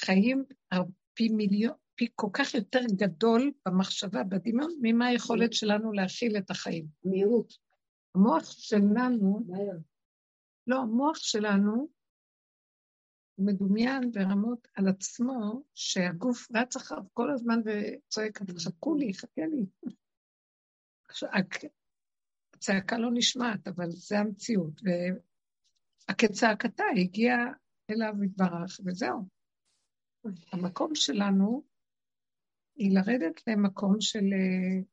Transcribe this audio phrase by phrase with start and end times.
[0.00, 0.44] חיים
[1.14, 6.86] פי מיליון, פי כל כך יותר גדול במחשבה, בדמיון, ממה היכולת שלנו להכיל את החיים.
[7.04, 7.52] מהירות.
[8.14, 9.46] המוח שלנו,
[10.66, 11.88] לא, המוח שלנו
[13.34, 19.66] הוא מדומיין ברמות על עצמו, שהגוף רץ אחריו כל הזמן וצועק, חכו לי, חכה לי.
[22.54, 24.80] הצעקה לא נשמעת, אבל זה המציאות.
[26.10, 27.44] וכצעקתה הגיעה
[27.90, 29.37] אליו יתברך, וזהו.
[30.52, 31.62] המקום שלנו
[32.76, 34.84] היא לרדת למקום של uh,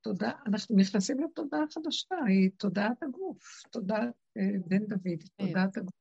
[0.00, 5.46] תודעה, אנחנו נכנסים לתודעה חדשה, היא תודעת הגוף, תודעת uh, בן דוד, כן.
[5.46, 5.94] תודעת הגוף.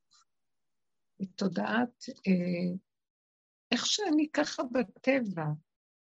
[1.19, 2.77] היא תודעת, uh,
[3.71, 5.45] איך שאני ככה בטבע,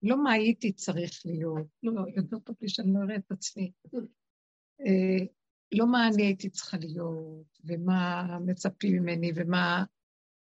[0.04, 3.72] לא מה הייתי צריך להיות, לא, לא, יותר טוב לי שאני לא אראה את עצמי.
[4.82, 5.28] Uh,
[5.72, 9.84] לא מה אני הייתי צריכה להיות, ומה מצפים ממני, ומה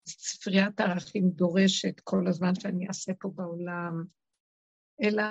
[0.09, 4.05] ספריית הערכים דורשת כל הזמן שאני אעשה פה בעולם,
[5.03, 5.23] אלא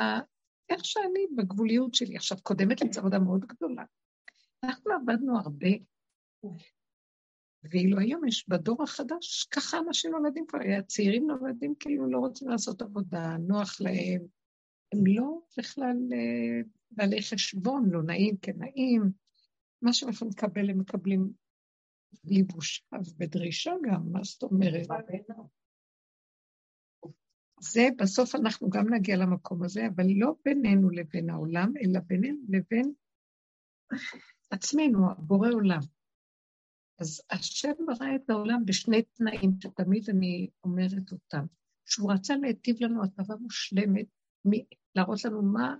[0.69, 2.15] איך שאני בגבוליות שלי.
[2.15, 3.83] עכשיו, קודמת לזה עבודה מאוד גדולה.
[4.63, 5.69] אנחנו עבדנו הרבה,
[7.71, 12.81] ואילו היום יש בדור החדש, ככה אנשים נולדים כבר, הצעירים נולדים כאילו לא רוצים לעשות
[12.81, 14.21] עבודה, נוח להם.
[14.93, 16.61] הם לא בכלל אה,
[16.91, 19.11] בעלי חשבון, לא נעים כנעים.
[19.81, 21.31] מה שהם יכולים לקבל, הם מקבלים
[22.23, 24.87] בלי בושה ובדרישה גם, מה זאת אומרת?
[27.59, 32.93] זה, בסוף אנחנו גם נגיע למקום הזה, אבל לא בינינו לבין העולם, אלא בינינו לבין
[34.51, 35.79] עצמנו, בורא עולם.
[36.99, 41.45] אז השם ברא את העולם בשני תנאים שתמיד אני אומרת אותם.
[41.85, 44.05] שהוא רצה להיטיב לנו הטבה מושלמת,
[44.95, 45.75] להראות לנו מה,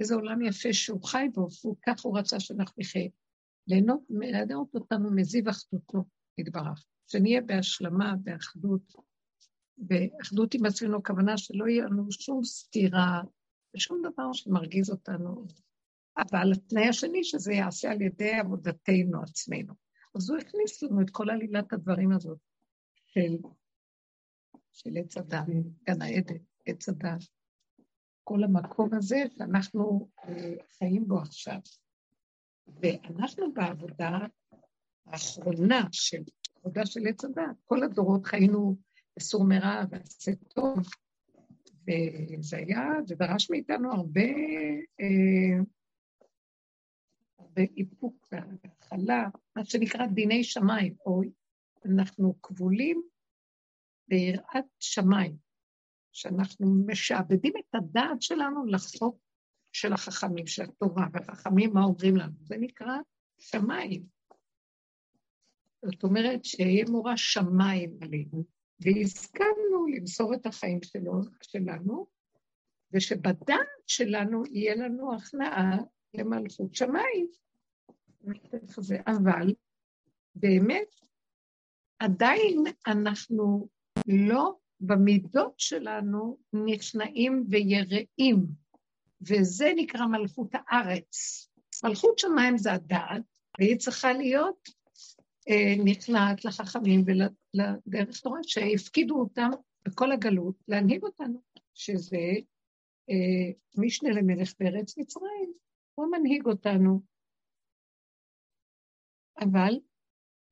[0.00, 3.08] איזה עולם יפה שהוא חי בו, וכך הוא רצה שאנחנו נחיה.
[3.66, 6.04] ליהנות, ליהנות אותנו מזיו אחדותו,
[6.38, 6.84] יתברך.
[7.06, 8.94] שנהיה בהשלמה, באחדות,
[9.76, 13.22] באחדות עם עצמנו, הכוונה שלא יהיה לנו שום סתירה
[13.76, 15.46] ושום דבר שמרגיז אותנו.
[16.18, 19.74] אבל התנאי השני, שזה יעשה על ידי עבודתנו עצמנו.
[20.14, 22.38] אז הוא הכניס לנו את כל עלילת הדברים הזאת
[23.06, 23.36] של,
[24.72, 25.46] של עץ הדת,
[25.82, 26.36] גן העדן,
[26.66, 27.22] עץ הדת.
[28.24, 31.58] כל המקום הזה שאנחנו אה, חיים בו עכשיו.
[32.66, 34.18] ואנחנו בעבודה
[35.06, 36.22] האחרונה של
[36.54, 38.76] עבודה של עץ הדת, כל הדורות חיינו
[39.16, 40.78] בסור מרע ועשה טוב,
[41.86, 44.20] וזה היה, זה דרש מאיתנו הרבה,
[45.00, 45.62] אה,
[47.38, 51.20] הרבה איפוק והכלה, מה שנקרא דיני שמיים, או
[51.84, 53.02] אנחנו כבולים
[54.08, 55.36] ביראת שמיים,
[56.12, 59.21] שאנחנו משעבדים את הדעת שלנו לחוק
[59.72, 62.32] של החכמים, של התורה, והחכמים מה אומרים לנו?
[62.40, 62.96] זה נקרא
[63.38, 64.02] שמיים.
[65.84, 68.44] זאת אומרת שיהיה מורה שמיים עלינו,
[68.80, 71.12] והסכמנו למסור את החיים שלו,
[71.42, 72.06] שלנו,
[72.92, 75.76] ושבדעת שלנו יהיה לנו הכנעה
[76.14, 77.26] למלכות שמיים.
[79.06, 79.54] אבל
[80.34, 80.94] באמת,
[81.98, 83.68] עדיין אנחנו
[84.08, 88.61] לא במידות שלנו נכנעים ויראים.
[89.28, 91.48] וזה נקרא מלכות הארץ.
[91.84, 93.22] מלכות שמיים זה הדעת,
[93.58, 94.68] והיא צריכה להיות
[95.48, 99.50] אה, נכנעת לחכמים ולדרך תורה שהפקידו אותם
[99.84, 101.42] בכל הגלות להנהיג אותנו,
[101.74, 102.16] שזה
[103.10, 105.52] אה, משנה למלך בארץ מצרים,
[105.94, 107.00] הוא מנהיג אותנו.
[109.40, 109.74] אבל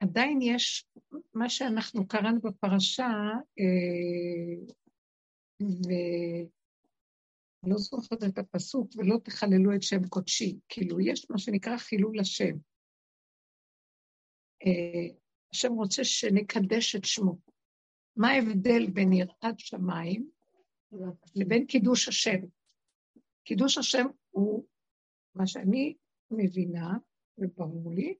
[0.01, 0.87] עדיין יש
[1.35, 3.11] מה שאנחנו קראנו בפרשה,
[3.59, 4.75] אה,
[5.63, 5.91] ו...
[7.63, 10.59] לא זוכרת את הפסוק, ולא תחללו את שם קודשי.
[10.69, 12.57] כאילו, יש מה שנקרא חילול השם.
[14.67, 15.17] אה,
[15.53, 17.39] השם רוצה שנקדש את שמו.
[18.17, 20.31] מה ההבדל בין יראת שמיים
[21.37, 22.39] לבין קידוש השם?
[23.45, 24.67] קידוש השם הוא,
[25.35, 25.95] מה שאני
[26.31, 26.99] מבינה,
[27.39, 28.15] וברור לי,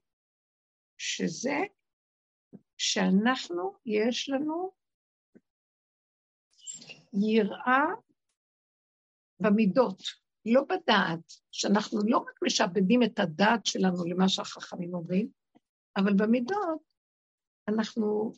[0.97, 1.57] שזה
[2.77, 4.71] שאנחנו, יש לנו
[7.13, 7.83] יראה
[9.41, 10.01] במידות,
[10.45, 15.27] לא בדעת, שאנחנו לא רק משעבדים את הדעת שלנו למה שהחכמים אומרים,
[15.97, 16.79] אבל במידות
[17.67, 18.33] אנחנו...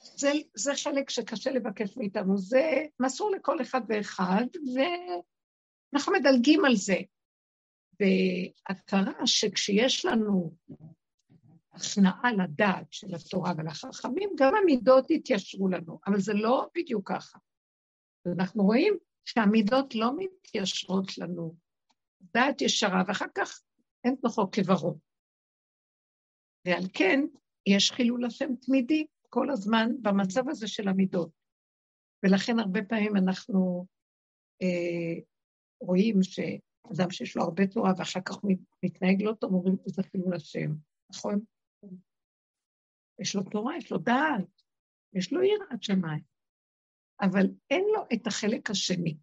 [0.00, 4.44] זה, זה חלק שקשה לבקש מאיתנו, זה מסור לכל אחד ואחד,
[4.74, 6.96] ואנחנו מדלגים על זה.
[8.00, 10.54] והכרה שכשיש לנו
[11.72, 17.38] הכנעה לדעת של התורה ולחכמים, גם המידות יתיישרו לנו, אבל זה לא בדיוק ככה.
[18.38, 18.98] אנחנו רואים
[19.28, 21.54] שהמידות לא מתיישרות לנו.
[22.20, 23.60] דעת ישרה, ואחר כך
[24.04, 24.98] אין תוכו כברו.
[26.66, 27.20] ועל כן,
[27.66, 31.30] יש חילול השם תמידי כל הזמן במצב הזה של המידות.
[32.22, 33.86] ולכן הרבה פעמים אנחנו
[34.62, 35.20] אה,
[35.80, 38.36] רואים שאדם שיש לו הרבה תורה ואחר כך
[38.82, 40.70] מתנהג לא טוב, אומרים, זה חילול השם,
[41.10, 41.40] נכון?
[43.20, 44.62] יש לו תורה, יש לו דעת,
[45.12, 46.22] יש לו יראת שמיים,
[47.20, 49.16] אבל אין לו את החלק השני.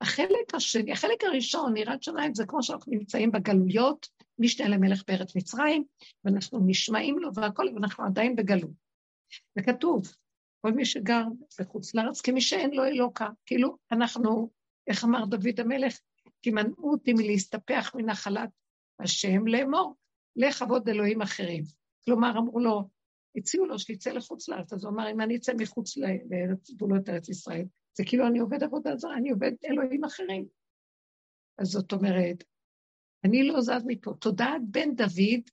[0.00, 4.08] החלק השני, החלק הראשון, יראת שמיים, זה כמו שאנחנו נמצאים בגלויות,
[4.38, 5.84] משנה למלך בארץ מצרים,
[6.24, 8.70] ואנחנו נשמעים לו והכל, ואנחנו עדיין בגלות.
[9.58, 10.02] וכתוב,
[10.60, 11.22] כל מי שגר
[11.60, 14.50] בחוץ לארץ, כמי שאין לו אלוקה, כאילו אנחנו,
[14.86, 15.98] איך אמר דוד המלך,
[16.42, 18.50] כי מנעו אותי מלהסתפח מנחלת
[19.00, 19.94] השם לאמור,
[20.36, 21.64] לך עבוד אלוהים אחרים.
[22.04, 22.88] כלומר, אמרו לו,
[23.36, 27.28] הציעו לו שיצא לחוץ לארץ, אז הוא אמר, אם אני אצא מחוץ לארץ, גבולות ארץ
[27.28, 27.64] ישראל,
[27.98, 30.46] זה כאילו אני עובד עבודה זרה, אני עובד אלוהים אחרים.
[31.58, 32.44] אז זאת אומרת,
[33.24, 34.14] אני לא זז מפה.
[34.20, 35.50] תודעת בן דוד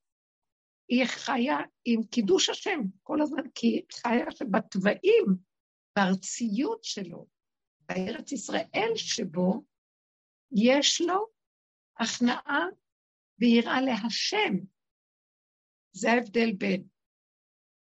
[0.88, 5.26] היא חיה עם קידוש השם כל הזמן, כי היא חיה שבתוואים,
[5.96, 7.28] בארציות שלו,
[7.90, 9.64] בארץ ישראל שבו,
[10.52, 11.28] יש לו
[12.00, 12.66] הכנעה
[13.40, 14.54] ויראה להשם.
[15.92, 16.84] זה ההבדל בין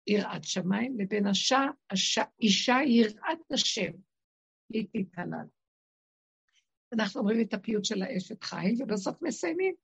[0.07, 1.61] יראת שמיים לבין השע,
[1.91, 3.93] השע, אישה יראת השם.
[4.73, 5.47] היא תתעלל.
[6.93, 9.75] אנחנו אומרים את הפיוט של האשת חיל, ובסוף מסיימים.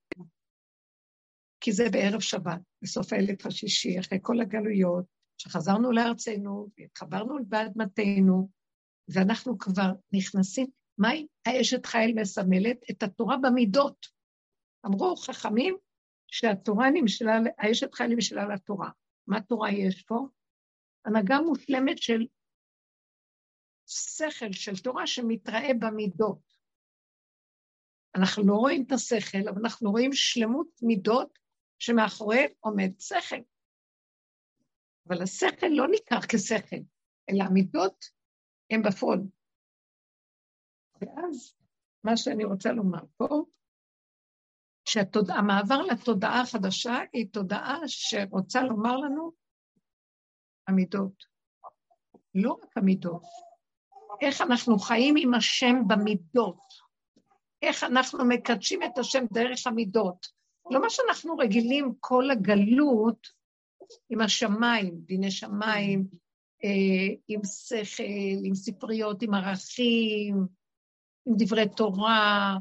[1.61, 5.05] כי זה בערב שבת, בסוף האלף השישי, אחרי כל הגלויות,
[5.37, 8.49] שחזרנו לארצנו, והתחברנו באדמתנו,
[9.07, 10.67] ואנחנו כבר נכנסים,
[10.97, 12.77] מהי האשת חיל מסמלת?
[12.91, 14.07] את התורה במידות.
[14.85, 15.77] אמרו חכמים
[16.27, 18.89] שהתורה נמשלה, האשת חיל נמשלה לתורה.
[19.29, 20.27] מה תורה יש פה?
[21.05, 22.27] הנהגה מושלמת של
[23.87, 26.53] שכל, של תורה שמתראה במידות.
[28.15, 31.39] אנחנו לא רואים את השכל, אבל אנחנו רואים שלמות מידות
[31.79, 33.41] שמאחוריהם עומד שכל.
[35.07, 36.83] אבל השכל לא ניכר כשכל,
[37.29, 38.05] אלא המידות
[38.69, 39.19] הן בפועל.
[41.01, 41.55] ואז
[42.03, 43.45] מה שאני רוצה לומר פה,
[44.89, 49.31] שהמעבר לתודעה החדשה היא תודעה שרוצה לומר לנו
[50.67, 51.23] המידות.
[52.35, 53.23] לא רק המידות,
[54.21, 56.59] איך אנחנו חיים עם השם במידות,
[57.61, 60.27] איך אנחנו מקדשים את השם דרך המידות.
[60.71, 63.27] לא מה שאנחנו רגילים כל הגלות
[64.09, 66.07] עם השמיים, דיני שמיים,
[66.63, 68.03] אה, עם שכל,
[68.43, 70.35] עם ספריות, עם ערכים,
[71.25, 72.57] עם דברי תורה.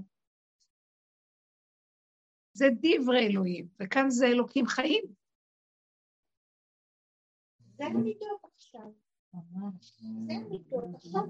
[2.59, 5.05] זה דברי אלוהים, וכאן זה אלוקים חיים.
[7.77, 8.91] זה המידות עכשיו.
[10.27, 11.23] זה המידות עכשיו.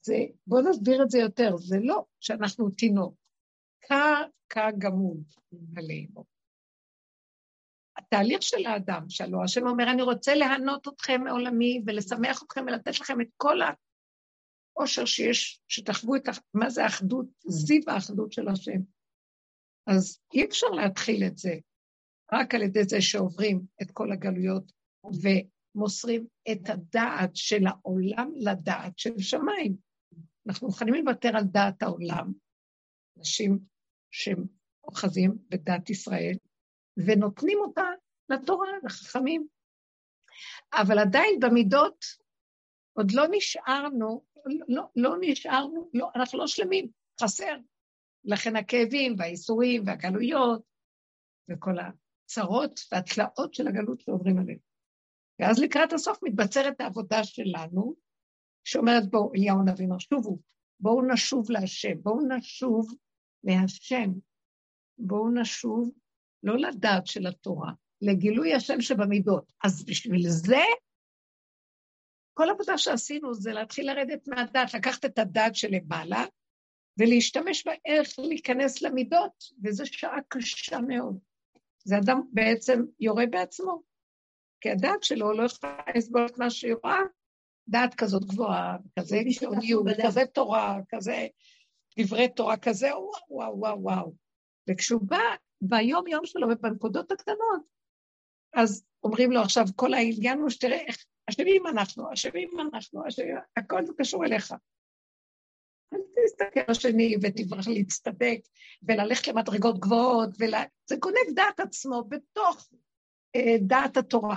[0.00, 0.14] זה,
[0.46, 3.14] בואו נסביר את זה יותר, זה לא שאנחנו תינוק.
[4.48, 5.22] כגמוד
[5.76, 6.24] עלינו.
[7.96, 13.20] התהליך של האדם, שהלא השם אומר, אני רוצה להנות אתכם מעולמי ולשמח אתכם ולתת לכם
[13.20, 13.58] את כל
[14.76, 16.22] העושר שיש, שתחוו את,
[16.54, 18.80] מה זה האחדות, זיו האחדות של השם.
[19.86, 21.54] אז אי אפשר להתחיל את זה
[22.32, 24.72] רק על ידי זה שעוברים את כל הגלויות
[25.04, 29.76] ומוסרים את הדעת של העולם לדעת של שמיים.
[30.46, 32.32] אנחנו מוכנים לוותר על דעת העולם,
[33.18, 33.58] אנשים
[34.10, 34.44] שהם
[34.84, 36.36] אוחזים בדת ישראל,
[36.96, 37.86] ונותנים אותה
[38.28, 39.46] לתורה, לחכמים.
[40.72, 42.04] אבל עדיין במידות
[42.92, 44.24] עוד לא נשארנו,
[44.68, 46.88] לא, לא נשארנו, לא, אנחנו לא שלמים,
[47.22, 47.56] חסר.
[48.24, 50.62] לכן הכאבים והאיסורים והגלויות
[51.50, 54.58] וכל הצרות והתלאות של הגלות שעוברים עליהם.
[55.40, 57.94] ואז לקראת הסוף מתבצרת העבודה שלנו,
[58.64, 60.38] שאומרת בואו, אליהו הנביא אומר, שובו,
[60.80, 62.86] בואו נשוב להשם, בואו נשוב
[63.44, 64.12] להשם.
[64.98, 65.90] בואו נשוב
[66.42, 69.52] לא לדעת של התורה, לגילוי השם שבמידות.
[69.64, 70.62] אז בשביל זה,
[72.34, 76.24] כל עבודה שעשינו זה להתחיל לרדת מהדעת, לקחת את הדעת שלמעלה
[76.98, 81.18] ולהשתמש בה איך להיכנס למידות, וזו שעה קשה מאוד.
[81.84, 83.82] זה אדם בעצם יורה בעצמו,
[84.60, 86.98] כי הדעת שלו לא יכולה לסבול את מה שהיא רואה,
[87.68, 91.26] דעת כזאת גבוהה, כזה גאוניות, כזה תורה, כזה
[91.98, 94.14] דברי תורה כזה, וואו, וואו, וואו, וואו.
[94.70, 95.18] וכשהוא בא
[95.60, 97.62] ביום-יום שלו ובנקודות הקטנות,
[98.54, 103.86] אז אומרים לו עכשיו, כל העניין הוא שתראה איך, אשמים אנחנו, אשמים אנחנו, אשמים, הכל
[103.86, 104.54] זה קשור אליך.
[105.94, 108.40] אל תסתכל השני ותברח להצטדק
[108.82, 110.54] וללכת למדרגות גבוהות, ול...
[110.86, 112.70] זה גונב דעת עצמו בתוך
[113.36, 114.36] אה, דעת התורה.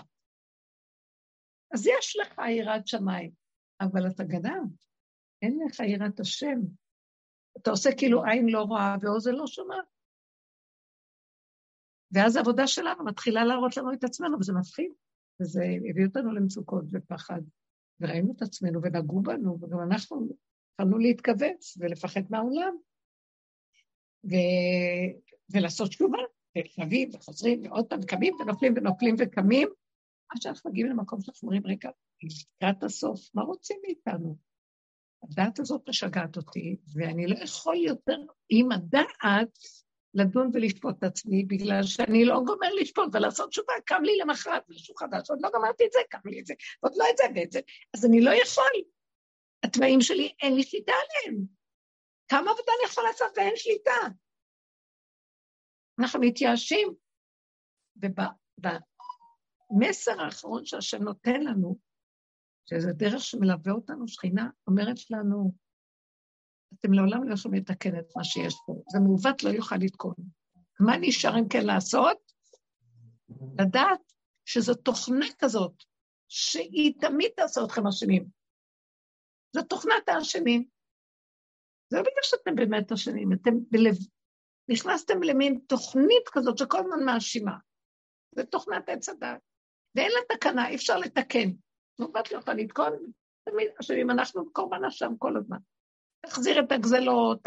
[1.74, 3.32] אז יש לך יראת שמיים,
[3.82, 4.68] אבל אתה גנב,
[5.42, 6.60] אין לך יראת השם.
[7.58, 9.86] אתה עושה כאילו עין לא רואה ואוזן לא שומעת.
[12.12, 14.92] ואז העבודה שלנו מתחילה להראות לנו את עצמנו, וזה מפחיד,
[15.42, 17.42] וזה הביא אותנו למצוקות ופחד.
[18.00, 20.28] וראינו את עצמנו ונגעו בנו, וגם אנחנו
[20.76, 22.76] התחלנו להתכווץ ולפחד מהעולם,
[24.26, 24.36] ו...
[25.50, 26.18] ולעשות תשובה,
[26.58, 29.68] ושבים וחוזרים, ועוד פעם קמים ונופלים ונופלים וקמים,
[30.30, 31.90] עד שאנחנו מגיעים למקום שאנחנו אומרים, רגע,
[32.24, 34.36] לקראת הסוף, מה רוצים מאיתנו?
[35.24, 38.18] הדעת הזאת משגעת אותי, ואני לא יכול יותר
[38.50, 39.58] עם הדעת
[40.14, 44.96] לדון ולשפוט את עצמי, בגלל שאני לא גומר לשפוט ולעשות תשובה, קם לי למחרת משהו
[44.96, 47.52] חדש, עוד לא גמרתי את זה, קם לי את זה, עוד לא את זה ואת
[47.52, 47.60] זה,
[47.94, 48.95] אז אני לא יכול.
[49.66, 51.46] התוואים שלי, אין לי שליטה עליהם.
[52.28, 53.92] כמה עבודה אני יכול לעשות ואין שליטה?
[56.00, 56.96] אנחנו מתייאשים.
[59.72, 61.78] ובמסר האחרון שהשם נותן לנו,
[62.70, 65.54] שזה דרך שמלווה אותנו, שכינה אומרת לנו,
[66.74, 68.84] אתם לעולם לא יכולים לתקן את מה שיש פה.
[68.92, 70.16] זה מעוות לא יוכל לתקון.
[70.80, 72.18] מה נשאר אם כן לעשות?
[73.60, 74.14] לדעת
[74.46, 75.84] שזו תוכנה כזאת,
[76.28, 78.45] שהיא תמיד תעשה אתכם אשמים.
[79.56, 80.66] זו תוכנת האשמים.
[81.90, 83.96] זה לא בגלל שאתם באמת אשמים, אתם בלב...
[84.72, 87.58] נכנסתם למין תוכנית כזאת שכל הזמן מאשימה.
[88.36, 89.42] זו תוכנת עץ הדת.
[89.96, 91.50] ואין לה תקנה, אי אפשר לתקן.
[92.00, 92.94] מעוות לא יכולה לתקון,
[93.50, 95.58] תמיד אשמים, אנחנו קורבן אשם כל הזמן.
[96.26, 97.42] תחזיר את הגזלות,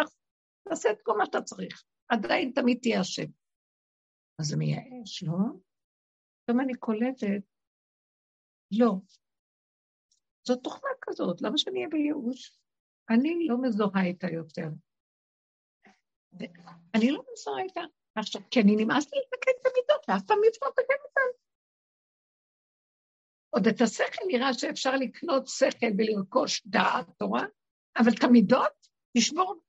[0.69, 1.85] תעשה את כל מה שאתה צריך.
[2.09, 3.31] עדיין תמיד תהיה אשם.
[4.41, 5.37] אז זה מייאש, לא?
[6.45, 7.43] פתאום אני קולטת,
[8.79, 8.93] לא.
[10.49, 12.59] זאת תוכנה כזאת, למה שאני אהיה בייאוש?
[13.11, 14.69] אני לא מזוהה איתה יותר.
[16.95, 17.81] אני לא מזוהה איתה.
[18.15, 21.31] עכשיו, כי אני נמאס לי לתקן את המידות, ואף פעם אי אפשר לתקן אותן.
[23.51, 27.45] עוד את השכל נראה שאפשר לקנות שכל ולרכוש דעת תורה,
[27.99, 29.61] אבל את המידות, תשבור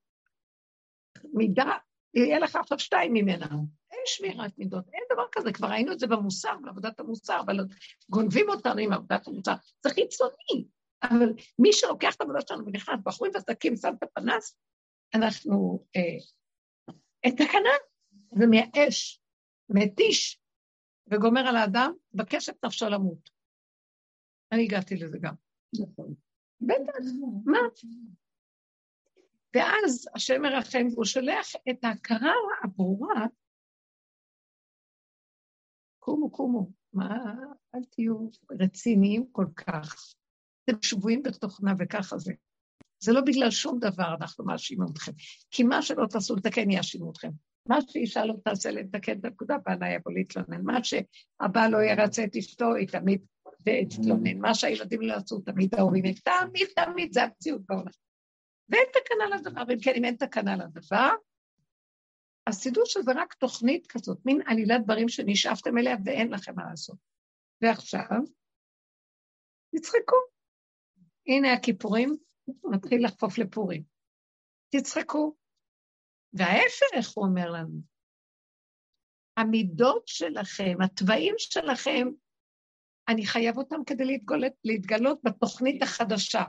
[1.33, 1.77] מידה,
[2.13, 3.47] יהיה לך עכשיו שתיים ממנה.
[3.91, 7.57] אין שמירת מידות, אין דבר כזה, כבר ראינו את זה במוסר, בעבודת המוסר, אבל
[8.09, 9.53] גונבים אותנו עם עבודת המוסר.
[9.83, 10.65] זה חיצוני,
[11.03, 14.57] אבל מי שלוקח את העבודה שלנו ונכנס בחורים וסדקים, שם את הפנס,
[15.15, 15.85] אנחנו...
[15.95, 16.17] אה,
[17.23, 17.69] אין תקנה,
[18.31, 19.21] ומייאש,
[19.69, 20.41] מתיש,
[21.11, 23.29] וגומר על האדם, מבקש את נפשו למות.
[24.51, 25.33] אני הגעתי לזה גם.
[25.73, 26.13] נכון.
[26.61, 26.93] בטח,
[27.45, 27.59] מה?
[29.55, 33.25] ואז השם מרחם, והוא שולח את ההכרה הברורה,
[35.99, 37.33] קומו, קומו, מה,
[37.75, 38.29] אל תהיו
[38.59, 39.95] רציניים כל כך.
[40.63, 42.33] אתם שבויים בתוכנה וככה זה.
[42.99, 45.11] זה לא בגלל שום דבר אנחנו מאשימים אתכם,
[45.51, 47.29] כי מה שלא תעשו לתקן יאשימו אתכם.
[47.65, 50.61] מה שאישה לא תעשה לתקן את הנקודה, בעלה יבוא להתלונן.
[50.61, 53.21] מה שהבעל לא ירצה את אשתו, היא תמיד
[53.89, 54.37] תתלונן.
[54.37, 57.91] מה שהילדים לא יעשו, תמיד ההורים, תמיד, תמיד, זה המציאות בעולם.
[58.69, 61.09] ואין תקנה לדבר, ואם כן, אם אין תקנה לדבר,
[62.45, 66.97] אז תדעו שזה רק תוכנית כזאת, מין עלילת דברים שנשאפתם אליה ואין לכם מה לעשות.
[67.61, 68.21] ועכשיו,
[69.75, 70.15] תצחקו.
[71.27, 72.17] הנה הכיפורים,
[72.71, 73.83] נתחיל לחפוף לפורים.
[74.69, 75.35] תצחקו.
[76.33, 77.81] וההפך, הוא אומר לנו,
[79.37, 82.07] המידות שלכם, התוואים שלכם,
[83.07, 86.43] אני חייב אותם כדי להתגלות, להתגלות בתוכנית החדשה.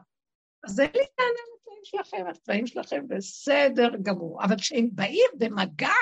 [0.65, 1.41] אז אין לי טענה
[1.81, 5.95] לתוואים שלכם, התוואים שלכם בסדר גמור, אבל כשהם באים במגע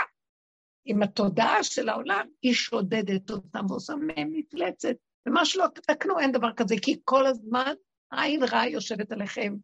[0.84, 4.96] עם התודעה של העולם, היא שודדת אותם ועושה מהם מפלצת.
[5.26, 7.72] ומה שלא תתקנו, אין דבר כזה, כי כל הזמן
[8.10, 9.54] עין רע יושבת עליכם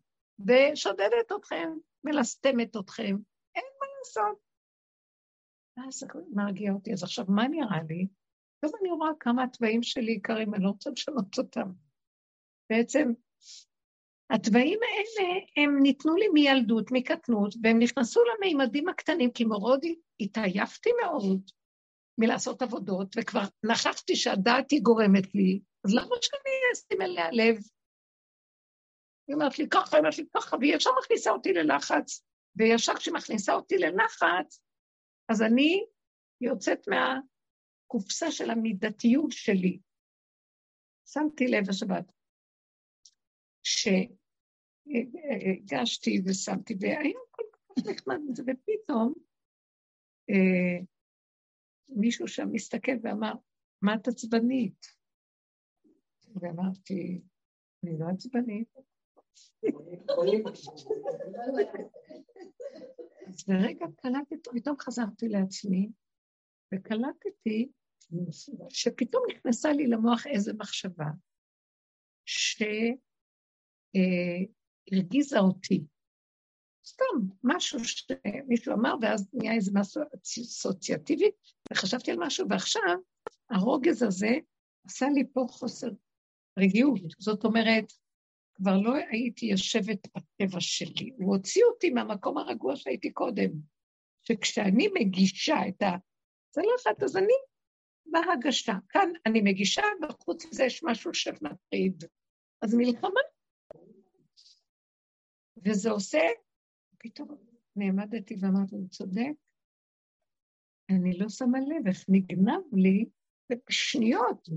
[0.47, 1.73] ושודדת אתכם,
[2.04, 3.16] מלסתמת אתכם,
[3.54, 4.38] אין מה לעשות.
[5.76, 6.92] ואז מרגיע אותי.
[6.92, 8.06] אז עכשיו, מה נראה לי?
[8.61, 11.71] טוב, אני רואה כמה התוואים שלי יקרים, אני לא רוצה לשנות אותם.
[12.71, 13.12] בעצם,
[14.31, 19.81] התוואים האלה, הם ניתנו לי מילדות, מקטנות, והם נכנסו למימדים הקטנים, כי מאוד
[20.21, 21.50] התעייפתי מאוד
[22.19, 27.57] מלעשות עבודות, וכבר נכחתי שהדעת היא גורמת לי, אז למה שאני אשים אליה לב?
[29.28, 32.25] היא אומרת לי ככה, היא אומרת לי ככה, והיא ישר מכניסה אותי ללחץ,
[32.57, 34.61] וישר כשהיא מכניסה אותי ללחץ,
[35.28, 35.85] אז אני
[36.40, 39.78] יוצאת מהקופסה של המידתיות שלי.
[41.07, 42.04] שמתי לב השבת,
[44.87, 49.14] שהגשתי ושמתי, והיה כל כך נחמד מזה, ופתאום
[50.30, 50.78] אה,
[51.88, 53.33] מישהו שם מסתכל ואמר,
[53.83, 54.87] מה את עצבנית?
[56.35, 57.21] ואמרתי,
[57.83, 58.68] אני לא עצבנית,
[63.28, 65.88] אז לרגע קלטתי, פתאום חזרתי לעצמי,
[66.75, 67.68] וקלטתי
[68.68, 71.06] שפתאום נכנסה לי למוח איזו מחשבה
[73.95, 75.85] שהרגיזה אותי.
[76.87, 77.05] סתם,
[77.45, 81.31] משהו שמישהו אמר, ואז נהיה איזה משהו אסוציאטיבי,
[81.73, 82.83] וחשבתי על משהו, ועכשיו
[83.51, 84.31] הרוגז הזה
[84.87, 85.89] עשה לי פה חוסר
[86.59, 87.01] רגיעות.
[87.19, 87.93] זאת אומרת,
[88.55, 91.11] כבר לא הייתי יושבת בטבע שלי.
[91.17, 93.51] הוא הוציא אותי מהמקום הרגוע שהייתי קודם.
[94.23, 97.33] שכשאני מגישה את הצלחת, אז אני
[98.07, 98.73] בהגשה.
[98.89, 102.05] כאן אני מגישה, וחוץ מזה יש משהו שמטריד.
[102.63, 103.21] אז מלחמה.
[105.64, 106.21] וזה עושה,
[106.99, 107.28] פתאום
[107.76, 109.33] נעמדתי ואמרתי, הוא צודק,
[110.90, 113.06] אני לא שמה לב איך נגנב לי
[113.50, 114.49] בשניות,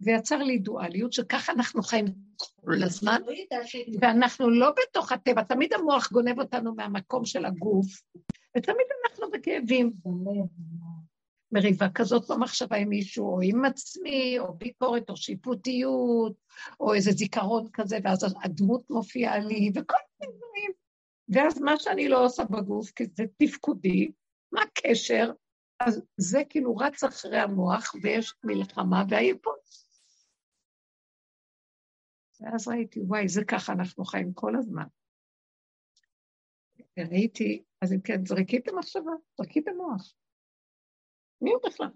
[0.00, 2.04] ויצר לי דואליות שככה אנחנו חיים
[2.36, 3.20] כל הזמן,
[4.00, 7.86] ואנחנו לא בתוך הטבע, תמיד המוח גונב אותנו מהמקום של הגוף,
[8.56, 9.92] ותמיד אנחנו בכאבים.
[11.52, 16.32] מריבה כזאת במחשבה עם מישהו, או עם עצמי, או ביקורת, או שיפוטיות,
[16.80, 20.72] או איזה זיכרון כזה, ואז הדמות מופיעה לי, וכל דברים.
[21.28, 24.12] ואז מה שאני לא עושה בגוף, כי זה תפקודי,
[24.52, 25.32] מה הקשר?
[25.80, 29.60] אז זה כאילו רץ אחרי המוח, ויש מלחמה והיפות.
[32.40, 34.86] ואז ראיתי, וואי, זה ככה אנחנו חיים כל הזמן.
[36.98, 40.14] וראיתי, אז אם כן, זרקי את המחשבה, זרקי את המוח.
[41.40, 41.90] מי הוא בכלל?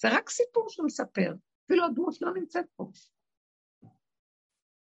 [0.00, 2.90] זה רק סיפור שמספר, אפילו הדמות לא נמצאת פה.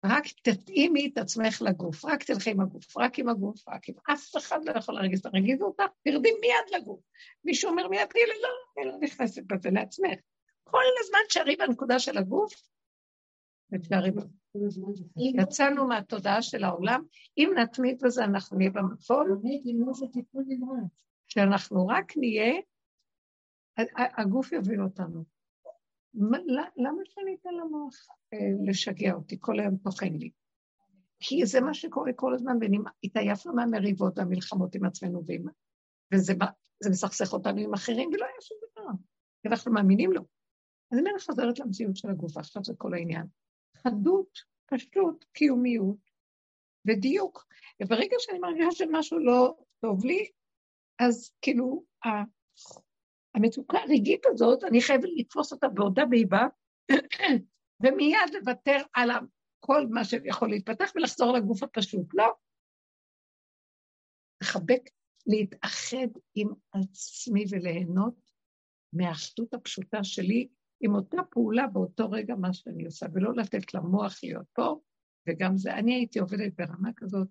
[0.06, 3.96] רק תתאימי את עצמך לגוף, רק תלכי עם הגוף, רק עם הגוף, רק עם...
[4.14, 7.00] אף אחד לא יכול להרגיז, תרגיזו אותך, תרדי מיד לגוף.
[7.44, 10.20] מישהו אומר מיד, תגידי, לא, אני לא נכנסת בזה לעצמך.
[10.64, 12.54] כל הזמן תשארי בנקודה של הגוף,
[13.72, 14.12] ותשארי.
[15.42, 17.04] יצאנו מהתודעה של העולם,
[17.38, 18.98] אם נתמיד בזה אנחנו נהיה במקום,
[21.28, 22.54] שאנחנו רק נהיה,
[24.18, 25.41] הגוף יוביל אותנו.
[26.78, 27.96] למה שאני אתן למוח
[28.34, 29.38] אה, לשגע אותי?
[29.40, 30.30] כל היום טוחן לי.
[31.20, 32.58] כי זה מה שקורה כל הזמן,
[33.04, 35.46] והתעייפנו מהמריבות והמלחמות עם עצמנו, ועם...
[36.14, 36.34] וזה
[36.90, 38.92] מסכסך אותנו עם אחרים, ולא היה שום דבר.
[39.46, 40.22] אנחנו מאמינים לו.
[40.92, 43.26] אז אם אני חוזרת למציאות של הגוף, עכשיו זה כל העניין.
[43.78, 46.12] חדות, פשוט, קיומיות
[46.86, 47.48] ודיוק.
[47.82, 50.30] וברגע שאני מרגישה שמשהו לא טוב לי,
[51.00, 51.84] אז כאילו,
[53.36, 56.48] המצוקה הרגעית הזאת, אני חייבת לתפוס אותה בעודה באיבה,
[57.84, 59.10] ומיד לוותר על
[59.60, 62.14] כל מה שיכול להתפתח ולחזור לגוף הפשוט.
[62.14, 62.34] לא.
[64.44, 64.82] לחבק,
[65.28, 68.32] להתאחד עם עצמי וליהנות
[68.94, 70.48] מהאחדות הפשוטה שלי,
[70.82, 74.80] עם אותה פעולה באותו רגע מה שאני עושה, ולא לתת למוח להיות פה,
[75.28, 77.28] וגם זה, אני הייתי עובדת ברמה כזאת,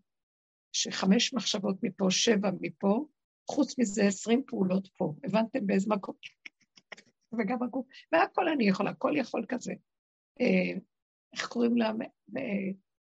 [0.72, 3.06] שחמש מחשבות מפה, שבע מפה,
[3.50, 5.14] חוץ מזה עשרים פעולות פה.
[5.24, 6.14] הבנתם באיזה מקום?
[7.38, 9.72] וגם הגוף, והכל אני יכולה, הכל יכול כזה.
[10.40, 10.78] אה,
[11.32, 11.92] איך קוראים לה?
[12.36, 12.42] אה,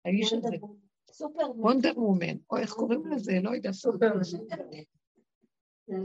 [0.05, 0.57] האיש הזה.
[1.57, 3.75] וונדר וומן, או איך קוראים לזה, לא יודעת.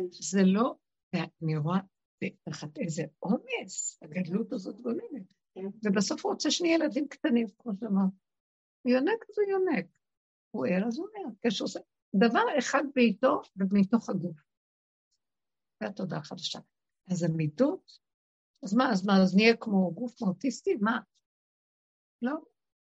[0.10, 0.76] זה לא,
[1.44, 1.80] אני רואה
[2.44, 5.34] תחת איזה עומס, הגדלות הזאת גוננת.
[5.56, 5.66] כן.
[5.84, 8.10] ובסוף הוא רוצה שני ילדים קטנים, כמו שאמרת.
[8.82, 9.86] הוא יונק אז הוא יונק.
[10.52, 11.30] הוא ער אז הוא ער.
[11.48, 11.80] כשעושה
[12.16, 14.38] דבר אחד בעיתו ומתוך הגוף.
[15.80, 16.60] זה התודעה החדשה.
[17.12, 18.00] אז המידות,
[18.64, 20.76] אז מה, אז מה, אז נהיה כמו גוף אוטיסטי?
[20.76, 21.00] מה?
[22.22, 22.36] לא,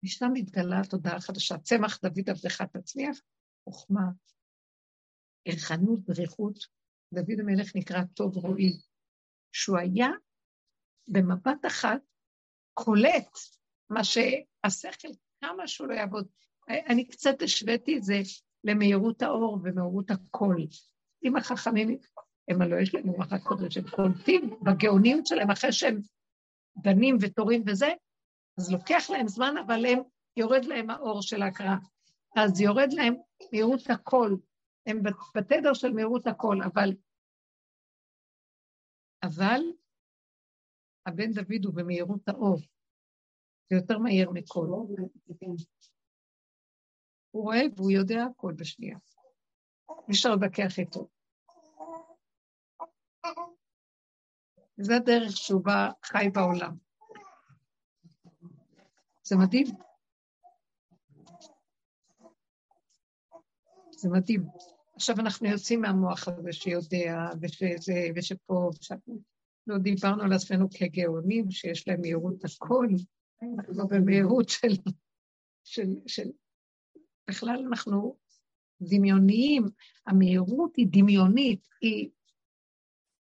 [0.02, 1.58] משם מתגלה התודעה החדשה.
[1.58, 3.20] צמח דוד עבדך תצליח,
[3.64, 4.10] חוכמה,
[5.44, 6.58] ערכנות, דריכות.
[7.14, 8.80] דוד המלך נקרא טוב רועי.
[9.52, 10.08] שהוא היה
[11.08, 12.00] במבט אחת
[12.74, 13.38] קולט
[13.90, 15.08] מה שהשכל,
[15.40, 16.28] כמה שהוא לא יעבוד.
[16.68, 18.14] אני קצת השוויתי את זה
[18.64, 20.66] למהירות האור ומהירות הקול.
[21.24, 21.98] אם החכמים,
[22.48, 26.00] הם הלוא יש להם רוח הקודש, הם קולטים בגאוניות שלהם אחרי שהם
[26.82, 27.88] דנים ותורים וזה,
[28.58, 29.98] אז לוקח להם זמן, אבל הם,
[30.36, 31.76] יורד להם האור של ההקראה.
[32.36, 33.14] אז יורד להם
[33.52, 34.38] מהירות הקול,
[34.86, 35.02] הם
[35.34, 36.92] בתדר של מהירות הקול, אבל
[39.22, 39.60] אבל
[41.06, 42.58] הבן דוד הוא במהירות האור,
[43.70, 44.66] זה יותר מהיר מכל.
[47.30, 48.98] הוא רואה והוא יודע הכל בשנייה.
[49.90, 51.08] אי אפשר להתווכח איתו.
[54.76, 56.76] זה הדרך שהוא בא חי בעולם.
[59.22, 59.66] זה מדהים.
[63.90, 64.46] זה מדהים.
[64.94, 68.70] עכשיו אנחנו יוצאים מהמוח הזה שיודע, ושזה, ושפה,
[69.66, 72.86] לא דיברנו על עצמנו כגאונים, שיש להם מהירות הכל,
[73.42, 74.68] אנחנו במהירות של,
[75.64, 76.30] של, של...
[77.28, 78.16] בכלל אנחנו
[78.80, 79.64] דמיוניים,
[80.06, 82.10] המהירות היא דמיונית, היא,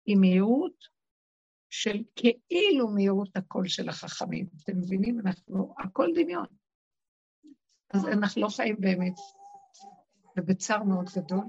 [0.07, 0.85] היא מהירות
[1.71, 4.47] של כאילו מהירות הקול של החכמים.
[4.63, 5.21] אתם מבינים?
[5.21, 6.47] אנחנו, הכל דמיון.
[7.95, 9.15] אז אנחנו לא חיים באמת,
[10.37, 11.45] ובצער מאוד גדול.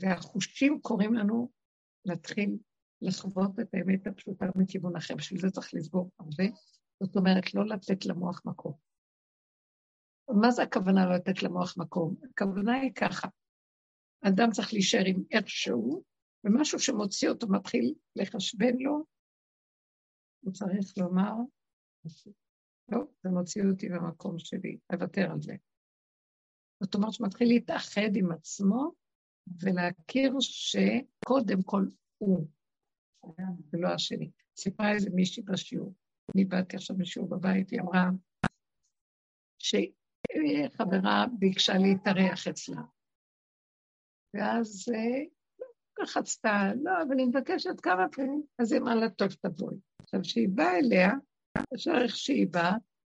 [0.00, 1.50] והחושים קוראים לנו
[2.04, 2.58] להתחיל
[3.02, 6.44] לחוות את האמת הפשוטה מכיוון אחר, בשביל זה צריך לסגור הרבה.
[7.02, 8.72] זאת אומרת, לא לתת למוח מקום.
[10.28, 12.14] מה זה הכוונה לא לתת למוח מקום?
[12.30, 13.28] הכוונה היא ככה,
[14.20, 16.02] אדם צריך להישאר עם איך שהוא,
[16.44, 19.04] ומשהו שמוציא אותו מתחיל לחשבן לו,
[20.40, 21.32] הוא צריך לומר,
[22.92, 25.56] לא, זה מוציא אותי במקום שלי, לוותר על זה.
[26.82, 28.92] זאת אומרת שמתחיל להתאחד עם עצמו
[29.62, 31.86] ולהכיר שקודם כל
[32.18, 32.48] הוא,
[33.72, 34.30] ולא השני.
[34.56, 35.94] סיפרה איזה מישהי בשיעור,
[36.34, 38.10] אני באתי עכשיו בשיעור בבית, היא אמרה
[40.32, 42.82] שחברה ביקשה להתארח אצלה.
[44.34, 44.84] ואז
[46.02, 49.76] לחצתה, אה, לא, אבל אני מבקשת כמה פעמים, אז היא אמרה לה, טוב, תבואי.
[50.02, 51.10] עכשיו, כשהיא באה אליה,
[51.74, 52.72] אפשר איך שהיא באה,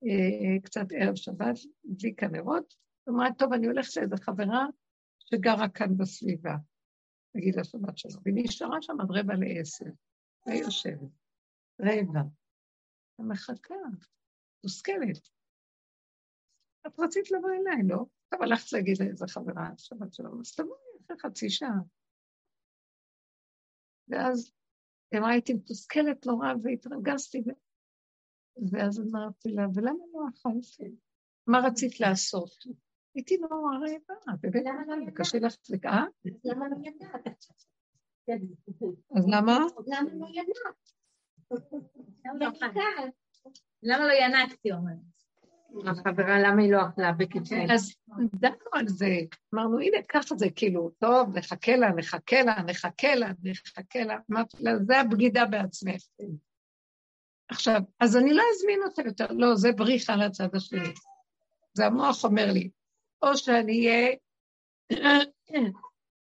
[0.03, 2.73] אה, קצת ערב שבת, הדליקה נרות,
[3.09, 4.65] אמרה, טוב, אני הולכת לאיזו חברה
[5.19, 6.55] שגרה כאן בסביבה,
[7.35, 9.85] נגיד השבת שלו, והיא נשארה שם עד רבע לעשר,
[10.45, 11.11] והיא יושבת,
[11.81, 12.21] רבע,
[13.19, 13.75] ומחכה,
[14.63, 15.36] מושכלת.
[16.87, 18.05] את רצית לבוא אליי, לא?
[18.29, 21.79] טוב, הלכת להגיד לאיזה חברה, שבת שלום, אז תבואי אחרי חצי שעה.
[24.07, 24.51] ואז
[25.17, 27.49] אמרה, הייתי מתוסכלת נורא והתרגזתי, ו...
[28.71, 30.95] ואז אמרתי לה, ולמה לא אכלתי?
[31.47, 32.65] מה רצית לעשות?
[33.15, 34.63] הייתי נורא רעבה, באמת,
[35.15, 36.03] קשה לך, אה?
[36.43, 37.27] למה לא ידעת?
[39.17, 39.57] אז למה?
[39.87, 40.91] למה לא ידעת?
[43.83, 45.16] למה לא ינקתי, אומרת.
[45.87, 47.57] החברה, למה היא לא אכלה בקיצור?
[47.73, 47.95] אז
[48.35, 49.15] דנו על זה,
[49.55, 54.57] אמרנו, הנה, ככה זה כאילו, טוב, נחכה לה, נחכה לה, נחכה לה, נחכה לה, אמרתי
[54.59, 56.01] לה, זה הבגידה בעצמך.
[57.49, 60.93] עכשיו, אז אני לא אזמין אותה יותר, לא, זה בריחה לצד השני.
[61.73, 62.69] זה המוח אומר לי,
[63.21, 64.15] או שאני אהיה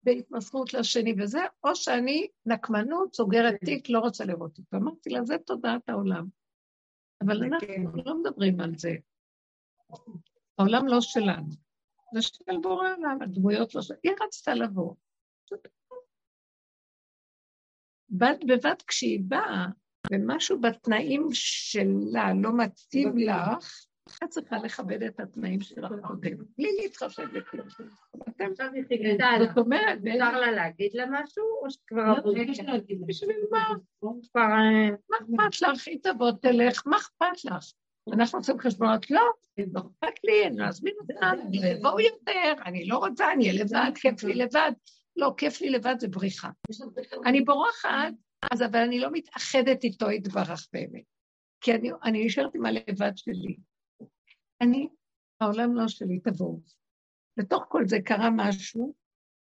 [0.02, 4.76] בהתמסרות לשני וזה, או שאני נקמנות, סוגרת תיק, לא רוצה לראות אותו.
[4.76, 6.26] אמרתי לה, זה תודעת העולם.
[7.24, 8.94] אבל אנחנו לא מדברים על זה.
[10.58, 11.48] העולם לא שלנו.
[12.14, 14.00] זה של בורא עולם, הדמויות לא שלנו.
[14.02, 14.94] היא רצתה לבוא.
[18.10, 19.66] בד בבד כשהיא באה,
[20.12, 23.86] ומשהו בתנאים שלה לא מתאים לך,
[24.24, 27.68] את צריכה לכבד את התנאים שלך קודם, בלי להתחשב בכלום.
[27.68, 32.14] זאת אומרת, אפשר לה להגיד לה משהו, או שכבר...
[32.24, 32.32] לא,
[33.06, 33.68] בשביל מה?
[34.36, 35.88] אה, מה אכפת לך?
[35.88, 37.72] היא תבוא, תלך, מה אכפת לך?
[38.12, 39.22] אנחנו עושים חשבונות, לא,
[39.72, 41.30] לא אכפת לי, אני לא אזמין אותה,
[41.82, 44.72] בואו יותר, אני לא רוצה, אני אהיה לבד, כיף לי לבד.
[45.16, 46.50] לא, כיף לי לבד זה בריחה.
[47.26, 48.12] אני בורחת,
[48.52, 51.02] אז אבל אני לא מתאחדת איתו יתברך באמת.
[51.60, 51.72] כי
[52.04, 53.56] אני נשארת עם הלבד שלי.
[54.60, 54.88] אני,
[55.40, 56.60] העולם לא שלי, תבואו.
[57.36, 58.94] בתוך כל זה קרה משהו,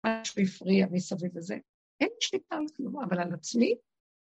[0.06, 1.58] משהו הפריע מסביב לזה.
[2.02, 3.76] אין לי שליטה על כלום, אבל על עצמי,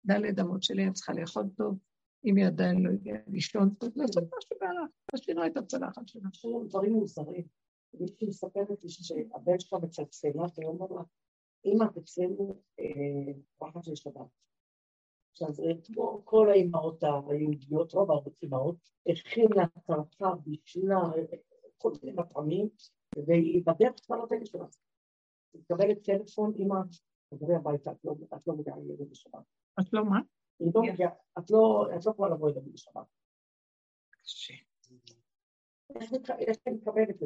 [0.06, 1.78] דלת אמות שלי, אני צריכה לאכול טוב,
[2.26, 6.30] אם היא עדיין לא הגיעה לישון לעשות מה שבא לך, תשאירה את הצלחת שלה.
[6.34, 7.48] יש לנו דברים מוזרים.
[8.00, 11.02] מישהי מספרת לי שהבן שלך מצלצל לה, והיא אומרת לה,
[11.66, 12.62] אמא, אצלנו
[13.58, 14.28] פחד של שבת.
[15.32, 15.50] עכשיו,
[16.24, 21.02] כל האימהות היהודיות, רוב האימהות, הכינה צרפה, בישלה,
[21.78, 22.70] כל מיני מטעמים,
[23.28, 24.66] והיא בדרך כבר לטקס שלה.
[25.54, 26.80] היא מקבלת טלפון, אמא,
[27.30, 27.92] תבואי הביתה,
[28.36, 29.44] את לא מגיעה לילד בשבת.
[29.80, 30.20] את לא מה?
[31.40, 31.50] את
[32.06, 33.08] לא יכולה לבוא אליו בשבת.
[34.12, 34.54] קשה.
[36.40, 37.26] איך אני מקבלת את זה?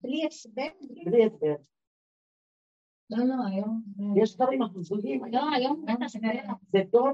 [0.00, 0.68] בלי הסבר?
[1.04, 1.54] בלי הסבר.
[3.10, 3.82] לא, לא, היום...
[4.22, 5.24] יש דברים הזויים.
[5.24, 5.84] לא, היום
[6.72, 7.10] זה דור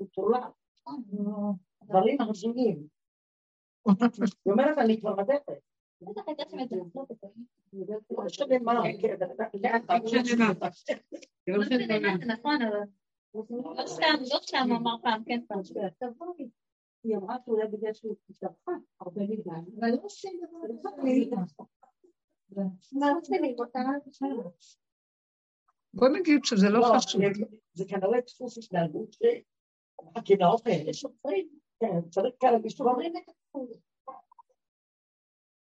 [0.00, 0.52] מטורף.
[1.84, 2.88] דברים הזויים.
[4.44, 5.67] היא אומרת, אני כבר בדרך.
[6.48, 6.76] שם את זה.
[11.48, 12.80] לא משנה מה, נכון, אבל...
[13.50, 15.60] לא סתם, לא סתם אמר פעם, כן פעם.
[15.98, 16.50] תבואי.
[17.04, 19.50] היא אמרה שאולי בגלל שהוא התארחה הרבה מדי.
[19.80, 20.58] אבל לא עושים דבר
[24.20, 24.64] מה לראות?
[25.94, 27.20] בוא נגיד שזה לא, לא חשוב.
[27.74, 31.48] זה כנראה דפוס התנהגות שהקנאות האלה שופרים,
[31.80, 33.68] כן, צריך כאלה משתומרים את התחום.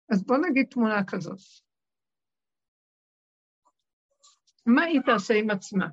[0.09, 1.39] אז בוא נגיד תמונה כזאת.
[4.65, 5.87] מה היא תעשה עם עצמה?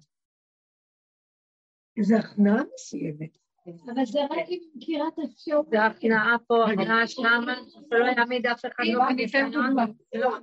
[1.97, 3.45] איזו הכנעה מסוימת.
[3.67, 5.67] אבל זה רק אם מכירה את האפשרות.
[5.71, 7.55] זה הכנעה פה, הכנעה שמה,
[7.91, 9.85] שלא יעמיד אף אחד לא ניתן דוגמה.
[10.15, 10.39] לא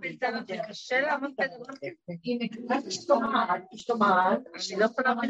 [0.47, 2.13] זה קשה לעמוד בדבר כזה.
[2.89, 4.39] שומעת, שומעת,
[4.71, 5.29] אני לא יכולה לעמוד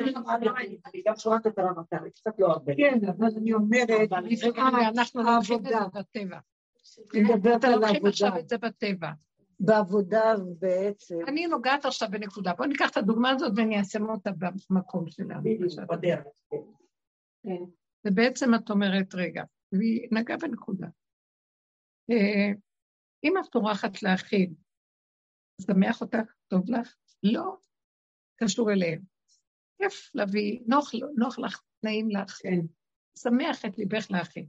[0.86, 1.60] אני גם שומעת את
[1.93, 2.75] אני קצת לא הרבה.
[2.75, 4.12] כן, אבל אני אומרת,
[4.95, 6.39] אנחנו לוקחים את זה בטבע.
[7.13, 8.10] אני מדברת על העבודה.
[8.10, 9.12] עכשיו את זה בטבע.
[9.60, 11.15] בעבודה בעצם.
[11.27, 12.54] אני נוגעת עכשיו בנקודה.
[12.54, 15.41] בואו ניקח את הדוגמה הזאת ואני אעצם אותה במקום שלנו.
[15.89, 16.23] בדרך.
[17.43, 17.63] כן.
[18.08, 20.88] ובעצם את אומרת, רגע, והיא נגעה בנקודה.
[22.12, 22.51] אה,
[23.23, 24.54] אם את טורחת להכין,
[25.62, 26.95] שמח אותך, טוב לך?
[27.23, 27.58] לא
[28.36, 29.01] קשור אליהם.
[29.77, 32.39] כיף להביא, נוח, נוח לך, נעים לך.
[32.43, 32.60] כן.
[33.17, 34.45] שמח את ליבך להכין.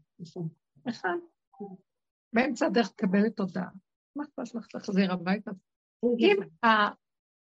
[0.86, 1.26] נכון.
[2.32, 3.64] באמצע הדרך תקבלת תודה.
[4.16, 5.50] מה אכפת לך להחזיר הביתה?
[6.18, 6.68] אם, ה,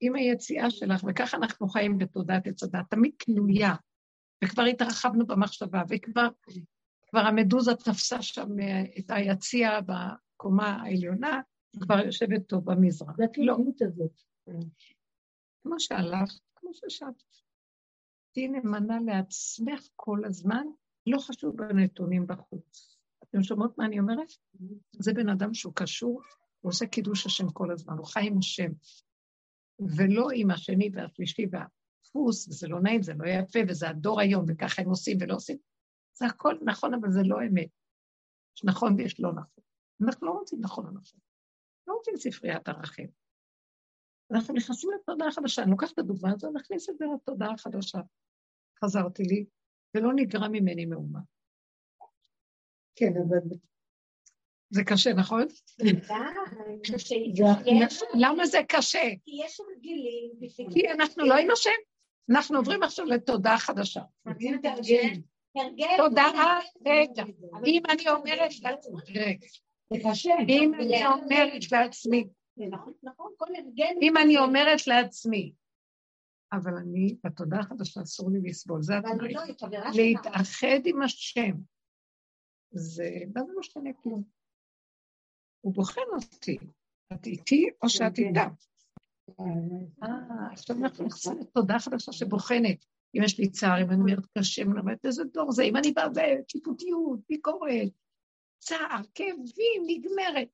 [0.03, 3.75] אם היציאה שלך, וככה אנחנו חיים בתודעת עץ הדת, תמיד קנויה,
[4.45, 6.29] וכבר התרחבנו במחשבה, וכבר
[7.11, 11.41] כבר המדוזה תפסה שם אה, את היציע בקומה העליונה,
[11.81, 13.17] כבר יושבת טוב במזרח.
[13.17, 14.21] זה התלונות הזאת.
[15.63, 17.23] כמו שהלכת, כמו ששבת.
[18.33, 20.67] תהיי נאמנה לעצמך כל הזמן,
[21.07, 22.92] לא חשוב בנתונים בחוץ.
[23.33, 24.33] אתם שומעות מה אני אומרת?
[24.93, 26.23] זה בן אדם שהוא קשור,
[26.61, 28.73] הוא עושה קידוש השם כל הזמן, הוא חי עם השם.
[29.97, 34.83] ולא עם השני והשלישי והדפוס, וזה לא נעים, זה לא יפה, וזה הדור היום, וככה
[34.83, 35.57] הם עושים ולא עושים.
[36.19, 37.69] זה הכל נכון, אבל זה לא אמת.
[38.57, 39.65] יש נכון ויש לא נכון.
[40.07, 41.21] אנחנו לא רוצים נכון או נכון.
[41.87, 43.09] לא רוצים ספריית ערכים.
[44.33, 45.63] אנחנו נכנסים לתודעה חדשה.
[45.63, 47.99] אני לוקחת את הדוגמה הזו, נכניס את זה לתודעה החדשה.
[48.85, 49.45] חזרתי לי,
[49.95, 51.21] ולא נגרע ממני מאומה.
[52.97, 53.57] כן, אבל...
[54.71, 55.47] זה קשה, נכון?
[58.15, 59.09] למה זה קשה?
[59.25, 60.31] כי יש הרגלים.
[60.73, 61.71] כי אנחנו לא היינו שם.
[62.31, 64.01] אנחנו עוברים עכשיו לתודעה חדשה.
[65.97, 67.25] תודעה, רגע.
[67.67, 68.95] אם אני אומרת לעצמי.
[70.49, 72.25] אם אני אומרת לעצמי,
[72.57, 73.33] נכון, נכון,
[74.03, 75.53] אם אני אומרת לעצמי,
[76.53, 79.33] אבל אני, בתודעה החדשה אסור לי לסבול, זה התנאי.
[79.33, 79.43] לא,
[79.95, 81.53] להתאחד עם השם.
[82.73, 84.23] זה, מה זה משנה כלום?
[85.61, 86.59] הוא בוחן אותי.
[87.13, 88.29] את איתי או שאת כן, כן.
[88.29, 88.49] איתה?
[90.03, 92.85] אה, עכשיו אנחנו נכנסים לתודעה חדשה שבוחנת.
[93.15, 95.93] אם יש לי צער, אם אני אומרת קשה, אני אומרת איזה דור זה, אם אני
[95.93, 97.93] באה בשיפוטיות, ביקורת,
[98.59, 100.49] צער, כאבים, נגמרת.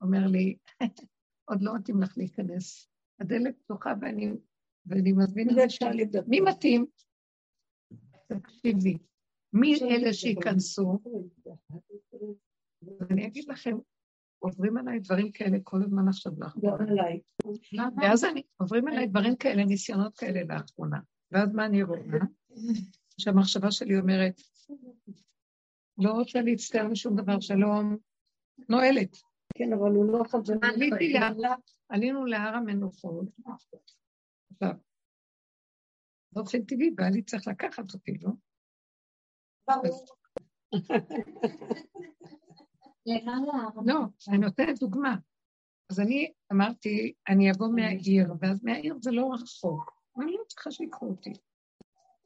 [0.00, 0.56] אומר לי,
[1.50, 2.88] עוד לא מתאים לך להיכנס.
[3.20, 4.30] הדלת פתוחה ואני,
[4.86, 5.48] ואני מזמין
[6.02, 6.86] את זה מי מתאים?
[8.26, 8.98] תקשיבי,
[9.52, 10.98] מי אלה שייכנסו?
[13.10, 13.76] אני אגיד לכם,
[14.38, 16.76] עוברים עליי דברים כאלה כל הזמן עכשיו לאחרונה.
[18.02, 20.98] ואז אני, עוברים עליי דברים כאלה, ניסיונות כאלה לאחרונה.
[21.32, 22.00] ואז מה אני רואה?
[23.20, 24.40] שהמחשבה שלי אומרת,
[25.98, 27.96] לא רוצה להצטער משום דבר, שלום,
[28.68, 29.16] נועלת.
[29.54, 30.54] כן, אבל הוא לא חזר.
[30.62, 31.54] עליתי להר,
[31.88, 33.28] עלינו להר המנוחות.
[34.50, 34.74] עכשיו,
[36.32, 38.30] באופן טבעי, בעלי צריך לקחת אותי, לא?
[43.86, 45.16] לא, אני נותנת דוגמה.
[45.90, 50.02] אז אני אמרתי, אני אבוא מהעיר, ואז מהעיר זה לא רחוק.
[50.22, 51.32] אני לא צריכה שיקחו אותי.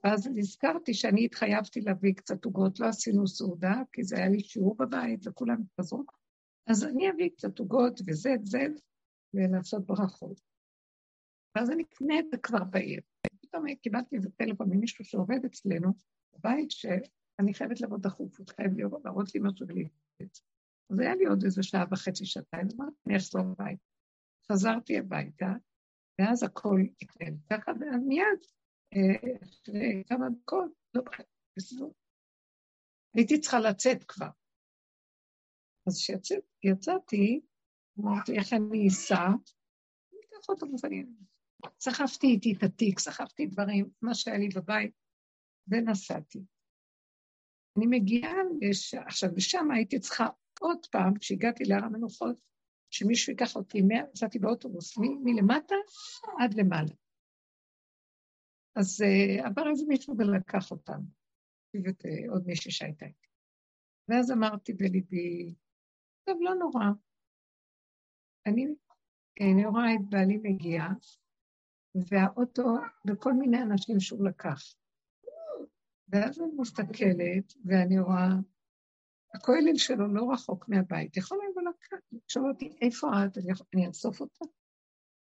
[0.04, 4.76] ואז נזכרתי שאני התחייבתי להביא קצת עוגות, לא עשינו סעודה, כי זה היה לי שיעור
[4.76, 6.04] בבית וכולם התפזרו.
[6.66, 8.66] אז אני אביא קצת עוגות וזה, זה,
[9.34, 10.40] ולעשות ברכות.
[11.56, 13.00] ואז אני אקנה את זה כבר בעיר.
[13.40, 15.92] פתאום קיבלתי איזה טלפון ממישהו שעובד אצלנו,
[16.32, 16.70] בבית,
[17.42, 18.72] שאני חייבת לבוא דחוף, הוא חייב
[19.04, 19.88] להראות לי משהו בלי
[20.90, 23.84] אז היה לי עוד איזה שעה וחצי, שעתיים, אמרתי, אני אחזור הביתה.
[24.52, 25.46] חזרתי הביתה,
[26.18, 28.40] ואז הכל יקרה ככה, ומיד,
[28.94, 31.02] אה, אחרי כמה דקות, לא
[31.56, 31.86] בסדר.
[33.14, 34.30] הייתי צריכה לצאת כבר.
[35.86, 37.40] אז כשיצאתי,
[38.00, 39.26] אמרתי, איך אני אסע?
[39.26, 41.16] אני אקח אותו בפנים.
[41.80, 44.94] סחבתי איתי את התיק, סחבתי דברים, מה שהיה לי בבית,
[45.68, 46.44] ונסעתי.
[47.76, 48.94] אני מגיעה, לש...
[48.94, 50.28] עכשיו, ושם הייתי צריכה
[50.60, 52.36] עוד פעם, כשהגעתי להר המנוחות,
[52.90, 55.74] שמישהו ייקח אותי, נסעתי באוטובוס מלמטה
[56.38, 56.94] עד למעלה.
[58.76, 61.04] אז uh, עבר איזה מישהו ולקח אותנו,
[61.84, 63.26] ואת uh, עוד מישהי שהייתה איתי.
[64.08, 65.54] ואז אמרתי בליבי,
[66.24, 66.84] טוב, לא נורא.
[68.46, 68.66] אני,
[69.40, 70.82] אני רואה את בעלי מגיע,
[71.94, 72.74] והאוטו,
[73.08, 74.74] וכל מיני אנשים שהוא לקח.
[76.12, 78.28] ואז אני מסתכלת, ואני רואה
[79.34, 83.38] הכולל שלו לא רחוק מהבית, יכול לבוא לקחת, לשאול אותי, איפה את?
[83.38, 84.44] אני, יכול, אני אאסוף אותה?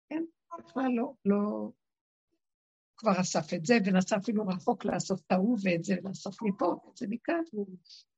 [0.08, 0.24] כן,
[0.58, 1.70] בכלל לא, לא...
[2.96, 6.96] כבר אסף את זה, ונסע אפילו רחוק לאסוף את ההוא ואת זה, לאסוף מפה ואת
[6.96, 7.42] זה מכאן.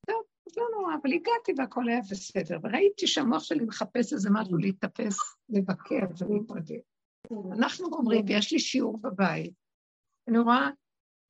[0.06, 2.58] טוב, אז לא נורא, אבל הגעתי והכל היה בסדר.
[2.62, 6.80] וראיתי שהמוח שלי מחפש איזה משהו להתאפס, לבקר ולהתרגל.
[7.52, 9.54] אנחנו אומרים, ויש לי שיעור בבית,
[10.28, 10.70] אני רואה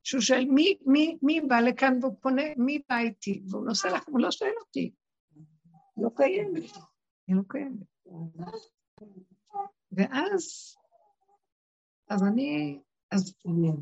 [0.08, 3.42] שהוא שואל, מי, מי, מי בא לכאן והוא פונה, מי בא איתי?
[3.50, 4.92] והוא נוסע לך, הוא לא שואל אותי.
[5.96, 6.62] לא קיימת.
[7.26, 7.86] היא לא קיימת.
[9.92, 10.76] ואז,
[12.10, 13.34] אז אני, אז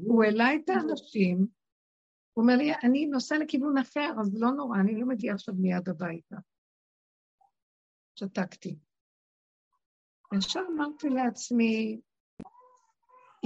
[0.07, 1.47] הוא העלה את האנשים,
[2.33, 5.89] הוא אומר לי, אני נוסע לכיוון אחר, אז לא נורא, אני לא מגיעה עכשיו מיד
[5.89, 6.37] הביתה.
[8.15, 8.79] שתקתי.
[10.33, 12.01] ועכשיו אמרתי לעצמי,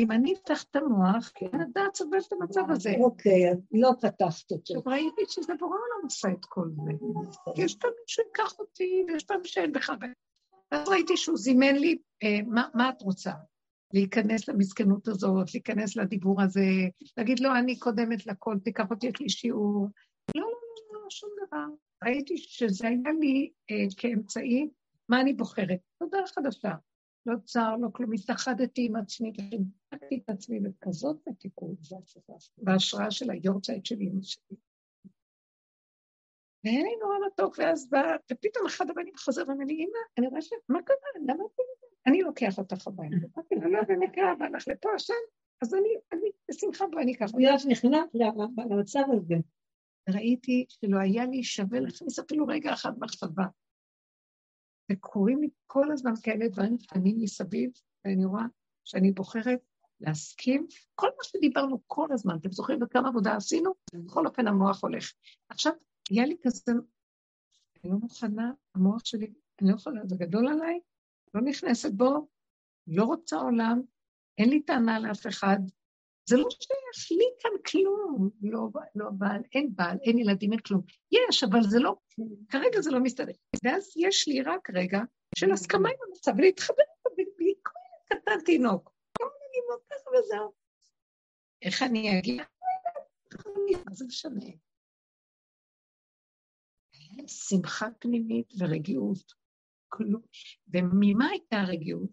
[0.01, 2.95] אם אני אפתח את המוח, כן, הדעת סובל את המצב הזה.
[3.01, 4.63] אוקיי, אז לא פתחת אותו.
[4.63, 6.93] עכשיו ראיתי שזה בורא עולם עושה את כל זה.
[7.63, 9.97] יש פעמים שהוא ייקח אותי, ויש פעמים שאין בכלל.
[10.73, 12.39] ואז ראיתי שהוא זימן לי, אה,
[12.75, 13.33] מה, את רוצה?
[13.95, 16.65] להיכנס למסכנות הזאת, להיכנס לדיבור הזה,
[17.17, 19.89] להגיד, לא, אני קודמת לכל, תיקח אותי, יש לי שיעור.
[20.37, 20.49] לא, לא,
[20.93, 21.67] לא, לא, שום דבר.
[22.05, 24.69] ראיתי שזה היה לי אה, כאמצעי,
[25.09, 25.79] מה אני בוחרת?
[25.99, 26.75] תודה חדשה.
[27.27, 31.79] לא צער, לא כלום, התאחדתי עם עצמי, וחיבקתי את עצמי בכזאת מתיקות,
[32.59, 34.57] בהשראה של היורצייט של אמא שלי.
[36.65, 40.43] והיה לי נורא מתוק, ואז בא, ופתאום אחד הבנים חוזר ואומר לי, אמא, אני רואה
[40.43, 40.51] ש...
[40.69, 40.97] מה קרה?
[41.27, 41.61] למה את
[42.07, 43.17] אני לוקח אותך הביתה.
[43.37, 45.15] אמרתי לו, לא, במקרה הבא לך לפה השם,
[45.63, 47.67] אז אני, אני, בשמחה בוא, אני אקח אותך.
[47.67, 48.09] נכנעת
[48.71, 49.35] למצב הזה.
[50.09, 53.45] ראיתי שלא היה לי שווה להכניס אפילו רגע אחד מחשבה.
[54.91, 57.71] וקורים לי כל הזמן כאלה דברים קטנים מסביב,
[58.05, 58.45] ואני רואה
[58.85, 59.61] שאני בוחרת
[60.01, 60.67] להסכים.
[60.95, 63.73] כל מה שדיברנו כל הזמן, אתם זוכרים בכמה עבודה עשינו?
[63.95, 65.13] בכל אופן המוח הולך.
[65.49, 65.73] עכשיו,
[66.11, 70.81] היה לי כזה, אני לא מוכנה, המוח שלי, אני לא יכולה, זה גדול עליי,
[71.35, 72.29] לא נכנסת בו,
[72.87, 73.81] לא רוצה עולם,
[74.39, 75.59] אין לי טענה לאף אחד.
[76.31, 80.83] זה לא שייך לי כאן כלום, לא, לא בעל, אין בעל, אין ילדים, אין כלום.
[81.13, 81.95] יש, אבל זה לא,
[82.49, 83.33] כרגע זה לא מסתדר.
[83.65, 84.99] ואז יש לי רק רגע
[85.39, 86.83] של הסכמה עם המצב, ולהתחבר
[87.17, 87.73] בלי כל
[88.09, 88.93] קטן תינוק.
[89.19, 90.53] כל מיני מאוד ככה וזהו.
[91.63, 92.45] איך אני אגיע?
[93.87, 94.51] מה זה משנה?
[97.27, 99.33] שמחה פנימית ורגיעות.
[99.89, 100.23] כלום.
[100.69, 102.11] וממה הייתה הרגיעות?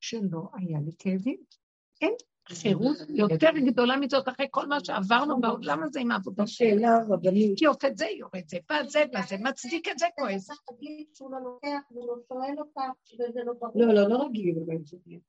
[0.00, 1.44] שלא היה לי כאבים.
[2.00, 2.14] אין
[2.48, 6.70] חירות יותר גדולה מזאת אחרי כל מה שעברנו בעולם הזה עם העבודה שלנו.
[6.70, 7.62] שאלה רבנית.
[7.62, 10.50] יופי, זה יורד, זה בא זה בא זה, מצדיק את זה כועס.
[13.74, 14.54] לא, לא, לא רגיל.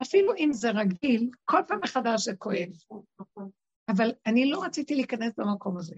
[0.02, 2.70] אפילו אם זה רגיל, כל פעם מחדש זה כואב.
[3.90, 5.96] אבל אני לא רציתי להיכנס במקום הזה.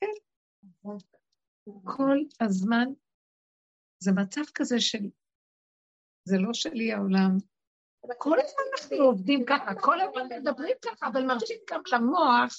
[0.00, 0.12] כן.
[1.84, 2.86] כל הזמן
[3.98, 5.04] זה מצב כזה של,
[6.24, 7.36] זה לא שלי העולם.
[8.18, 12.56] כל הזמן אנחנו עובדים ככה, כל הזמן מדברים ככה, אבל מרשים גם למוח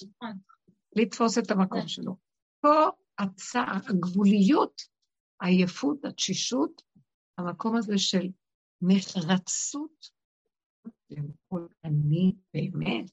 [0.96, 2.16] לתפוס את המקום שלו.
[2.60, 4.82] פה הצער, הגבוליות,
[5.40, 6.82] העייפות, התשישות,
[7.38, 8.28] המקום הזה של
[8.82, 10.10] נחרצות,
[11.84, 13.10] אני באמת,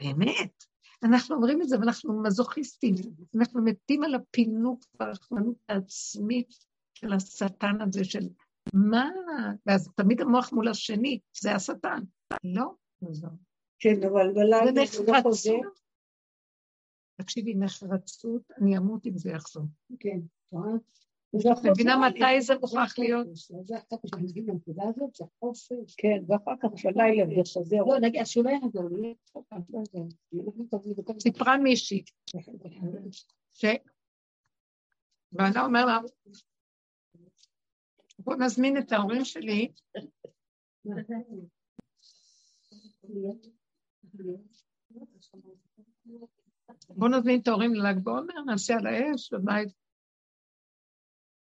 [0.00, 0.64] באמת,
[1.02, 2.94] אנחנו אומרים את זה ואנחנו מזוכיסטים,
[3.38, 6.48] אנחנו מתים על הפינוק והרחמנות העצמית
[6.94, 8.28] של השטן הזה, של
[8.74, 9.10] מה?
[9.66, 12.00] ואז תמיד המוח מול השני, זה השטן.
[12.44, 13.28] לא, לא.
[13.78, 15.58] כן, אבל בלילה זה לא חוזר.
[17.20, 19.64] תקשיבי, נחרצות, אני אמות אם זה יחזור.
[20.00, 20.18] כן,
[21.36, 23.26] את מבינה מתי זה מוכרח להיות?
[25.96, 27.76] כן, ואחר כך בלילה זה חוזר.
[27.76, 28.50] לא, נגיד, השאלה
[31.20, 32.04] סיפרה מישהי,
[33.50, 33.80] שבעלה
[35.64, 35.98] אומר לה,
[38.28, 39.72] בוא נזמין את ההורים שלי.
[46.88, 49.68] בוא נזמין את ההורים לל"ג בעומר, נעשה על האש בבית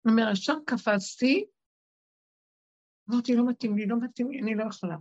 [0.02, 1.44] הוא אומר, ישר קפצתי,
[3.10, 4.96] אמרתי, לא מתאים לי, לא מתאים לי, אני לא יכולה.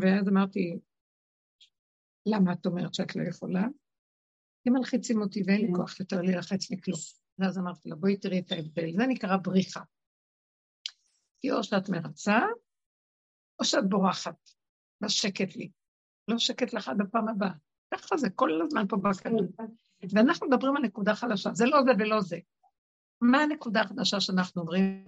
[0.00, 0.78] ואז אמרתי,
[2.26, 3.62] למה את אומרת שאת לא יכולה?
[4.62, 7.27] כי מלחיצים אותי ואין לי כוח יותר להילחץ מכלום.
[7.38, 9.80] ואז אמרתי לה, בואי תראי את ההבדל, זה נקרא בריחה.
[11.38, 12.38] כי או שאת מרצה,
[13.60, 14.50] או שאת בורחת,
[15.00, 15.70] בשקט לי.
[16.28, 17.52] לא שקט לך עד הפעם הבאה.
[17.94, 19.46] ככה זה כל הזמן פה בכדור.
[20.14, 22.38] ואנחנו מדברים על נקודה חדשה, זה לא זה ולא זה.
[23.20, 25.04] מה הנקודה החדשה שאנחנו אומרים?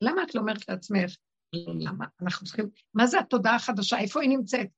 [0.00, 1.16] למה את לא אומרת לעצמך,
[1.54, 2.06] למה?
[2.22, 3.98] אנחנו צריכים, מה זה התודעה החדשה?
[3.98, 4.68] איפה היא נמצאת?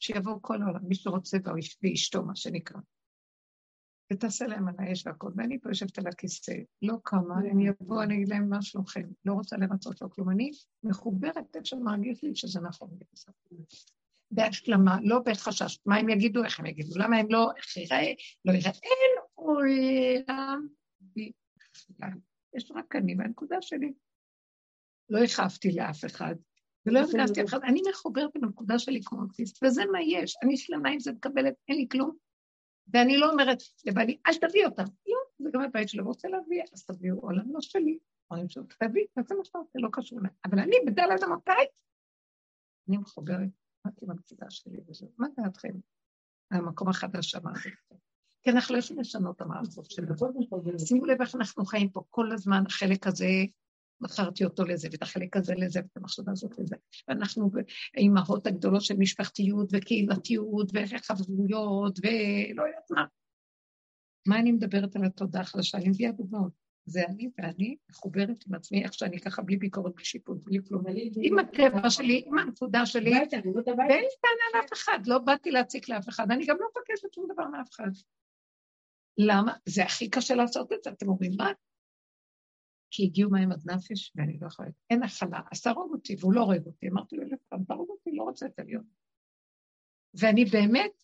[0.00, 1.38] שיבואו כל העולם, מי שרוצה
[1.82, 2.80] ואשתו, מה שנקרא.
[4.12, 6.52] ותעשה להם על האש והכל, ואני פה יושבת על הכיסא,
[6.82, 10.50] לא קמה, הם יבואו, אני אגיד להם מה שלומכם, לא רוצה למצות לו כלום, אני
[10.82, 12.90] מחוברת איך שמרגיש לי שזה נכון.
[14.30, 15.78] בהשלמה, לא בחשש.
[15.86, 18.12] מה הם יגידו, איך הם יגידו, למה הם לא, איך ייראה,
[18.44, 20.66] לא ייראה, אין עולם
[21.16, 22.18] בכלל.
[22.54, 23.92] יש רק אני והנקודה שלי.
[25.10, 26.34] לא הכאבתי לאף אחד,
[26.86, 30.56] ולא הכנסתי אף אחד, אני מחוברת עם הנקודה שלי כמו אוטיסט, וזה מה יש, אני
[30.56, 32.16] שלמה עם זה מקבלת, אין לי כלום.
[32.92, 34.84] ואני לא אומרת לבעלי, אל תביא אותם.
[35.06, 37.98] לא, זה גם הבית שלו רוצה להביא, אז תביאו עולם לא שלי.
[38.30, 40.30] אומרים שלו, תביא, זה מה שאתה רוצה, לא קשור אליי.
[40.44, 41.66] אבל אני בדלת אמותיי,
[42.88, 43.48] אני מחוברת.
[43.86, 45.12] רק עם הנקודה שלי וזהו.
[45.18, 45.72] מה דעתכם?
[46.50, 47.68] המקום החדש שאמרתי.
[48.42, 50.14] כי אנחנו לא יכולים לשנות את המערכות שלנו.
[50.78, 53.26] שימו לב איך אנחנו חיים פה כל הזמן, החלק הזה,
[54.00, 56.76] מכרתי אותו לזה, ואת החלק הזה לזה, ואת המחשבה הזאת לזה.
[57.08, 57.50] ואנחנו
[57.96, 63.04] האימהות הגדולות של משפחתיות וקהילתיות וחברויות ולא יודעת מה.
[64.26, 65.78] מה אני מדברת על התודעה החדשה?
[65.78, 66.66] אני מביאה דוגמאות.
[66.86, 70.84] זה אני ואני מחוברת עם עצמי, איך שאני ככה, בלי ביקורת, בלי שיפוט, בלי כלום.
[71.22, 76.08] עם הטבע שלי, עם הנקודה שלי, ואין לי טענה לאף אחד, לא באתי להציק לאף
[76.08, 77.90] אחד, אני גם לא מבקשת שום דבר מאף אחד.
[79.18, 79.52] למה?
[79.66, 81.52] זה הכי קשה לעשות את זה, אתם אומרים, מה?
[82.90, 86.40] כי הגיעו מים עד נפש, ואני לא יכולה, אין הכלה, אז תהרוג אותי, והוא לא
[86.40, 86.88] הורג אותי.
[86.88, 88.84] אמרתי לו אלף פעם, תהרוג אותי, לא רוצה את עליון.
[90.14, 91.02] ואני באמת,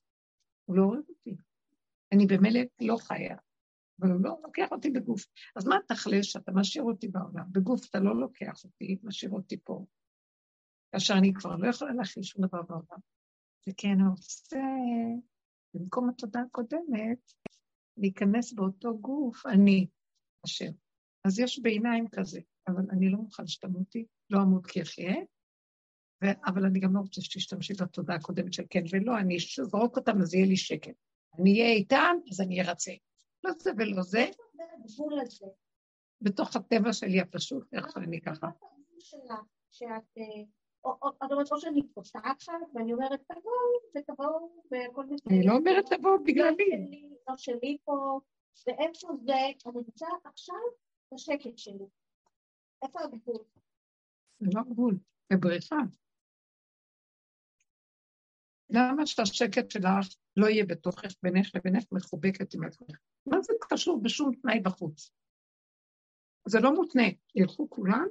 [0.65, 1.37] הוא לא הורג אותי.
[2.13, 3.37] אני במילא לא חיה,
[4.01, 5.25] אבל הוא לא לוקח אותי בגוף.
[5.57, 7.53] אז מה התכלס שאתה משאיר אותי בעולם?
[7.53, 9.87] בגוף אתה לא לוקח אותי, משאיר אותי פה.
[10.93, 13.01] כאשר אני כבר לא יכולה להכיל שום דבר בעולם.
[13.69, 14.61] וכן רוצה,
[15.75, 17.33] במקום התודה הקודמת,
[17.97, 19.87] להיכנס באותו גוף, אני,
[20.47, 20.71] אשר.
[21.25, 25.15] אז יש ביניים כזה, אבל אני לא מוכן שתמותי, לא אמות כי אחיה,
[26.47, 30.35] אבל אני גם לא רוצה שתשתמשי בתודה הקודמת של כן ולא, אני אזרוק אותם, אז
[30.35, 30.95] יהיה לי שקט.
[31.39, 32.93] אני אהיה איתן, אז אני ארצה.
[33.45, 34.27] לא זה ולא זה.
[36.21, 38.47] בתוך הטבע שלי הפשוט, איך שאני ככה.
[39.71, 40.19] שאת,
[41.27, 42.43] את אומרת, או שאני פותחת
[42.75, 45.19] ואני אומרת, תבואו ותבואו וכל מיני...
[45.27, 47.09] אני לא אומרת תבואו בגללי.
[47.29, 48.21] לא שלי פה,
[48.67, 49.33] ואיפה זה,
[49.67, 50.57] אני רוצה עכשיו
[51.15, 51.87] השקט שלי.
[52.83, 53.45] איפה הגבול?
[54.39, 54.99] זה לא גבול,
[55.33, 55.77] זה בריחה.
[58.71, 62.99] למה שהשקט שלך לא יהיה בתוכך, בינך לבינך מחובקת עם עצמך?
[63.27, 65.13] מה זה קשור בשום תנאי בחוץ?
[66.49, 67.09] זה לא מותנה.
[67.35, 68.07] ילכו כולם,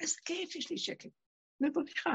[0.00, 1.10] איזה כיף, יש לי שקט.
[1.60, 2.14] מבריחה.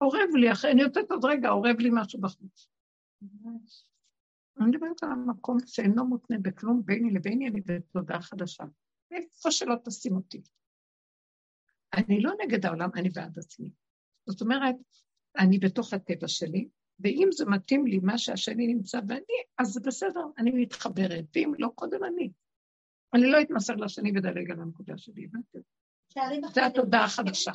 [0.00, 2.68] אורב לי, אחרי, אני יוצאת עוד רגע, אורב לי משהו בחוץ.
[4.60, 8.64] אני מדברת על המקום שאינו מותנה בכלום ביני לביני, אני בתודעה חדשה.
[9.10, 10.42] איפה שלא תשים אותי.
[11.94, 13.70] אני לא נגד העולם, אני בעד עצמי.
[14.26, 14.76] זאת אומרת,
[15.38, 16.68] אני בתוך הטבע שלי,
[17.00, 21.68] ואם זה מתאים לי מה שהשני נמצא ואני, אז זה בסדר, אני מתחברת, ואם לא,
[21.74, 22.32] קודם אני.
[23.14, 25.58] אני לא אתמסר לשני ודלג על הנקודה שלי, הבנתי?
[26.54, 27.52] זה התודעה החדשה.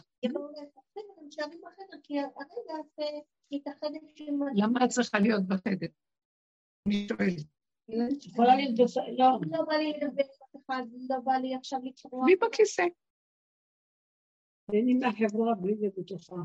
[4.56, 5.88] למה את צריכה להיות בחדר?
[6.90, 7.46] אני שואלת.
[9.18, 10.24] לא, לא בא לי לדבר
[10.58, 12.26] אחד, לא בא לי עכשיו לקרוא.
[12.26, 12.84] מי בכיסא?
[14.74, 16.36] אין לי מהחברה בלי זה בתוכה.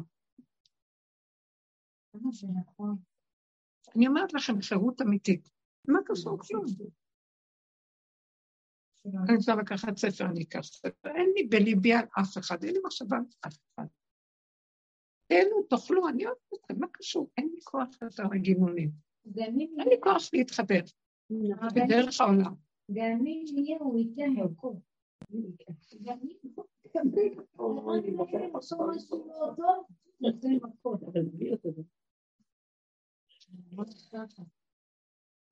[3.96, 5.50] אני אומרת לכם, חירות אמיתית.
[5.88, 6.64] מה קשור כלום?
[9.06, 10.90] אני רוצה לקחת ספר, אני אקח ספר.
[11.04, 13.86] אין לי בליבי על אף אחד, אין לי מחשבה על אף אחד.
[15.26, 17.30] תהנו, תאכלו, אני אוהבת אתכם, מה קשור?
[17.38, 18.90] אין לי כוח יותר לגינונים.
[19.36, 20.80] אין לי כוח להתחבר.
[21.74, 22.54] בדרך העולם.
[22.88, 24.72] ואני אהיה הוא ייתן הכל.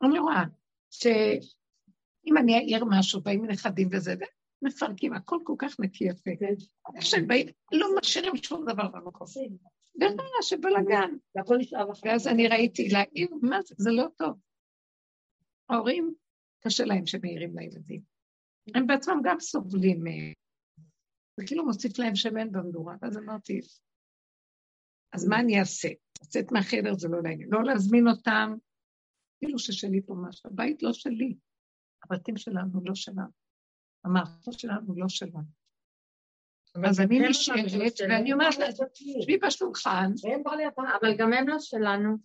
[0.03, 0.45] אני רואה
[0.91, 4.15] שאם אני אעיר משהו, באים נכדים וזה,
[4.63, 6.31] מפרקים, הכל כל כך נקי יפה.
[6.97, 9.27] איך שהם באים, לא משאירים שום דבר במקום.
[10.01, 11.11] ורעש שבלאגן.
[12.05, 14.39] ואז אני ראיתי, להעיר, מה זה, זה לא טוב.
[15.69, 16.15] ההורים,
[16.61, 18.03] קשה להם שמעירים לילדים.
[18.75, 20.05] הם בעצמם גם סובלים,
[21.37, 23.61] זה כאילו מוסיף להם שמן במדורה, ואז אמרתי,
[25.13, 25.89] אז מה אני אעשה?
[26.23, 27.49] לצאת מהחדר זה לא לעניין.
[27.53, 28.55] לא להזמין אותם,
[29.39, 30.51] כאילו ששלי פה משהו.
[30.51, 31.37] הבית לא שלי,
[32.05, 33.31] הבתים שלנו לא שלנו.
[34.05, 35.62] המערכות שלנו לא שלנו.
[36.75, 38.67] אז אני נשארת, ואני אומרת לה,
[39.23, 40.13] שבי בשולחן.
[41.01, 42.17] אבל גם הם לא שלנו.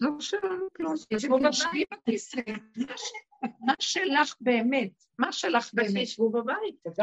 [0.00, 0.94] לא שלנו כלום.
[0.96, 2.40] שבי בכיסא.
[3.60, 5.04] מה שלך באמת?
[5.18, 5.90] מה שלך באמת?
[5.90, 6.76] שישבו בבית.
[6.86, 6.98] את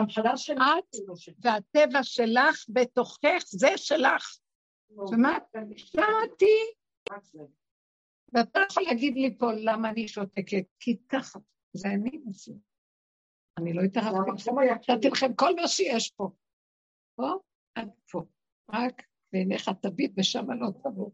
[1.40, 4.38] והטבע שלך בתוכך, זה שלך.
[5.10, 5.44] שמעת?
[5.76, 6.56] שמעתי.
[8.34, 11.40] ואתה יכול להגיד לי פה למה אני שותקת, כי ככה,
[11.74, 12.52] זה אני עושה.
[13.58, 14.32] אני לא התערבתי.
[14.90, 16.30] נתתי לכם כל מה שיש פה.
[17.16, 17.34] פה
[17.76, 18.22] עד פה.
[18.72, 19.02] רק
[19.34, 21.10] בעיניך תביט ושם לא תבוא.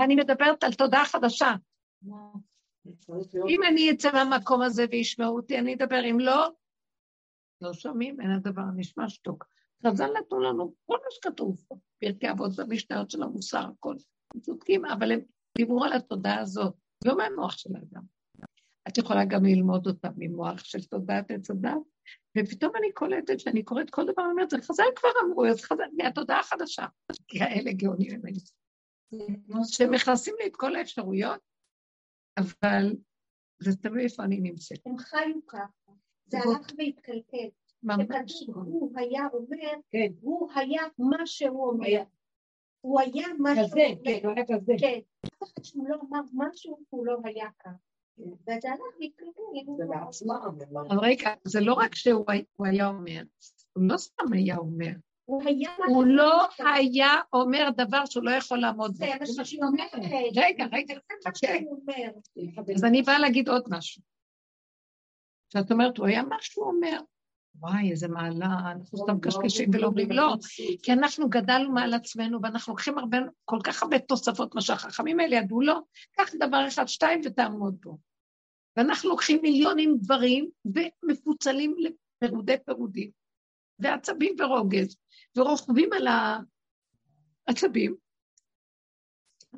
[0.00, 1.54] אני מדברת על תודעה חדשה.
[3.48, 6.00] אם אני אצא מהמקום הזה וישמעו אותי, אני אדבר.
[6.10, 6.48] אם לא,
[7.60, 9.44] לא שומעים, אין הדבר נשמע שתוק.
[9.86, 13.94] חז"ל נתנו לנו כל מה שכתוב פה, פרקי אבות במשניות של המוסר, הכל.
[14.34, 15.20] הם צודקים, אבל הם
[15.58, 16.74] דיברו על התודעה הזאת,
[17.04, 18.02] לא מהמוח של האדם.
[18.88, 21.72] את יכולה גם ללמוד אותה ממוח של תודעת עץ הדת,
[22.38, 25.88] ופתאום אני קולטת שאני קוראת כל דבר, אני אומרת, זה חז"ל כבר אמרו, אז חז"ל,
[25.92, 26.86] מהתודעה החדשה.
[27.28, 28.40] כאלה גאונים הם היו.
[29.64, 31.40] שמכסים לי את כל האפשרויות,
[32.38, 32.96] אבל
[33.62, 34.78] זה תלוי איפה אני נמצאת.
[34.86, 35.92] הם חיו ככה,
[36.26, 37.48] זה הלך והתקלקל.
[37.82, 38.44] ממש.
[38.46, 40.12] הוא היה אומר, כן.
[40.20, 42.02] הוא היה מה שהוא אומר.
[42.80, 44.04] הוא היה מה שהוא כזה, אומר.
[44.04, 44.72] כן, הוא היה כזה.
[44.80, 44.98] כן.
[45.26, 47.72] אף אחד שהוא לא אמר משהו, הוא לא היה כאן.
[48.16, 48.22] כן.
[48.22, 49.41] וזה הלך והתקלקל.
[49.76, 50.58] זה לעצמם.
[50.90, 52.24] אבל רגע, זה לא רק שהוא
[52.56, 53.22] הוא היה אומר,
[53.72, 54.92] הוא לא סתם היה אומר,
[55.24, 56.48] הוא לא.
[56.58, 59.06] היה אומר דבר שהוא לא יכול לעמוד בו.
[59.22, 60.10] זה מה שאני אומרת.
[60.36, 60.94] רגע, רגע.
[61.34, 62.10] שהוא אומר.
[62.74, 64.02] אז אני באה להגיד עוד משהו.
[65.50, 67.00] כשאת אומרת, הוא היה מה שהוא אומר.
[67.54, 70.34] וואי, איזה מעלה, אנחנו סתם קשקשים ולא אומרים לא.
[70.82, 75.36] כי אנחנו גדלנו מעל עצמנו, ואנחנו לוקחים הרבה, כל כך הרבה תוספות, מה שהחכמים האלה
[75.36, 75.74] ידעו לו,
[76.16, 77.98] קח דבר אחד, שתיים ותעמוד בו.
[78.76, 83.10] ואנחנו לוקחים מיליונים דברים ומפוצלים לפירודי פירודים,
[83.78, 84.96] ועצבים ורוגז,
[85.36, 86.06] ורוכבים על
[87.46, 87.96] העצבים,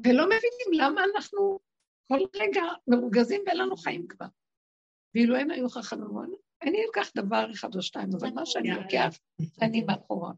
[0.04, 1.58] ולא מבינים למה אנחנו
[2.08, 4.26] כל רגע מרוגזים ואין לנו חיים כבר.
[5.14, 9.18] ואילו הם היו חכמים, אני אקח דבר אחד או שתיים, אבל מה שאני לוקח,
[9.62, 10.32] אני מאחורה.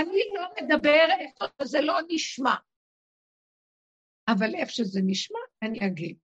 [0.00, 2.54] אני לא מדבר איפה שזה לא נשמע.
[4.28, 6.16] אבל איפה שזה נשמע, אני אגיד.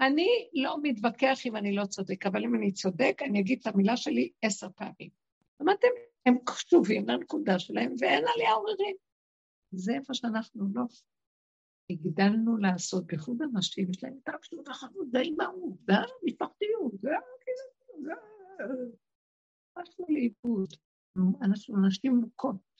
[0.00, 3.96] אני לא מתווכח אם אני לא צודק, אבל אם אני צודק, אני אגיד את המילה
[3.96, 5.10] שלי עשר פעמים.
[5.62, 5.88] אמרתם,
[6.26, 8.96] הם קשובים לנקודה שלהם ואין עליה עוררין.
[9.72, 10.82] זה איפה שאנחנו לא
[11.90, 18.04] הגדלנו לעשות, בייחוד אנשים, יש להם את העקשות החרות, זה אימהות, זה המשפחתיות, זה כאילו,
[18.04, 18.12] זה...
[19.76, 20.68] הלכנו לאיבוד.
[21.42, 22.75] אנחנו נשים מוכות.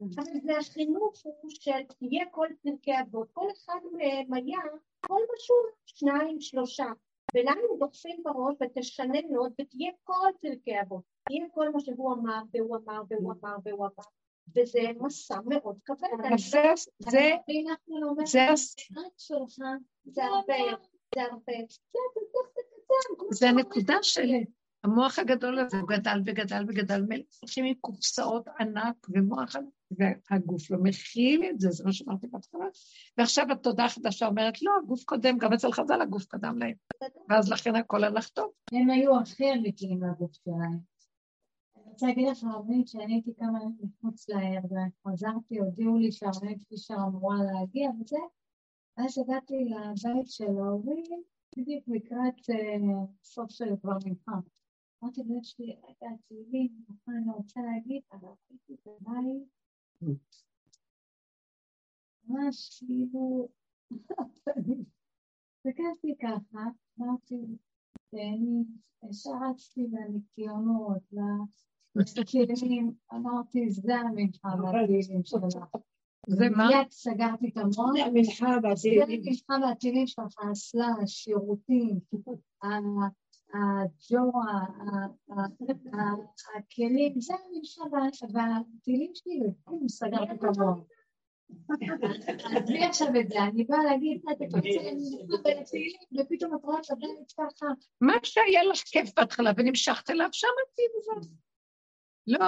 [0.00, 1.14] אבל זה החינוך
[1.48, 4.58] של תהיה כל פרקי אבות, כל אחד מהם היה
[5.00, 6.86] כל משהו שניים, שלושה.
[7.34, 11.02] ולנו דוחפים בראש ותשנה מאוד ותהיה כל פרקי אבות.
[11.28, 14.04] תהיה כל מה שהוא אמר והוא אמר והוא אמר והוא אמר.
[14.56, 16.08] וזה מסע מאוד כבד.
[16.38, 16.62] זה,
[16.98, 17.30] זה,
[17.88, 18.12] לא
[20.04, 20.54] זה, הרבה,
[21.14, 21.52] זה הרבה.
[23.30, 23.48] זה.
[23.48, 24.44] הנקודה שלי.
[24.84, 27.04] המוח הגדול הזה, הוא גדל וגדל וגדל,
[27.40, 29.68] הולכים עם קופסאות ענק ומוח ענק,
[30.30, 32.64] והגוף לא מכיל את זה, זה מה שאמרתי בהתחלה.
[33.18, 36.74] ועכשיו התודעה החדשה אומרת, לא, הגוף קודם, גם אצל חז"ל הגוף קדם להם.
[37.28, 38.50] ואז לכן הכל הלך טוב.
[38.72, 40.78] הם היו הכי אמיתיים לגוף שלהם.
[41.76, 44.60] אני רוצה להגיד לך, הרבנית, שאני הייתי כמה ימים מחוץ לעיר,
[45.04, 48.16] וחזרתי, הודיעו לי שהרבנית פישר אמורה להגיע וזה,
[48.98, 51.22] ואז הגעתי לבית של ההורים,
[51.56, 54.32] בדיוק לקראת אה, סוף של כבר מנחה.
[55.02, 59.48] אמרתי לבית שלי, רגע, תהילים, נכון, אני רוצה להגיד, אבל הייתי בבית,
[62.28, 63.48] ממש כאילו,
[65.66, 66.64] הסתכלתי ככה,
[67.00, 67.36] אמרתי,
[68.12, 68.64] ואני
[69.10, 71.02] ישר רצתי לניקיונות,
[71.96, 75.76] לכלים, אמרתי, זה המנחה והתהילים שלך.
[76.28, 76.68] זה מה?
[76.68, 79.22] מיד סגרתי את המנחה זה והתהילים.
[79.26, 81.98] המנחה והתהילים שלך, הסלאש, שירותים,
[82.62, 83.08] ה-
[83.54, 84.32] הג'ו,
[86.58, 90.78] הכלים, זה המנחה וה- והתהילים שלי, וכאילו סגרתי את המוח.
[92.56, 94.96] עזבי עכשיו את זה, אני באה להגיד, אתה והתהילים,
[96.20, 97.66] ופתאום את רואה את הבית ככה,
[98.00, 100.48] מה שהיה לך כיף בהתחלה ונמשכת אליו, שם
[100.98, 101.28] בזה.
[102.26, 102.46] לא,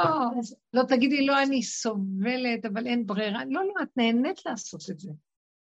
[0.72, 3.44] לא תגידי, לא, אני סובלת, אבל אין ברירה.
[3.44, 5.10] לא, לא, את נהנית לעשות את זה.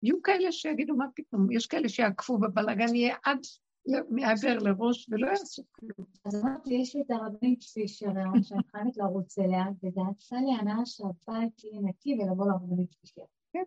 [0.04, 1.52] יהיו כאלה שיגידו, מה פתאום?
[1.52, 3.40] יש כאלה שיעקפו בבלאגן, יהיה עד
[3.86, 6.08] ל- מעבר לראש ולא יעשו כלום.
[6.26, 10.86] אז אמרתי, יש לי את הרבנית פישר היום, שאני חייבת לרוץ אליה, ודעתה לי הנאה
[10.86, 13.22] שהבית יהיה נקי ולבוא לרבנית פישר.
[13.54, 13.64] כן.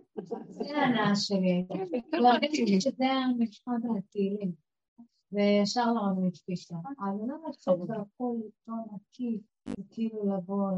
[0.48, 1.74] זה ההנאה שלי הייתה.
[1.74, 2.80] כן, יותר והרגשתי מתאים.
[2.80, 4.52] שזה המשפט והתהילים.
[5.32, 6.74] וישר לרבנית פישר.
[6.98, 8.34] אבל לא לחשוב שהכל
[8.68, 9.40] לא נקי,
[9.80, 10.70] וכאילו לבוא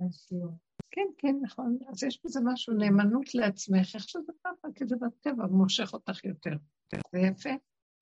[0.00, 0.52] לשיעור.
[0.90, 1.78] כן, כן, נכון.
[1.88, 6.56] אז יש בזה משהו, נאמנות לעצמך, איך שזה ככה, כי זה בטבע, מושך אותך יותר.
[7.12, 7.50] זה יפה.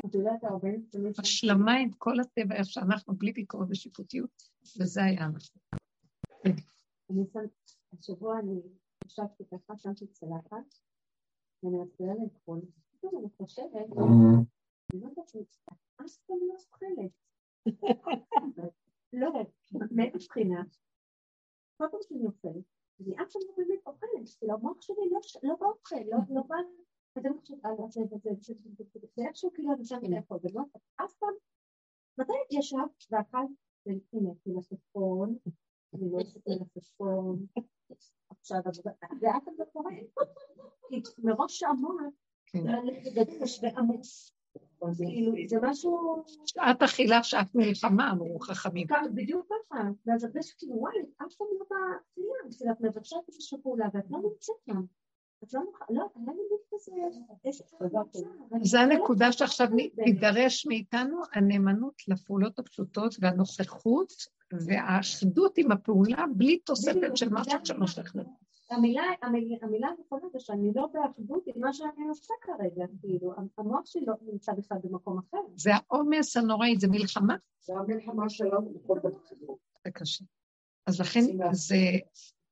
[0.07, 1.13] את יודעת, הרבה פעמים...
[1.19, 4.43] השלמה עם כל הטבע, איך שאנחנו, בלי ביקורת ושיפוטיות,
[4.81, 5.61] וזה היה אנחנו.
[7.99, 8.61] השבוע אני
[9.07, 10.75] ישבתי ככה, שמתי צלחת,
[11.63, 12.61] ואני מתחילה לאכול,
[12.93, 13.67] פתאום אני חושבת,
[14.93, 15.33] אני לא יודעת,
[16.01, 17.11] אף פעם לא אוכלת.
[19.13, 19.33] לא
[19.91, 20.63] מאיפה בחינה?
[21.77, 22.65] כל פעם שאני אוכלת,
[23.01, 25.97] אני אף פעם לא באמת אוכלת, כאילו המוח שלי לא לא באוכל,
[27.17, 28.85] לא לא בא, חושבים על זה וזה וזה,
[29.17, 30.63] זה איכשהו כאילו אני שם לאכול, ולא
[30.97, 31.35] אף פעם,
[32.19, 33.49] מתי ישבת ואכלת,
[33.87, 35.37] והנה, מלפפון,
[35.95, 37.47] אני לא אשת מלפפון,
[38.31, 38.73] עכשיו, אבל
[39.21, 39.91] זה אף פעם לא קורה,
[40.91, 42.01] כי מראש המוח,
[42.47, 42.65] כן.
[44.97, 46.23] כאילו, זה משהו...
[46.47, 48.87] שעת אכילה, שעת מלחמה, אמרו חכמים.
[49.15, 53.87] בדיוק ככה, ואז הרגשתי כאילו וואי, אף פעם לא באכילה, כאילו את מבקשת איזושהי פעולה
[53.95, 54.83] ואת לא נמצאת שם,
[55.91, 56.07] לא
[57.91, 58.05] לא,
[58.63, 59.69] זה הנקודה שעכשיו
[60.05, 64.13] תידרש מאיתנו, הנאמנות לפעולות הפשוטות והנוכחות
[64.53, 68.45] והאחדות עם הפעולה בלי תוספת של משהו שמושך לנו.
[68.71, 69.03] המילה,
[69.63, 74.15] המילה הנכונה זה שאני לא באחדות עם מה שאני עושה כרגע, כאילו, המוח שלי לא
[74.23, 75.39] נמצא בכלל במקום אחר.
[75.57, 77.37] זה העומס הנוראי, זה מלחמה.
[77.61, 79.55] זה המלחמה שלנו בכל דבר.
[79.85, 80.25] זה קשה.
[80.87, 81.21] אז לכן
[81.53, 81.77] זה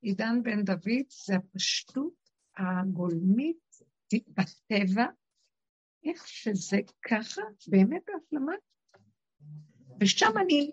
[0.03, 2.22] עידן בן דוד, זה הפשטות
[2.57, 3.81] הגולמית
[4.29, 5.07] בטבע,
[6.05, 6.77] איך שזה
[7.11, 8.53] ככה, באמת בהפלמה.
[10.01, 10.71] ושם אני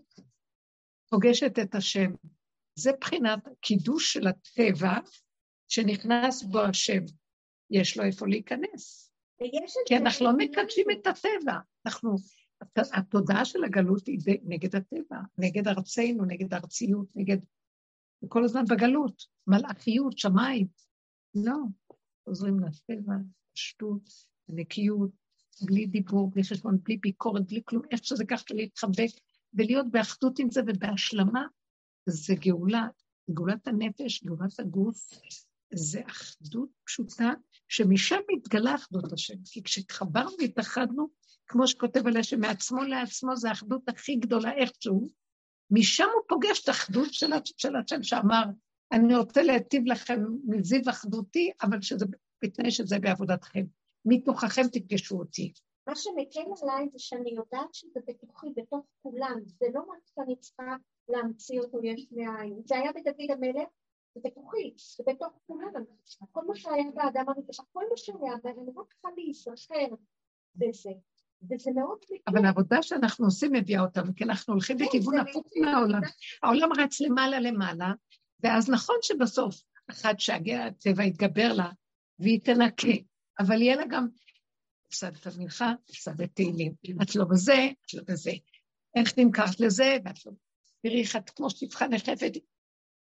[1.10, 2.12] פוגשת את השם.
[2.76, 4.94] זה בחינת קידוש של הטבע,
[5.68, 7.04] שנכנס בו השם.
[7.72, 9.12] יש לו איפה להיכנס.
[9.86, 11.60] כי אנחנו לא מקדשים את הטבע.
[11.86, 12.16] אנחנו,
[12.94, 17.38] התודעה של הגלות היא נגד הטבע, נגד ארצנו, נגד ארציות, נגד...
[18.28, 20.68] כל הזמן בגלות, מלאכיות, שמיים.
[21.36, 21.58] לא,
[22.26, 23.14] חוזרים לטבע,
[23.54, 24.10] פשטות,
[24.50, 25.12] נקיות,
[25.62, 29.10] בלי דיבור, בלי חשבון, בלי ביקורת, בלי כלום, איך שזה ככה להתחבק
[29.54, 31.46] ולהיות באחדות עם זה ובהשלמה,
[32.06, 32.88] זה גאולה,
[33.34, 34.98] גאולת הנפש, גאולת הגוף,
[35.74, 37.32] זה אחדות פשוטה,
[37.68, 39.34] שמשם מתגלה אחדות השם.
[39.46, 41.08] כי כשהתחברנו והתאחדנו,
[41.48, 45.10] כמו שכותב עליה שמעצמו לעצמו זה האחדות הכי גדולה איכשהו,
[45.72, 47.14] משם הוא פוגש את האחדות
[47.58, 48.44] של השם שאמר,
[48.92, 52.06] אני רוצה להיטיב לכם מזיו אחדותי, אבל שזה,
[52.44, 53.66] בתנאי שזה בעבודתכם.
[54.06, 55.54] מתוככם תפגשו אותי.
[55.88, 60.76] מה שמקל עליי זה שאני יודעת שזה בתוכי, בתוך כולם, זה לא רק שאני צריכה
[61.10, 62.62] להמציא אותו יש מאין.
[62.66, 63.70] זה היה בדוד המלך,
[64.16, 65.84] זה בתוכי, זה בתוך כולם.
[66.32, 69.96] כל מה שהיה באדם הראשון, כל מה שהיה, ואני רק צריכה להיזכר
[70.56, 70.92] בזה.
[71.52, 72.24] וזה מאוד מקל.
[72.28, 76.02] אבל העבודה שאנחנו עושים מביאה אותנו, כי אנחנו הולכים כן, בכיוון הפוך מהעולם.
[76.44, 77.94] העולם רץ למעלה למעלה,
[78.44, 79.62] ואז נכון שבסוף,
[79.92, 81.72] אחת שהגיע הטבע יתגבר לה,
[82.20, 82.98] והיא תנקה,
[83.40, 84.08] אבל יהיה לה גם
[84.88, 86.74] הפסדת מנחה, הפסדת תהילים.
[87.02, 88.32] את לא בזה, את לא בזה.
[88.96, 90.32] איך נמכרת לזה, ואת לא...
[90.82, 92.32] תראי איך את כמו שטיפחה נחפת.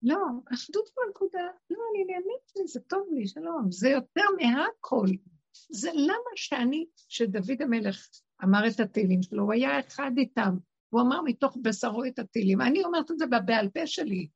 [0.02, 0.16] לא,
[0.54, 3.70] אחדות בנקודה, לא, אני נהנית מזה, טוב לי, שלום.
[3.70, 5.06] זה יותר מהכל.
[5.70, 8.08] זה למה שאני, שדוד המלך
[8.44, 10.56] אמר את התהילים שלו, הוא היה אחד איתם,
[10.88, 12.60] הוא אמר מתוך בשרו את התהילים.
[12.60, 14.28] אני אומרת את זה בבעל פה שלי.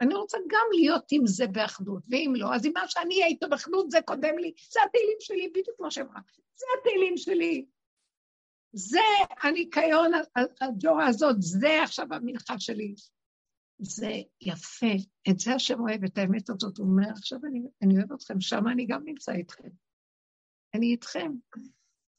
[0.00, 3.48] אני רוצה גם להיות עם זה באחדות, ואם לא, אז אם מה שאני אהיה איתו
[3.48, 6.20] באחדות זה קודם לי, זה התהילים שלי, בדיוק כמו שאמרה,
[6.54, 7.66] זה התהילים שלי.
[8.72, 9.00] זה
[9.42, 10.10] הניקיון,
[10.60, 12.94] הג'ורה הזאת, זה עכשיו המנחה שלי.
[13.78, 14.92] זה יפה,
[15.30, 18.68] את זה השם אוהב, את האמת הזאת, הוא אומר, עכשיו אני, אני אוהב אתכם, שם
[18.68, 19.68] אני גם נמצא איתכם.
[20.74, 21.32] אני איתכם.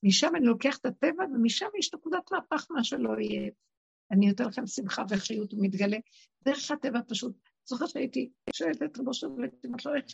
[0.03, 3.49] משם אני לוקח את הטבע, ומשם יש נקודת מהפך מה שלא יהיה.
[4.11, 5.97] אני נותן לכם שמחה וחיות ומתגלה.
[6.45, 7.46] דרך הטבע פשוט.
[7.69, 9.27] זוכרת שהייתי שואלת את רבו של
[9.65, 10.05] אמרת לו, איך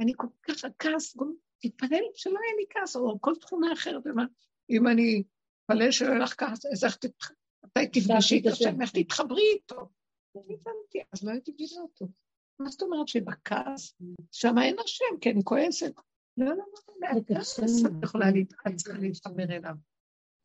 [0.00, 1.16] אני כל כך הכעס,
[1.62, 4.02] תתפלל שלא יהיה לי כעס, או כל תכונה אחרת.
[4.70, 5.22] אם אני
[5.60, 6.96] אתפלל שלא יהיה לך כעס, אז איך
[7.92, 9.88] תפגשי את השם, איך תתחברי איתו?
[11.12, 12.06] אז לא הייתי מבינה אותו.
[12.58, 13.94] מה זאת אומרת שבכעס,
[14.32, 15.92] שם אין השם, כי אני כועסת.
[16.36, 16.54] לא, לא,
[17.00, 18.26] לא, הכעס את יכולה
[19.00, 19.74] להתחבר אליו.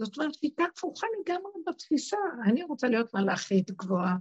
[0.01, 2.17] זאת אומרת, שיטה הפוכה לגמרי בתפיסה.
[2.45, 4.15] אני רוצה להיות מלאכית גבוהה,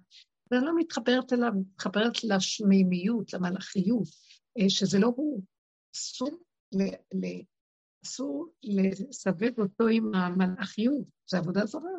[0.50, 4.08] ואני לא מתחברת אליו, מתחברת לשמימיות, למלאכיות,
[4.58, 5.42] אה, שזה לא הוא.
[5.96, 6.30] אסור,
[6.72, 6.82] ל,
[7.14, 7.42] ל,
[8.04, 11.90] אסור לסווג אותו עם המלאכיות, זה עבודה זרה.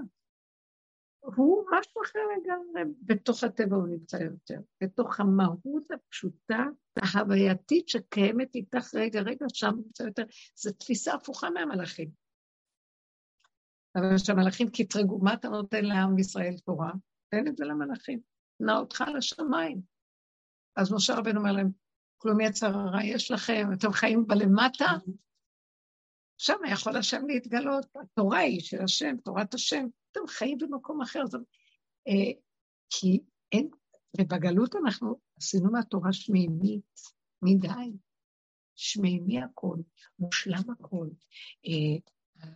[1.20, 6.66] הוא משהו אחר לגמרי, בתוך הטבע הוא נמצא יותר, בתוך המהות הפשוטה,
[7.02, 10.24] ההווייתית שקיימת איתך רגע, רגע, שם נמצא יותר,
[10.56, 12.10] זו תפיסה הפוכה מהמלאכים.
[13.96, 16.92] אבל כשהמלאכים קטרגו, מה אתה נותן לעם ישראל תורה?
[17.30, 18.20] תן את זה למלאכים.
[18.60, 19.82] נע אותך לשמיים.
[20.76, 21.72] אז משה רבנו אומר להם,
[22.18, 24.86] כלום יצר הרע יש לכם, אתם חיים בלמטה?
[26.38, 31.26] שם יכול השם להתגלות, התורה היא של השם, תורת השם, אתם חיים במקום אחר.
[31.26, 31.42] זאת,
[32.08, 32.42] אה,
[32.90, 33.20] כי
[33.52, 33.70] אין,
[34.20, 37.02] ובגלות אנחנו עשינו מהתורה שמימית
[37.42, 37.98] מדי,
[38.76, 39.78] שמימי הכל,
[40.20, 41.08] מושלם הכל.
[41.66, 41.98] אה,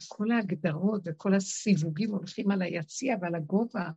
[0.07, 3.89] כל ההגדרות וכל הסיווגים הולכים על היציע ועל הגובה,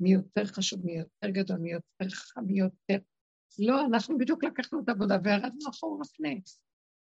[0.00, 3.04] מי יותר חשוב, מי יותר גדול, מי יותר חכם, מי יותר...
[3.58, 6.34] לא, אנחנו בדיוק לקחנו את העבודה וירדנו אחורה פנה.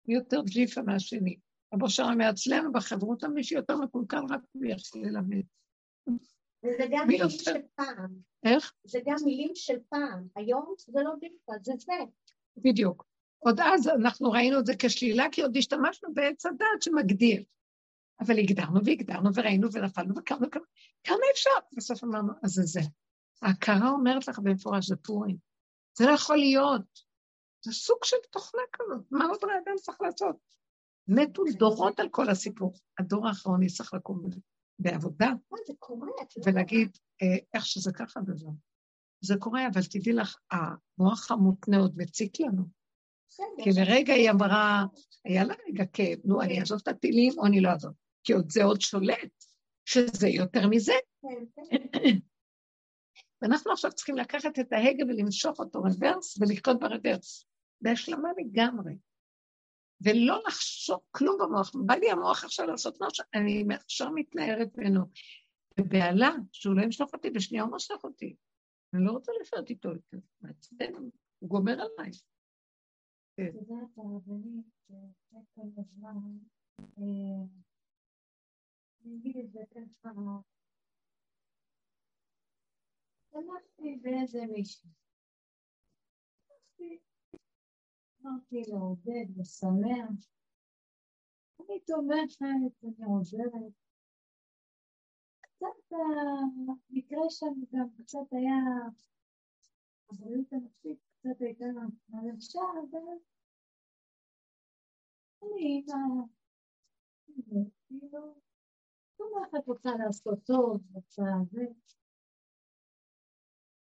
[0.09, 1.37] מי יותר ג'יפה מהשני.
[1.75, 5.43] רבו שר מאצלנו בחברותה מי שיותר מקולקל רק הוא יכול ללמד.
[6.65, 8.17] וזה גם מילים של פעם.
[8.45, 8.73] איך?
[8.85, 10.29] זה גם מילים של פעם.
[10.37, 11.93] היום זה לא ג'יפה, זה זה.
[12.57, 13.07] בדיוק.
[13.39, 17.43] עוד אז אנחנו ראינו את זה כשלילה, כי עוד השתמשנו בעץ הדת שמגדיר.
[18.21, 20.47] אבל הגדרנו והגדרנו וראינו ונפלנו וקמנו,
[21.05, 21.51] כמה אפשר?
[21.77, 22.81] בסוף אמרנו, אז זה זה.
[23.43, 25.37] ההכרה אומרת לך במפורש, זה פורים.
[25.99, 27.07] זה לא יכול להיות.
[27.65, 30.37] זה סוג של תוכנה כזאת, מה עוד האדם צריך לעשות?
[31.09, 32.73] מתו דורות על כל הסיפור.
[32.99, 34.23] הדור האחרון יצטרך לקום
[34.79, 35.31] בעבודה,
[36.47, 38.51] ולהגיד אה, איך שזה ככה דבר.
[39.21, 42.65] זה קורה, אבל תדעי לך, המוח המותנה עוד מציק לנו.
[43.65, 44.85] כי לרגע היא אמרה,
[45.25, 47.93] היה לה רגע כאב, נו, אני אעזוב את הטילים או אני לא אעזוב?
[48.27, 49.45] כי עוד זה עוד שולט,
[49.85, 50.93] שזה יותר מזה.
[51.23, 52.19] כן, כן.
[53.43, 57.47] ואנחנו עכשיו צריכים לקחת את ההגה ולמשוך אותו רוורס ולחיות ברוורס,
[57.81, 58.99] בהשלמה לגמרי.
[60.01, 61.71] ולא לחשוב כלום במוח.
[61.87, 65.01] בא לי המוח עכשיו לעשות משהו, אני עכשיו מתנערת ממנו.
[65.81, 68.37] בבהלה, שהוא לא ימשוך אותי, בשנייה הוא מושך אותי.
[68.95, 70.19] אני לא רוצה לחיות איתו יותר.
[70.41, 70.93] מעצבן,
[71.39, 72.11] הוא גומר עליי.
[73.35, 74.67] את יודעת, הרבנית,
[75.55, 76.17] כל הזמן,
[76.99, 78.96] אה, אני אגיד את זה ככה, הלכתי באיזה מישהו.
[88.21, 90.29] אמרתי לעודד, לשמח.
[91.61, 92.43] אני תומכת,
[92.85, 93.73] אני עוזרת.
[95.41, 95.97] קצת
[96.91, 98.55] המקרה שם גם קצת היה,
[100.11, 101.65] הבריאות הנפשית קצת הייתה
[102.09, 102.99] מלשה, אבל
[105.43, 105.85] אני
[107.89, 108.46] כאילו,
[109.17, 111.61] תומכת רוצה לעשות טוב, רוצה זה.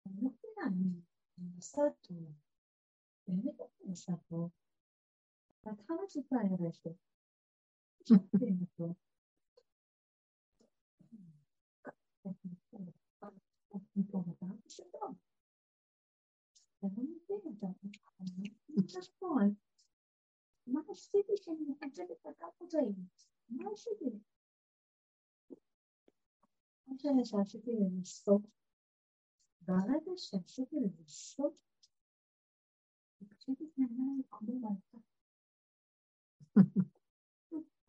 [0.06, 1.02] אני לא מבינה, אני
[1.38, 2.32] מנסה טוב.
[3.28, 4.50] באמת אני מנסה טוב.
[5.64, 6.96] בהתחלה טיפה הרשת.
[20.68, 22.80] מה עשיתי שאני מחזקת את הכף הזה?
[23.50, 24.20] מה עשיתי?
[27.04, 28.42] מה שעשיתי לנסות
[29.62, 31.66] ברגע שעשיתי לזה סוף,
[33.30, 34.98] פשוט התנהלה לי כמו מלכה.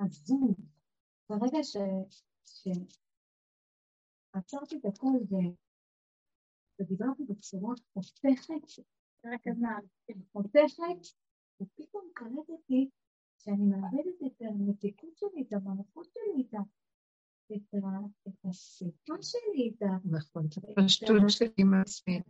[0.00, 0.54] הזום,
[1.28, 1.58] ברגע
[4.34, 5.06] שעצרתי את הכל
[6.80, 8.82] ודיברתי בצורה חותכת,
[9.24, 9.80] רק הזמן,
[10.32, 11.00] חותכת,
[11.60, 12.90] ופתאום קלטתי
[13.38, 16.54] שאני מאבדת את המתיקות שלי, את המלכות שלי, את
[17.52, 19.86] את השפה שלי, את ה...
[20.10, 22.20] נכון, את הפשטות שלי עם עצמי.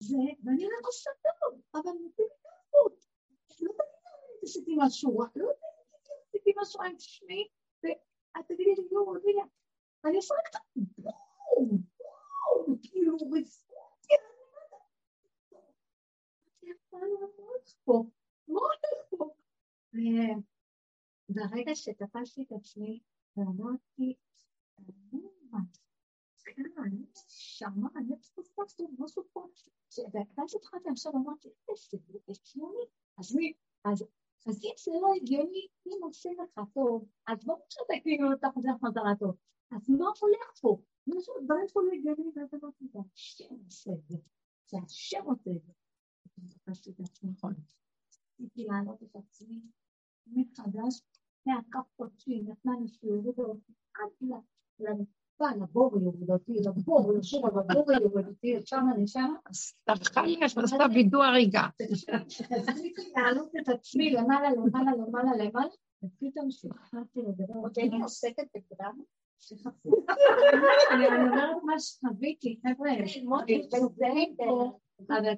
[0.00, 3.04] זה, ואני רק עושה טוב, אבל נותנים לי תרבות.
[3.60, 5.52] לא תגידי לי עשיתי משהו רע, לא תגידי
[5.94, 7.48] לי עשיתי משהו רע, תשמעי,
[7.82, 9.14] ואת תגידי לי, יואו,
[10.04, 11.82] אני עושה רק את בום,
[12.66, 14.14] בום, כאילו, וזכותי,
[16.94, 18.04] אני הולך פה?
[21.28, 23.00] וברגע שתפסתי את עצמי
[23.36, 24.14] ואמרתי,
[27.28, 29.46] שמע, אני פספסתי משהו פה,
[30.12, 31.98] ואז התחלתי עכשיו, אמרתי, איזה
[32.28, 32.84] הגיוני,
[33.18, 33.52] אז מי,
[33.84, 34.02] אז
[34.64, 39.12] אם זה לא הגיוני, אם עושים לך טוב, אז ברור שאתה כאילו אתה חוזר חזרה
[39.18, 39.36] טוב.
[39.70, 40.80] אז מה הולך פה?
[41.06, 44.16] משהו, דברים פה לא הגיוני, ואז אמרתי, זה השם עושה את זה,
[44.66, 45.72] זה השם עושה את זה.
[46.48, 47.54] תפסתי את עצמי, נכון.
[48.34, 49.60] רציתי להעלות את עצמי
[50.26, 51.02] מחדש,
[51.46, 54.10] מהכף חודשי, נתנה לי שיעורי אותי עד
[54.80, 59.36] לנפה, לבור יהודתי, לבור, לשוב על הבור יהודתי, שם אני שמה.
[59.50, 61.66] אז תרחה לי, אז עשתה וידוא הריגה.
[62.68, 65.68] רציתי להעלות את עצמי למעלה, למעלה, למעלה, למעלה,
[66.04, 67.54] ופתאום שהתחלתי לדבר.
[67.54, 69.00] עוד הייתי עוסקת בגרם.
[70.90, 72.90] אני אומרת מה שחוויתי, חבר'ה,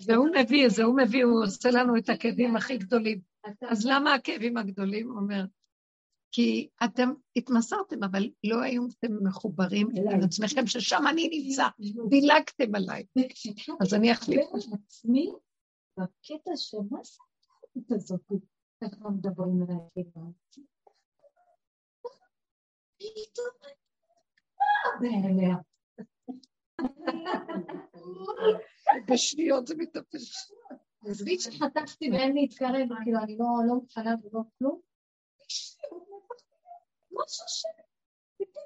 [0.00, 3.20] זה הוא מביא, זה הוא מביא, הוא עושה לנו את הכאבים הכי גדולים.
[3.62, 5.10] אז למה הכאבים הגדולים?
[5.10, 5.44] הוא אומר,
[6.32, 11.68] כי אתם התמסרתם, אבל לא הייתם מחוברים עם עצמכם, ששם אני נמצא,
[12.08, 13.04] דילגתם עליי.
[13.80, 15.32] אז אני אחליף עצמי
[15.96, 17.18] בקטע שמה זה
[17.78, 18.20] את הזאת,
[18.84, 20.32] ככה מדברים עליי כאילו.
[29.08, 30.52] בשניות זה מתאפס.
[31.06, 34.80] עזבי שחטפתי ואין להתקרב, כאילו אני לא מוכנה ולא כלום.
[37.12, 37.64] משהו ש...
[38.42, 38.64] ופתאום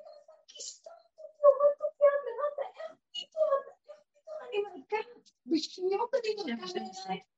[0.48, 3.78] כיסתרת אותי, הורדת אותי על למטה, איך פתאום, איך
[4.14, 7.32] פתאום אני מרכבת, בשניות אני מרכבת.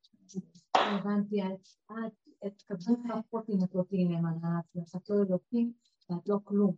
[0.75, 1.37] הבנתי,
[2.47, 4.61] את תקבלי כפות אם את לא תהיי נאמנה
[4.97, 5.73] את לא אלוקים
[6.11, 6.77] ואת לא כלום.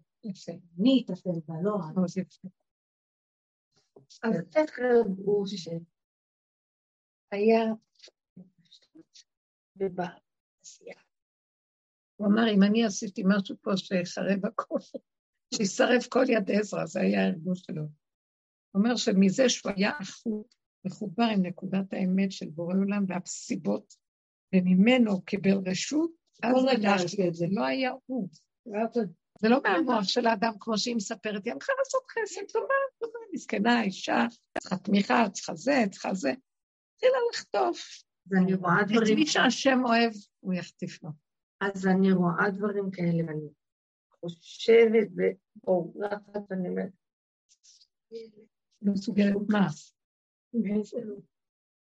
[0.79, 1.75] אני אטפל בה, לא
[2.05, 2.49] את.
[4.23, 4.79] אז איך
[5.19, 5.79] ראו שהיה
[9.77, 10.26] ובעשייה
[12.17, 14.79] הוא אמר, אם אני עשיתי משהו פה שיחרב הכל,
[15.55, 17.83] שישרף כל יד עזרא, זה היה הארגון שלו.
[17.83, 19.93] הוא אומר שמזה שהוא היה
[20.87, 23.95] מחובר עם נקודת האמת של בורא עולם והסיבות,
[24.55, 26.11] וממנו קיבל רשות,
[26.43, 28.29] אז הרגשתי את זה, לא היה הוא.
[29.41, 33.83] זה לא מהמוח של האדם, כמו שהיא מספרת, היא הלכה לעשות חסד, טובה, טובה, מסכנה,
[33.83, 34.27] אישה,
[34.59, 36.33] צריכה תמיכה, צריכה זה, צריכה זה.
[36.95, 38.03] התחילה לחטוף.
[38.27, 39.13] ואני רואה דברים...
[39.13, 41.11] את מי שהשם אוהב, הוא יחטיף לו.
[41.61, 43.49] אז אני רואה דברים כאלה, ואני
[44.11, 45.09] חושבת,
[45.57, 46.93] ובורחת, אני אומרת...
[48.83, 49.67] לא מסוגלת מה?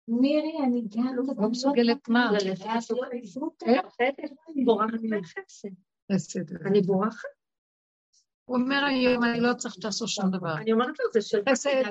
[0.09, 1.17] מירי, אני גם...
[1.39, 2.31] לא מסוגלת מה?
[6.13, 6.57] חסד.
[6.67, 7.29] אני בורחת.
[8.45, 10.57] הוא אומר היום, אני לא צריך שתעשו שום דבר.
[10.57, 11.83] אני אומרת לו, זה של חסד.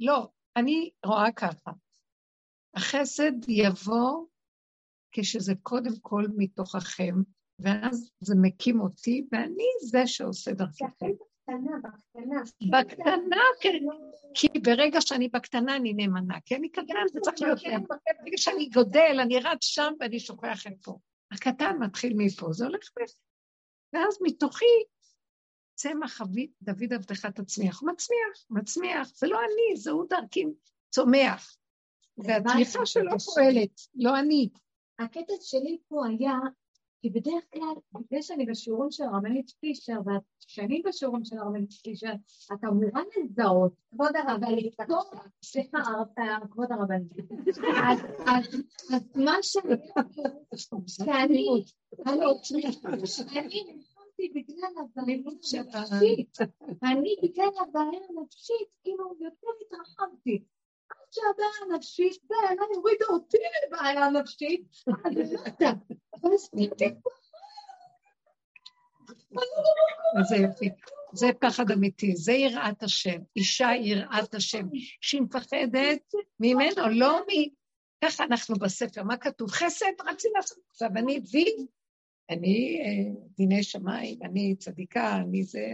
[0.00, 1.70] לא, אני רואה ככה.
[2.74, 4.26] החסד יבוא
[5.20, 7.14] כשזה קודם כל מתוככם,
[7.58, 10.86] ואז זה מקים אותי, ואני זה שעושה דרככם.
[10.86, 12.42] בקטנה, בקטנה.
[12.70, 13.78] בקטנה, כן.
[14.34, 17.84] כי ברגע שאני בקטנה אני נאמנה, כי אני קטן, זה צריך להיות נאמן.
[18.22, 20.98] ברגע שאני גודל, אני רץ שם ואני שוכח את פה.
[21.32, 23.02] הקטן מתחיל מפה, זה הולך ב...
[23.92, 24.64] ואז מתוכי
[25.74, 26.20] צמח
[26.62, 27.82] דוד עבדך תצמיח.
[27.82, 29.08] מצמיח, מצמיח.
[29.14, 30.44] זה לא אני, זה הוא דרכי
[30.90, 31.56] צומח.
[32.18, 34.48] והצמיחה שלו פועלת, לא אני.
[34.98, 36.38] הקטע שלי פה היה,
[37.00, 40.22] כי בדרך כלל, בגלל שאני בשיעורים של הרבנית פישר, ואת
[40.86, 42.12] בשיעורים של הרבנית פישר,
[42.52, 44.76] את אמורה לזהות, כבוד הרבנית,
[45.44, 45.78] סליחה,
[46.50, 47.12] כבוד הרבנית.
[48.26, 48.54] אז
[49.14, 49.76] מה שאני...
[50.86, 51.58] שאני...
[53.36, 53.62] אני
[54.18, 56.38] נכנסתי בגלל הבעיה הנפשית.
[56.82, 60.44] אני בגלל הבעיה הנפשית, כאילו, יותר התרחבתי.
[60.90, 65.72] עד שהבעיה הנפשית, בעיה הורידה אותי לבעיה הנפשית, אז למטה.
[66.22, 67.02] ואז פתאום...
[70.28, 70.70] זה יופי.
[71.12, 73.18] זה פחד אמיתי, זה יראת השם.
[73.36, 74.66] אישה יראת השם,
[75.00, 77.58] שהיא מפחדת ממנו, לא מ...
[78.04, 79.50] ככה אנחנו בספר, מה כתוב?
[79.50, 80.58] חסד רצים לעשות.
[80.70, 81.66] עכשיו, אני וי,
[82.30, 82.78] אני
[83.36, 85.66] דיני שמיים, אני צדיקה, אני זה...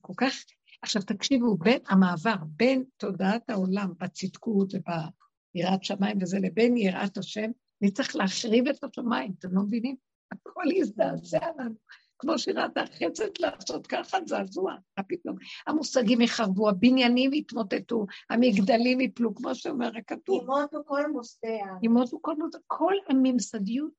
[0.00, 0.34] כל כך...
[0.82, 7.50] עכשיו תקשיבו, בין המעבר בין תודעת העולם בצדקות וביראת שמיים וזה לבין יראת השם,
[7.82, 9.96] אני צריך להחריב את השמיים, אתם לא מבינים?
[10.32, 11.74] הכל יזדעזע לנו.
[12.18, 14.74] כמו שירת החצת לעשות ככה זעזוע,
[15.08, 15.36] פתאום?
[15.66, 20.42] המושגים יחרבו, הבניינים יתמוטטו, המגדלים יפלו, כמו שאומר הכתוב.
[20.42, 21.66] ימותו כל מוסדיה.
[21.82, 23.92] ימותו כל מוסדיה, כל הממסדיות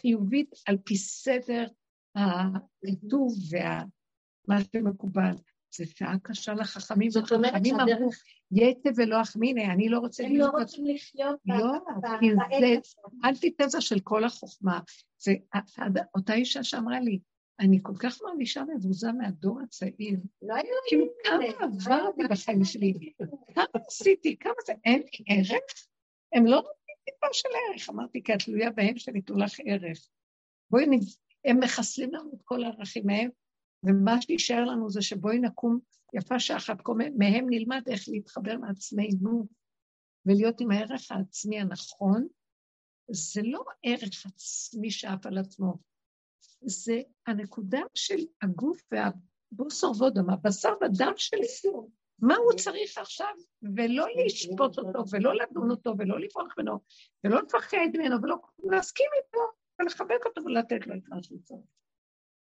[0.00, 1.66] חיובית על פי סדר
[2.14, 5.34] הכתוב ומה שמקובל.
[5.72, 7.10] זו שעה קשה לחכמים.
[7.10, 8.22] זאת אומרת שהדרך...
[8.52, 11.72] יתה ולא אחמיני, אני לא רוצה הם לא רוצים לחיות לא,
[12.20, 12.26] כי
[12.60, 12.76] זה
[13.24, 14.80] אנטיתזה של כל החוכמה.
[15.18, 15.32] זה
[16.14, 17.18] אותה אישה שאמרה לי,
[17.60, 20.18] אני כל כך מרגישה מבוזה מהדור הצעיר.
[20.42, 22.94] לא היו כאילו, כמה עברתי בחיים שלי,
[23.54, 25.86] כמה עשיתי, כמה זה, אין לי ערך?
[26.34, 27.90] הם לא נותנים טיפה של ערך.
[27.90, 30.08] אמרתי, כי את תלויה בהם שניתנו לך ערך.
[30.70, 30.86] בואי,
[31.44, 33.30] הם מחסלים לנו את כל הערכים מהם,
[33.84, 35.78] ומה שישאר לנו זה שבואי נקום
[36.14, 36.76] יפה שעה אחת
[37.18, 39.46] מהם נלמד איך להתחבר לעצמנו
[40.26, 42.26] ולהיות עם הערך העצמי הנכון.
[43.10, 45.78] זה לא ערך עצמי שאף על עצמו,
[46.62, 51.46] זה הנקודה של הגוף והבוסר וודם, הבשר ודם שלי.
[52.18, 53.34] מה הוא צריך עכשיו,
[53.76, 56.78] ולא לשפוט אותו, ולא לדון אותו, ולא לברוח ממנו,
[57.24, 59.38] ולא לפחד ממנו, ולא להסכים איתו,
[59.80, 61.60] ולחבק אותו ולתת לו את מה שהוא צריך.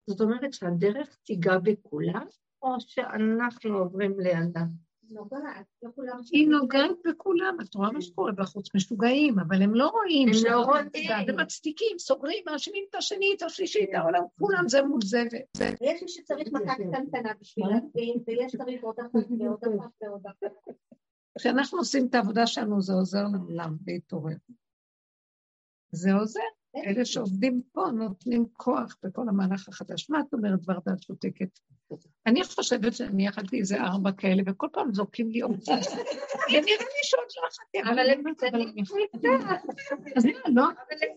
[0.08, 2.26] זאת אומרת שהדרך תיגע בכולם,
[2.62, 4.62] או שאנחנו עוברים לידה?
[6.32, 10.28] היא נוגעת בכולם, את רואה מה שקורה בחוץ, משוגעים, אבל הם לא רואים.
[10.28, 10.90] הם לא רואים.
[11.28, 15.24] הם מצדיקים, סוגרים, מאשימים את השני, את השלישי, את העולם, כולם זה מול זה.
[15.82, 20.76] ויש מי שצריך מכה קטנטנה בשביל להבין, ויש צריך עוד אחת ועוד אחת ועוד אחת.
[21.38, 24.36] כשאנחנו עושים את העבודה שלנו, זה עוזר לעולם להתעורר.
[25.92, 26.40] זה עוזר.
[26.76, 30.10] אלה שעובדים פה נותנים כוח בכל המהלך החדש.
[30.10, 31.60] מה את אומרת, ורדה, שותקת?
[32.26, 35.60] אני חושבת שאני יכלתי איזה ארבע כאלה, וכל פעם זורקים לי עוד.
[36.50, 38.84] ונראה לי שעוד לא אכלתי, אבל הם קטנים.
[40.16, 40.68] אז מה, לא?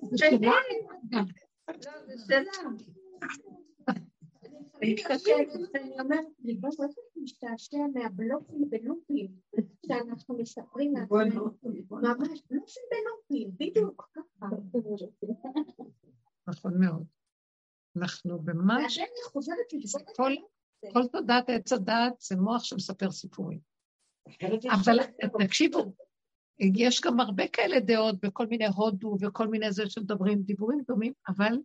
[0.03, 0.53] זה שאלה.
[2.07, 2.69] זה שאלה.
[4.83, 6.25] אני אומרת,
[7.17, 9.31] משתעשע מהבלופים בלופים
[9.87, 11.51] שאנחנו מספרים לעצמנו?
[11.91, 14.47] ממש, בלופים בלופים, בדיוק ככה.
[16.49, 17.05] נכון מאוד.
[17.97, 18.99] אנחנו ממש...
[20.93, 23.59] כל תודעת עץ הדעת זה מוח שמספר סיפורים.
[24.75, 24.99] אבל
[25.45, 25.93] תקשיבו,
[26.59, 31.59] יש גם הרבה כאלה דעות בכל מיני הודו וכל מיני זה שמדברים דיבורים דומים, אבל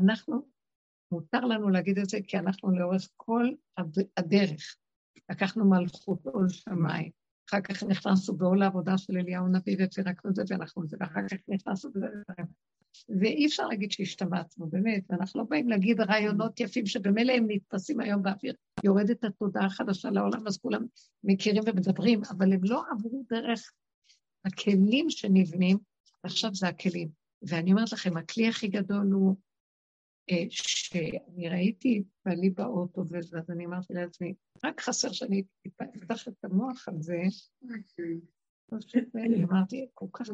[0.00, 0.53] אנחנו
[1.14, 3.48] מותר לנו להגיד את זה כי אנחנו לאורך כל
[4.16, 4.76] הדרך
[5.30, 7.10] לקחנו מלכות עול שמיים,
[7.48, 11.28] אחר כך נכנסנו בעול העבודה של אליהו הנביא ופירקנו את זה ואנחנו את זה, ואחר
[11.28, 12.06] כך נכנסנו בזה.
[13.20, 18.22] ואי אפשר להגיד שהשתבצנו, באמת, ואנחנו לא באים להגיד רעיונות יפים שבמילא הם נתפסים היום
[18.22, 18.54] באוויר,
[18.84, 20.86] יורדת התודעה החדשה לעולם, אז כולם
[21.24, 23.72] מכירים ומדברים, אבל הם לא עברו דרך
[24.44, 25.78] הכלים שנבנים,
[26.24, 27.08] ועכשיו זה הכלים.
[27.42, 29.36] ואני אומרת לכם, הכלי הכי גדול הוא
[30.50, 37.02] שאני ראיתי בעלי באוטו, ואז אני אמרתי לעצמי, רק חסר שאני אפתח את המוח על
[37.02, 37.22] זה.
[39.50, 40.26] אמרתי, כל כך...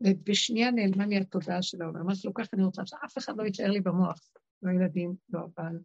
[0.00, 2.00] ובשנייה נעלמה לי התודעה של העולם.
[2.00, 4.20] אמרתי לו, ככה אני רוצה שאף אחד לא יישאר לי במוח.
[4.62, 5.78] לא ילדים, לא הבעל,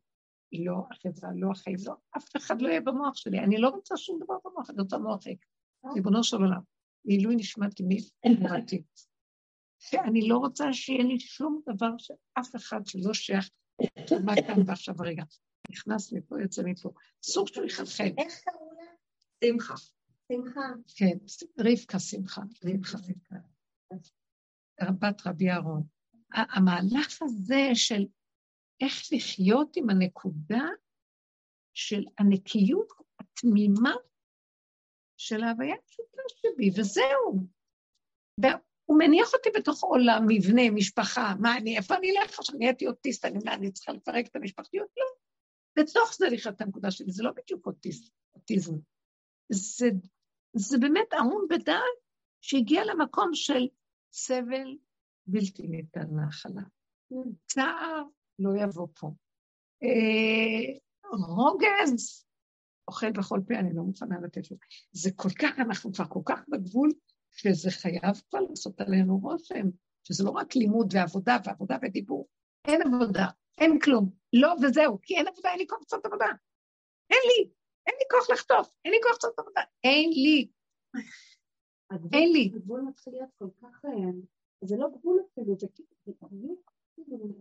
[0.53, 3.39] לא החברה, לא החיים, לא, אף אחד לא יהיה במוח שלי.
[3.39, 5.45] אני לא רוצה שום דבר במוח, אני רוצה מוח ריק.
[5.95, 6.61] ריבונו של עולם,
[7.05, 8.83] לעילוי נשמתי מי אמרתי.
[9.79, 13.49] שאני לא רוצה שיהיה לי שום דבר שאף אחד שלא שייך
[14.25, 15.23] מה כאן ועכשיו הרגע.
[15.69, 16.89] נכנס מפה, יוצא מפה.
[17.25, 18.09] אסור שהוא יחלחל.
[18.17, 18.91] איך קראו לה?
[19.45, 19.73] שמחה.
[20.31, 20.61] שמחה.
[20.95, 21.17] כן,
[21.59, 22.41] רבקה שמחה.
[22.65, 23.35] רבקה שמחה.
[24.81, 25.83] רבת רבי אהרון.
[26.31, 28.05] המהלך הזה של
[28.81, 30.65] איך לחיות עם הנקודה
[31.73, 32.87] של הנקיות
[33.19, 33.93] התמימה
[35.17, 37.47] של ההוויה הפשוטה שבי, וזהו.
[38.89, 42.55] הוא מניח אותי בתוך עולם, מבנה, משפחה, מה אני, איפה אני אלך עכשיו?
[42.57, 44.87] נהייתי אוטיסט, אני, מה, אני צריכה לפרק את המשפחתיות?
[44.97, 45.05] לא.
[45.83, 48.73] בתוך זה לחיות את הנקודה שלי, זה לא בדיוק אוטיסט, אוטיזם.
[49.49, 49.89] זה,
[50.53, 51.83] זה באמת ערום בדעת
[52.41, 53.67] שהגיע למקום של
[54.13, 54.77] סבל
[55.27, 56.61] בלתי ניתן להכלה.
[57.47, 58.03] צער
[58.39, 59.07] לא יבוא פה.
[59.83, 60.79] אה,
[61.11, 62.25] רוגז
[62.87, 64.57] אוכל בכל פה, אני לא מוכנה לתת לו.
[64.91, 66.89] זה כל כך, אנחנו כבר כל כך בגבול,
[67.39, 69.67] שזה חייב כבר לעשות עלינו רושם,
[70.03, 72.27] שזה לא רק לימוד ועבודה ועבודה ודיבור.
[72.67, 73.25] אין עבודה,
[73.57, 74.09] אין כלום.
[74.33, 76.25] לא וזהו, כי אין עבודה, אין לי כוח לעשות עבודה.
[77.09, 77.49] אין לי,
[77.87, 80.49] אין לי כוח לחטוף, אין לי כוח לעשות עבודה, אין לי.
[82.13, 82.51] אין לי.
[82.55, 83.85] הגבול מתחיל להיות כל כך...
[83.85, 83.91] אה,
[84.61, 85.67] זה לא גבול אפילו, זה
[86.95, 87.33] כאילו...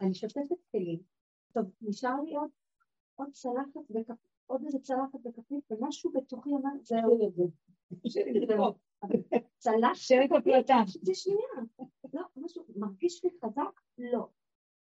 [0.00, 1.00] אני שוטפת כלים.
[1.52, 2.50] טוב, נשאר לי עוד,
[3.32, 7.50] צלחת בכפית, עוד איזה צלחת בכפית, ומשהו בתוכי אמר, זהו.
[9.58, 9.96] צלחת
[10.30, 10.66] בכפית,
[11.02, 11.48] זה שנייה.
[12.14, 13.80] לא, משהו מרגיש לי חזק?
[13.98, 14.28] לא.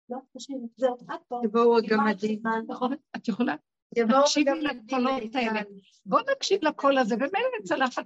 [0.10, 1.42] לא, תשאירי, זהו, את פה.
[1.44, 2.42] יבואו הגמדים.
[3.16, 3.56] את יכולה?
[4.22, 5.62] תקשיבי לקולות האלה.
[6.06, 8.06] בואו נקשיב לקול הזה, ומילא צלחת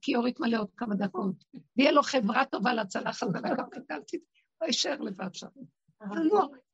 [0.00, 1.44] כיורית מלא עוד כמה דקות.
[1.76, 3.26] ויהיה לו חברה טובה לצלחת,
[3.70, 4.18] גדלתי,
[4.60, 5.46] לא יישאר לבד שם.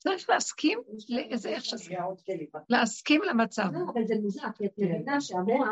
[0.07, 0.79] לא, צריך להסכים
[1.09, 1.95] לאיזה איך שזה,
[2.69, 3.69] להסכים למצב.
[3.73, 5.69] לא, אבל זה מוזר, כי את מבינה שהמוח,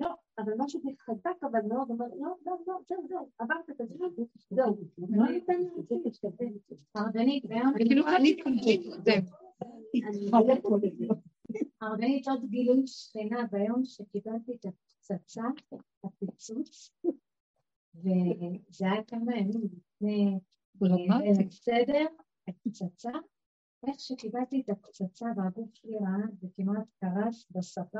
[0.00, 4.06] לא, אבל משהו חזק, אבל מאוד, אומר, לא, לא, לא, זהו, זהו, עברת את הזמן,
[4.50, 4.78] זהו,
[5.08, 5.62] לא ניתן
[6.94, 7.44] הרבנית,
[7.76, 8.36] כאילו אני
[11.80, 15.42] הרבנית עוד גילוי שכנה ביום שקיבלתי את הפצצה,
[16.04, 16.90] הפיצוץ,
[18.00, 20.38] וזה היה כמה ימים לפני
[21.50, 22.06] סדר,
[22.48, 23.10] הפצצה,
[23.86, 27.98] איך שקיבלתי את הפצצה והגוף שלי רעד וכמעט קרס בספה,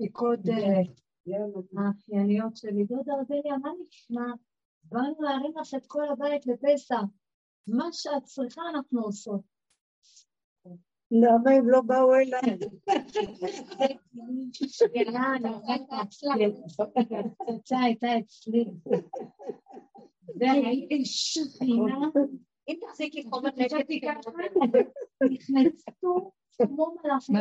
[0.00, 0.40] בדיקות
[1.76, 4.32] האחייניות שלי, דודה אודליה, מה נשמע?
[4.84, 7.00] באנו להרים לך את כל הבית לפסח,
[7.66, 9.59] מה שאת צריכה אנחנו עושות.
[11.10, 12.58] למה הם לא באו אליי?
[17.40, 18.64] הפצצה הייתה אצלי.
[20.40, 22.08] והייתי שכינה,
[22.68, 24.30] אם תחזיקי חומר נשתי ככה,
[25.30, 27.36] נכנסו כמו מלאכים.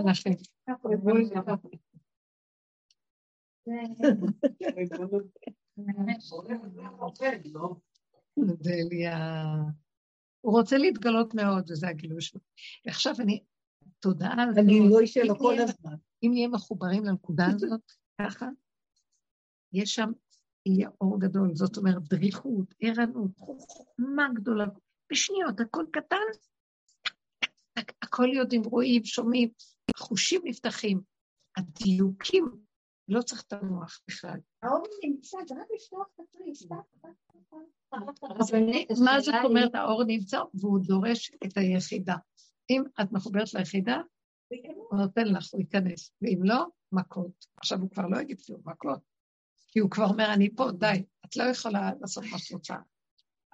[8.38, 9.18] דליה.
[10.42, 12.42] הוא רוצה להתגלות מאוד, וזה הגילוי שלו.
[12.86, 13.44] ועכשיו אני,
[14.00, 14.58] התודעה הזאת...
[14.58, 15.95] הגילוי שלו כל הזמן.
[16.24, 17.91] אם נהיה מחוברים לנקודה הזאת,
[18.22, 18.47] ככה,
[19.74, 20.12] יש שם,
[20.66, 24.66] יהיה אור גדול, זאת אומרת, דריכות, ערנות, חוכמה גדולה,
[25.12, 26.18] בשניות, הכל קטן,
[28.02, 29.50] הכל יודעים, רואים, שומעים,
[29.97, 31.02] חושים נפתחים,
[31.58, 32.45] הדיוקים,
[33.08, 34.39] לא צריך את המוח בכלל.
[34.64, 36.68] האור נמצא, זה רק לפתוח את התריס,
[39.04, 40.39] מה זאת אומרת האור נמצא?
[40.54, 42.16] והוא דורש את היחידה.
[42.70, 44.02] אם את מחוברת ליחידה,
[44.76, 47.46] הוא נותן לך, הוא ייכנס, ואם לא, מכות.
[47.58, 49.00] עכשיו הוא כבר לא יגיד כלום, מכות.
[49.68, 52.76] כי הוא כבר אומר, אני פה, די, את לא יכולה לעשות מה שאת רוצה.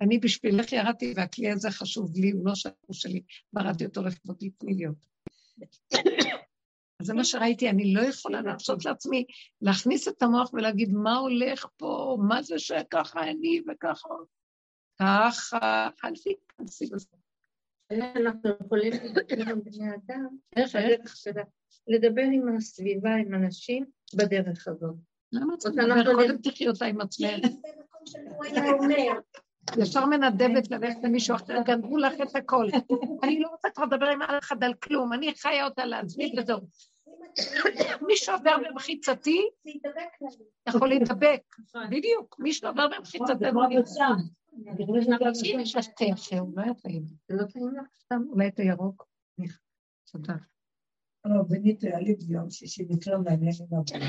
[0.02, 3.22] אני בשבילך ירדתי, והכלי הזה חשוב לי, הוא לא שלנו שלי,
[3.54, 5.08] בראתי אותו לכבודי, תני לי אותו.
[7.00, 9.26] אז זה מה שראיתי, אני לא יכולה להרשות לעצמי
[9.62, 14.10] להכניס את המוח ולהגיד, מה הולך פה, מה זה שככה אני וככה.
[15.00, 17.25] ככה, אל תיכנסי בזה.
[17.92, 21.44] אנחנו יכולים לדבר עם בני אדם, בדרך שלה,
[21.88, 24.96] לדבר עם הסביבה, עם אנשים, בדרך הזאת.
[25.32, 26.14] למה צריך לדבר?
[26.14, 27.30] קודם תחי אותה עם עצמך.
[29.78, 32.68] ישר מנדבת ללכת למישהו אחר, גנבו לך את הכל.
[33.24, 36.60] אני לא רוצה כבר לדבר עם אף אחד על כלום, אני חיה אותה לעצמי וזהו.
[38.02, 39.50] מי שעובר במחיצתי,
[40.70, 41.42] יכול להידבק.
[41.90, 43.46] בדיוק, מי שעובר במחיצתי,
[45.62, 46.06] יש לך תה
[46.82, 47.04] טעים.
[47.28, 49.08] זה לא טעים לך סתם, אולי את הירוק.
[50.12, 50.34] תודה.
[51.26, 54.06] לא, בנית היה לי ביום שישי מקרה מעניין עם הבן.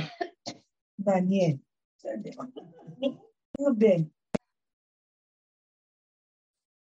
[0.98, 1.56] מעניין.
[1.96, 2.30] בסדר.
[3.78, 4.02] בן.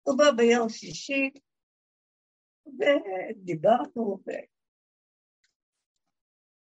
[0.03, 1.31] הוא בא ביום שישי,
[2.67, 4.19] ודיברנו,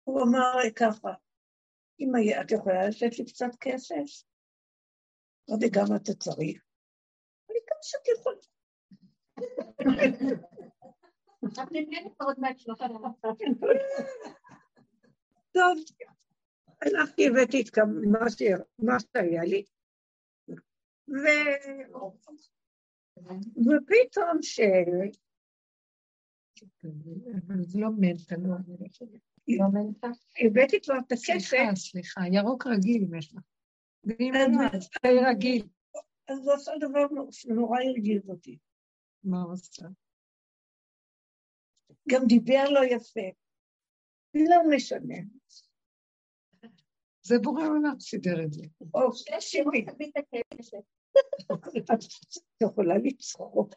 [0.08, 1.10] והוא אמר ככה,
[2.00, 4.26] אמא, את יכולה לתת לי קצת כסף?
[5.50, 6.67] אמרתי, גם אתה צריך?
[7.68, 8.38] כמה שאת יכולה.
[15.52, 15.78] טוב,
[16.82, 17.78] הלכתי, הבאתי את
[18.80, 19.64] מה שהיה לי,
[23.58, 24.60] ופתאום ש...
[27.34, 28.56] אבל זה לא מנטה, לא,
[29.48, 30.08] לא מנטה.
[30.46, 31.24] הבאתי כבר את הכסף.
[31.24, 33.42] סליחה, סליחה, ירוק רגיל אם יש לך.
[34.04, 35.68] ואם זה רגיל.
[36.28, 38.58] אז זה עושה דבר שנורא הרגיז אותי.
[39.24, 39.86] מה הוא עושה?
[42.10, 43.30] גם דיבר לא יפה.
[44.34, 45.16] לא משנה.
[47.24, 48.64] זה בורא עולם סידר את זה.
[48.94, 49.86] או, שימי.
[51.78, 52.00] את
[52.64, 53.74] יכולה לצחוק.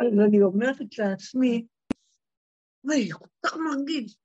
[0.00, 1.66] אז אני אומרת לעצמי,
[2.84, 4.16] וואי, כל כך מרגיז.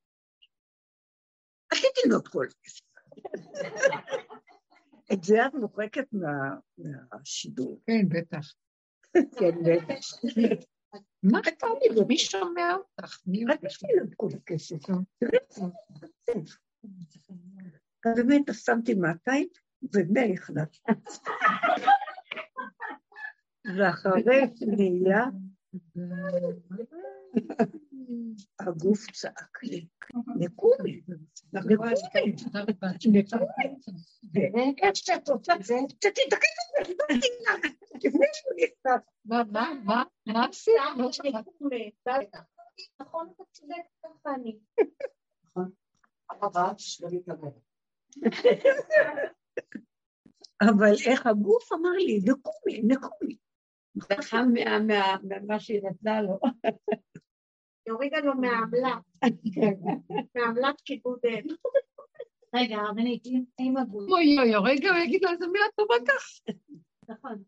[1.71, 2.81] עשיתי לו כל זה.
[5.13, 6.07] את זה את מוחקת
[6.77, 7.81] מהשידור.
[7.85, 8.53] כן, בטח.
[9.13, 10.23] כן, בטח.
[11.23, 12.05] מה אתה אומר?
[12.07, 13.17] מי שומע אותך?
[13.27, 14.75] מי עשיתי לו את כל הכסף.
[18.05, 19.47] באמת, שמתי 200
[19.93, 20.91] ומאה הכנסתי.
[23.77, 24.23] ואחרי
[24.55, 25.25] שנייה,
[28.59, 29.87] הגוף צעק לי,
[30.39, 31.01] נקומי,
[31.53, 31.93] נקומי,
[34.33, 36.33] ואיך שאת רוצה, שתתקן
[36.81, 36.93] את זה,
[37.95, 39.01] לפני שהוא נכנס.
[39.25, 40.45] מה, מה, מה, מה?
[43.01, 44.59] נכון, אתה צודק, ככה אני.
[45.45, 45.71] נכון.
[50.61, 53.37] אבל איך הגוף אמר לי, נקומי, נקומי.
[54.09, 54.43] דחה
[55.23, 56.39] ממה שהיא נתנה לו.
[57.85, 58.97] היא הורידה לו מהעמלה,
[60.35, 61.19] מעמלת כיבוד
[62.55, 63.23] רגע, רבנית,
[63.59, 64.11] עם הגוף.
[64.11, 66.53] אוי אוי, רגע, הוא יגיד לו איזה מילה טובה כך.
[67.09, 67.43] נכון.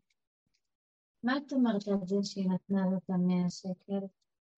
[1.22, 4.06] מה את אומרת על זה שהיא נתנה לו את המאה שקל?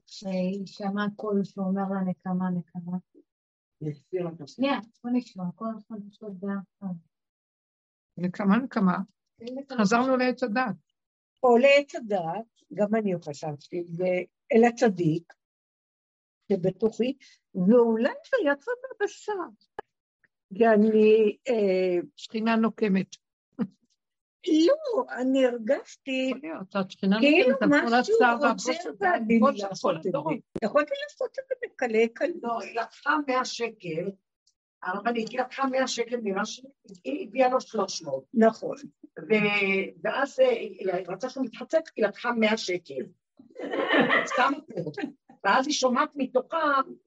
[0.06, 2.98] שהיא שמעה קול שאומר לה נקמה, נקמה.
[4.46, 6.90] שנייה, בוא נשמע, כל אחד יש לו דעה.
[8.16, 8.98] נקמה, נקמה.
[9.78, 10.91] חזרנו לעץ הדת.
[11.42, 13.84] או לעץ הדת, גם אני חשבתי,
[14.52, 15.32] אל הצדיק
[16.52, 17.16] שבתוכי,
[17.54, 19.32] ואולי זה יצא מהבשר.
[20.54, 21.36] כי אני...
[22.16, 23.16] שכינה נוקמת.
[24.46, 26.32] לא, אני הרגשתי
[27.20, 27.58] כאילו
[27.90, 28.14] משהו
[28.52, 30.10] רוצה ואני לעשות את זה.
[30.64, 32.42] יכולתי לעשות את זה בקלי קלות.
[32.42, 34.10] לא, היא לקחה 100 שקל,
[34.82, 38.24] הרבנית, היא לקחה 100 שקל ממה שהיא הביאה לו 300.
[38.34, 38.76] נכון.
[40.02, 43.02] ואז היא רצה שהוא מתחצק, היא לקחה 100 שקל.
[44.32, 44.52] סתם
[45.44, 46.58] ואז היא שומעת מתוכה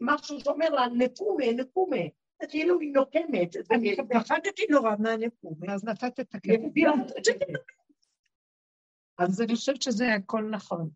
[0.01, 2.01] משהו שאומר לה, נקומה, נקומה.
[2.49, 3.55] כאילו היא נוקמת.
[3.71, 5.73] אני פחדתי נורא מהנקומה.
[5.73, 6.57] אז נתת את הכסף.
[9.17, 10.89] אז אני חושבת שזה הכל נכון.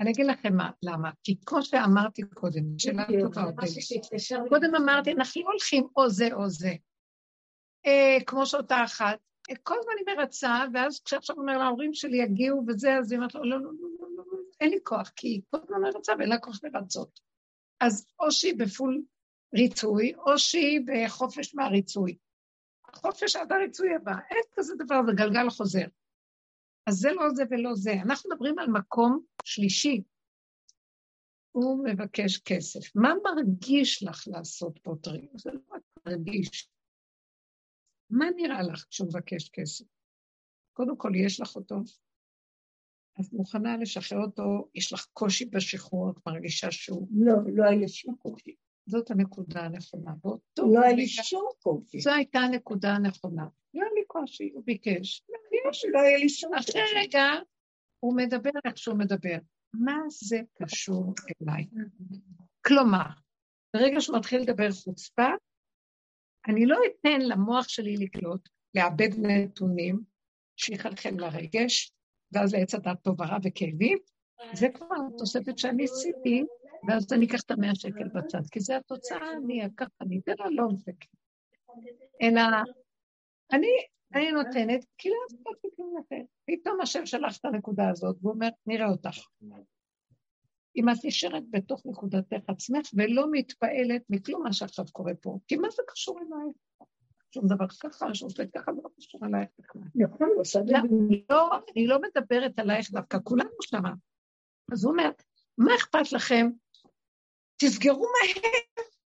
[0.00, 1.10] אני אגיד לכם מה, למה?
[1.24, 3.54] כי כמו שאמרתי קודם, שאלה טובה עוד
[4.48, 6.72] קודם אמרתי, אנחנו לא הולכים או זה או זה.
[8.26, 9.18] כמו שאותה אחת,
[9.62, 13.44] כל הזמן היא מרצה, ואז כשעכשיו אומר להורים שלי יגיעו וזה, אז היא אומרת לו,
[13.44, 13.70] לא, לא,
[14.00, 14.24] לא, לא,
[14.60, 17.20] אין לי כוח, כי היא כל הזמן מרצה ואין לה כוח לרצות.
[17.80, 19.02] אז או שהיא בפול
[19.54, 22.16] ריצוי, או שהיא בחופש מהריצוי.
[22.88, 25.86] החופש עד הריצוי הבא, אין כזה דבר, זה גלגל חוזר.
[26.86, 27.92] אז זה לא זה ולא זה.
[27.92, 30.02] אנחנו מדברים על מקום שלישי.
[31.52, 32.96] הוא מבקש כסף.
[32.96, 35.28] מה מרגיש לך לעשות פה טרי?
[35.34, 36.70] זה לא רק מרגיש.
[38.10, 39.84] מה נראה לך כשהוא מבקש כסף?
[40.72, 41.76] קודם כל, יש לך אותו,
[43.20, 47.08] את מוכנה לשחרר אותו, יש לך קושי בשחרור, את מרגישה שהוא...
[47.10, 48.54] לא, לא היה שום קושי.
[48.86, 50.12] זאת הנקודה הנכונה.
[50.22, 52.00] באותו לא היה לי שום קושי.
[52.00, 53.46] זו הייתה הנקודה הנכונה.
[53.74, 55.22] לא היה לי קושי, הוא ביקש.
[55.92, 56.70] לא היה לי שום קושי.
[56.70, 57.24] אחרי רגע,
[58.00, 59.36] הוא מדבר איך שהוא מדבר.
[59.74, 61.66] מה זה קשור אליי?
[62.66, 63.06] כלומר,
[63.74, 65.28] ברגע שהוא מתחיל לדבר חוצפה,
[66.48, 70.00] אני לא אתן למוח שלי לקלוט, לאבד נתונים,
[70.56, 71.92] שיחלחל לרגש,
[72.32, 73.98] ואז לעץ הדת טוב ורע וכאבים,
[74.54, 76.44] זה כבר תוספת שאני עשיתי,
[76.88, 80.50] ואז אני אקח את המאה שקל בצד, כי זה התוצאה, אני אקח, אני אתן לה
[80.50, 81.06] לא מסתכל.
[82.22, 82.40] אלא,
[83.52, 83.68] אני,
[84.14, 86.22] אני נותנת, כי לא אכפת לי כלום אחר.
[86.46, 89.18] פתאום השם שלח את הנקודה הזאת, והוא אומר, נראה אותך.
[90.76, 95.70] אם את נשארת בתוך נקודתך עצמך ולא מתפעלת מכלום מה שעכשיו קורה פה, כי מה
[95.70, 96.56] זה קשור אלייך?
[97.34, 99.82] שום דבר ככה, שעושה ככה, זה לא קשור אלייך בכלל.
[99.94, 100.28] נכון,
[100.66, 100.80] לא,
[101.30, 103.92] לא, אני לא מדברת עלייך דווקא, כולנו שמה.
[104.72, 105.10] אז הוא אומר,
[105.58, 106.50] מה אכפת לכם?
[107.56, 108.50] תסגרו מהר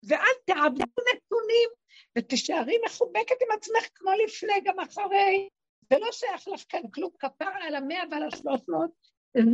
[0.04, 1.70] ואל תאבדו נתונים
[2.18, 5.50] ותישארי מחובקת עם עצמך כמו לפני, גם אחרי.
[5.90, 8.92] זה לא שייך לך כאן כלום, כפרה על המאה ועל השלוש מאות,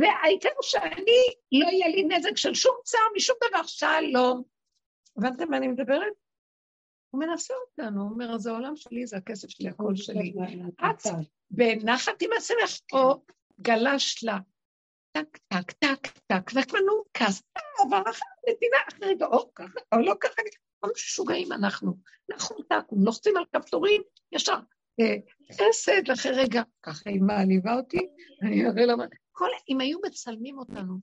[0.00, 1.22] והעיקר שאני,
[1.52, 4.42] לא יהיה לי נזק של שום צער משום דבר, שלום.
[5.16, 6.12] הבנתם מה אני מדברת?
[7.10, 10.32] הוא מנסה אותנו, הוא אומר, אז העולם שלי, זה הכסף שלי, הכל שלי.
[10.80, 11.06] את
[11.50, 13.22] בנחת עם עצמך, או
[13.60, 14.38] גלש לה.
[15.12, 17.42] טק, טק, טק, טק, וכמנו כס,
[17.80, 20.42] עבר אחת, נתינה אחרי רגע, או ככה, או לא ככה,
[20.82, 21.96] לא משוגעים אנחנו.
[22.32, 24.58] אנחנו טקו, לוחצים על כפתורים, ישר.
[25.00, 25.16] אה,
[25.52, 27.98] חסד, אחרי רגע, ככה היא מעליבה אותי,
[28.42, 28.94] אני אראה לה.
[29.32, 30.94] כל, אם היו מצלמים אותנו,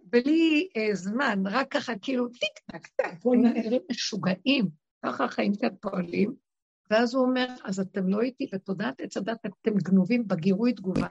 [0.00, 4.68] בלי אה, זמן, רק ככה כאילו טיק טק טק, נראים משוגעים,
[5.04, 6.34] ככה החיים כאן פועלים,
[6.90, 11.06] ואז הוא אומר, אז אתם לא איתי בתודעת עץ הדת, אתם גנובים בגירוי תגובה,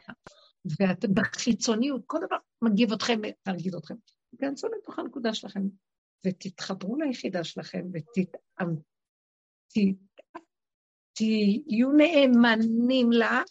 [0.66, 3.96] ואתם בחיצוניות, כל דבר מגיב אתכם, מרגיז אתכם.
[4.30, 5.62] תיכנסו לתוך הנקודה שלכם,
[6.28, 7.86] ותתחברו ליחידה שלכם,
[11.14, 13.42] ותהיו נאמנים לה,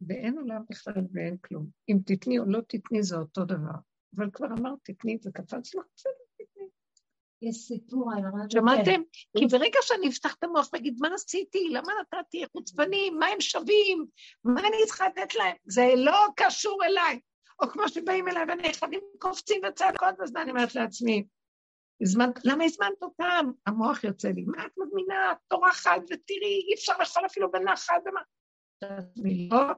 [0.00, 1.66] ואין עולם בכלל ואין כלום.
[1.88, 3.78] אם תתני או לא תתני זה אותו דבר.
[4.16, 6.25] אבל כבר אמרת, תתני, זה קפץ לך, בסדר.
[7.42, 8.50] יש סיפור על הרב...
[8.52, 9.02] שמעתם?
[9.38, 11.68] כי ברגע שאני אפתח את המוח ואגיד, מה עשיתי?
[11.70, 13.18] למה נתתי חוצפנים?
[13.18, 14.06] מה הם שווים?
[14.44, 15.56] מה אני צריכה לתת להם?
[15.64, 17.20] זה לא קשור אליי.
[17.62, 21.26] או כמו שבאים אליי ונכדים קופצים וצעקות, אז אני אומרת לעצמי,
[22.02, 23.50] הזמנת, למה הזמנת אותם?
[23.66, 25.32] המוח יוצא לי, מה את מזמינה?
[25.48, 28.20] טורחת ותראי, אי אפשר לאכול אפילו בנחת, ומה?
[29.50, 29.72] לא,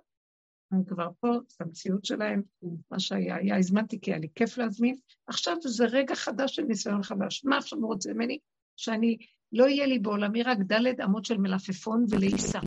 [0.72, 2.42] הם כבר פה, את המציאות שלהם,
[2.90, 4.96] מה שהיה היה, הזמנתי כי היה לי כיף להזמין,
[5.26, 7.44] עכשיו זה רגע חדש של ניסיון חדש.
[7.44, 8.38] מה עכשיו הוא רוצה ממני?
[8.76, 9.16] שאני,
[9.52, 12.60] לא יהיה לי בעולמי רק דלת אמות של מלפפון ולעיסה.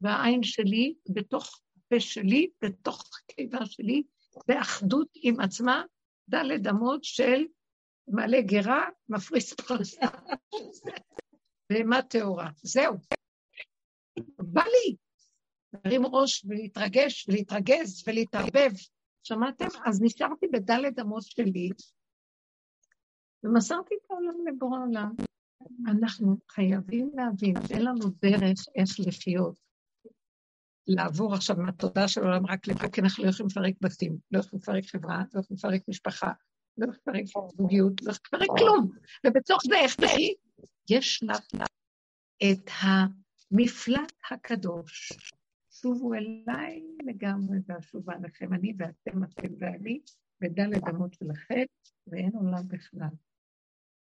[0.00, 4.02] והעין שלי, בתוך הפה שלי, בתוך קיבה שלי,
[4.48, 5.82] באחדות עם עצמה,
[6.28, 7.44] דלת אמות של
[8.08, 10.06] מעלה גרה, מפריס פרסה.
[11.70, 12.50] בהמה טהורה.
[12.62, 12.94] זהו.
[14.38, 14.96] בא לי,
[15.72, 18.70] להרים ראש ולהתרגש ולהתרגז ולהתערבב.
[19.22, 19.66] שמעתם?
[19.86, 21.70] אז נשארתי בדלת אמות שלי,
[23.44, 25.12] ומסרתי את העולם לבורא עולם.
[25.86, 29.58] אנחנו חייבים להבין שאין לנו דרך איך לחיות.
[30.86, 34.62] לעבור עכשיו מהתודעה של העולם רק למה, כי אנחנו לא יכולים לפרק בתים, לא יכולים
[34.62, 36.32] לפרק חברה, לא יכולים לפרק משפחה,
[36.78, 38.90] לא יכולים לפרק זוגיות, לא יכולים לפרק כלום.
[39.26, 40.34] ובתוך זה, איך תראי?
[40.90, 41.40] יש לך
[42.42, 45.12] את המפלט הקדוש,
[45.82, 50.00] שובו אליי לגמרי ואשובה לכם, אני ואתם, אתם ואני,
[50.40, 51.64] בדלת אמות שלכם,
[52.06, 53.08] ואין עולם בכלל.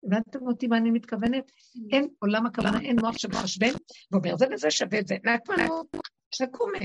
[0.05, 1.53] הבנתם אותי מה אני מתכוונת?
[1.93, 3.73] אין עולם הכוונה, אין מוח שמחשבן,
[4.13, 5.17] ואומר זה וזה שווה את זה.
[5.25, 5.97] נקמנות,
[6.43, 6.79] נקומה,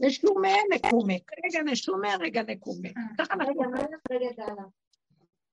[0.00, 1.14] נשומה, נקומה,
[1.44, 2.88] רגע נשומה, רגע נקומה.
[3.18, 3.62] ככה אנחנו...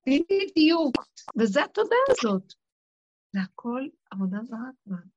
[0.07, 0.95] בדיוק,
[1.39, 2.53] וזה התודעה הזאת.
[3.33, 5.14] זה הכל עבודה זרה כבר.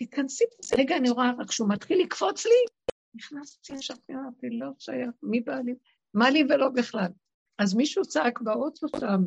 [0.00, 0.44] תיכנסי,
[0.78, 2.64] רגע, אני רואה, רק כשהוא מתחיל לקפוץ לי,
[3.14, 5.74] נכנסתי ישר, אמרתי, לא שייך, מי בא לי?
[6.14, 7.08] מה לי ולא בכלל.
[7.58, 9.22] אז מישהו צעק באוטו שם,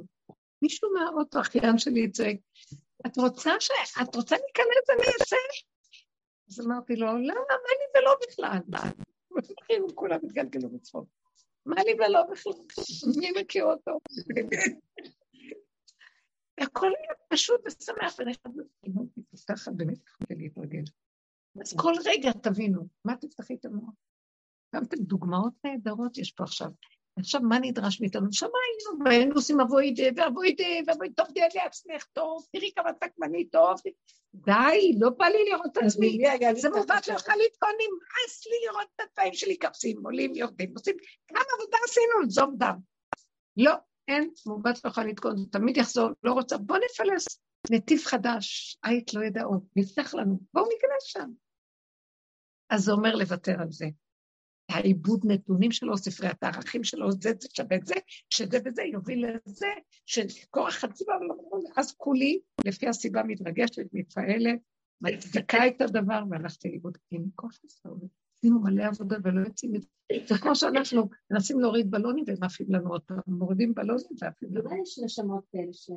[0.62, 2.36] מישהו מהאוטו, אחיין שלי צעק,
[3.08, 3.70] את רוצה ש...
[4.02, 5.36] את רוצה להיכנס, אני אעשה?
[6.50, 8.58] אז אמרתי לו, למה, מה לי ולא בכלל?
[9.32, 11.10] ומתחילים כולם התגלגלו בצחוק.
[11.66, 12.54] מה לי ולא בכלל?
[13.20, 14.00] מי מכיר אותו?
[16.60, 18.64] והכל היה פשוט ושמח ונחמד.
[19.50, 20.84] ככה באמת יכולתי להתרגל.
[21.62, 23.94] אז כל רגע תבינו, מה תפתחי את המוח?
[24.76, 26.68] גם דוגמאות נהדרות יש פה עכשיו.
[27.20, 28.28] עכשיו, מה נדרש מאיתנו?
[28.42, 33.46] היינו, והיינו עושים אבוי דה, ואבוי דה, ואבוי, טוב, דה לעצמך, טוב, תראי כמה תקמני
[33.46, 33.82] טוב.
[34.36, 36.20] די, לא בא לי לראות את עצמי.
[36.56, 40.96] זה מובט לך לתקון, נמאס לי לראות את התאים שלי קפסים, עולים, יורדים, עושים,
[41.28, 42.78] כמה עבודה עשינו, לזום דם.
[43.58, 43.74] לא,
[44.08, 47.26] אין, מעוות לא יכולה לתקון, זה תמיד יחזור, לא רוצה, בוא נפלס
[47.72, 51.30] נתיב חדש, היית לא ידעו, נפתח לנו, בואו ניכנס שם.
[52.70, 53.86] אז זה אומר לוותר על זה.
[54.70, 57.96] העיבוד נתונים שלו, ספריית הערכים שלו, זה, שווה את זה,
[58.30, 59.68] שזה וזה יוביל לזה,
[60.06, 61.14] שכורח הציבה,
[61.78, 64.60] אז כולי, לפי הסיבה מתרגשת, מתפעלת,
[65.02, 68.23] מצדיקה את הדבר, והלכתי לאיבוד עם כוח הסעודת.
[68.44, 69.82] עשינו מלא עבודה ולא יוצאים את
[70.28, 70.36] זה.
[70.42, 74.70] כמו שאנחנו מנסים להוריד בלונים והם עפים לנו עוד פעם, מורידים בלונים ועפים לנו.
[74.70, 75.90] אולי יש נשמות כאלה ש...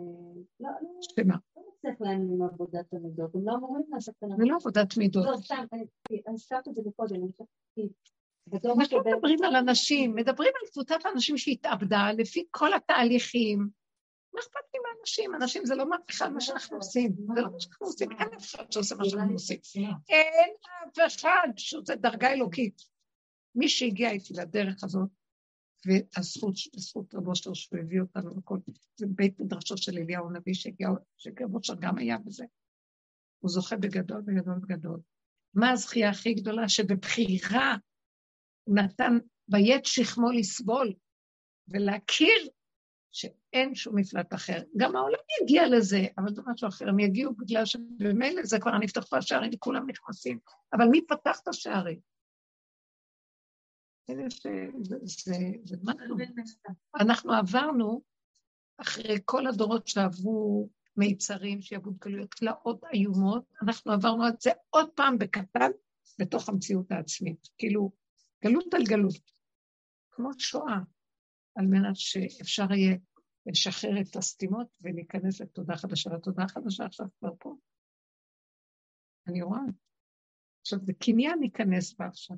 [0.61, 1.37] לא, לא, שמה?
[1.57, 5.27] לא מצליח להם עם עבודת המידות, הם לא אמורים לעשות את זה לא עבודת מידות.
[5.27, 5.65] לא, סתם,
[6.29, 12.13] אני את זה מקודם, אני חושבת אנחנו מדברים על אנשים, מדברים על קבוצת האנשים שהתאבדה
[12.19, 13.69] לפי כל התהליכים.
[14.37, 15.35] מה אכפת לי מאנשים?
[15.35, 18.73] אנשים זה לא בכלל מה שאנחנו עושים, זה לא מה שאנחנו עושים, אין אף אחד
[18.73, 19.61] שעושה מה שאנחנו עושים.
[20.09, 20.51] אין
[21.07, 22.83] אף אחד שזה דרגה אלוקית.
[23.55, 25.09] מי שהגיע איתי לדרך הזאת,
[25.87, 28.59] והזכות, זכות רבו שלו שהוא הביא אותנו לכל,
[28.97, 32.45] זה בית מדרשו של אליהו הנביא שהגיע, שרבו שלו גם היה בזה.
[33.39, 35.01] הוא זוכה בגדול, בגדול, בגדול.
[35.55, 36.69] מה הזכייה הכי גדולה?
[36.69, 37.77] שבבחירה
[38.65, 39.19] הוא נתן
[39.49, 40.93] ביית שכמו לסבול
[41.69, 42.49] ולהכיר
[43.17, 44.63] שאין שום מפלט אחר.
[44.77, 46.89] גם העולם יגיע לזה, אבל זה משהו אחר.
[46.89, 50.39] הם יגיעו בגלל שבמילא זה כבר נפתח פה השערים וכולם נכנסים.
[50.73, 52.01] אבל מי פתח את השערים?
[57.01, 58.03] אנחנו עברנו,
[58.79, 65.19] אחרי כל הדורות שעברו מיצרים, שיעבוד גלויות, תלאות איומות, אנחנו עברנו את זה עוד פעם
[65.19, 65.71] בקטן
[66.19, 67.49] בתוך המציאות העצמית.
[67.59, 67.91] כאילו,
[68.45, 69.31] גלות על גלות,
[70.11, 70.79] כמו שואה.
[71.57, 72.97] על מנת שאפשר יהיה
[73.47, 76.11] לשחרר את הסתימות ולהיכנס לתודה חדשה.
[76.11, 77.57] והתודה החדשה עכשיו כבר פה.
[79.29, 79.61] אני רואה.
[80.61, 82.37] עכשיו, זה קניין ייכנס בה עכשיו.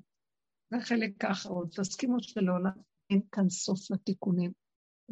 [0.70, 1.68] זה החלק האחרון.
[1.68, 2.70] תסכימו שלעולם
[3.10, 4.52] אין כאן סוף לתיקונים.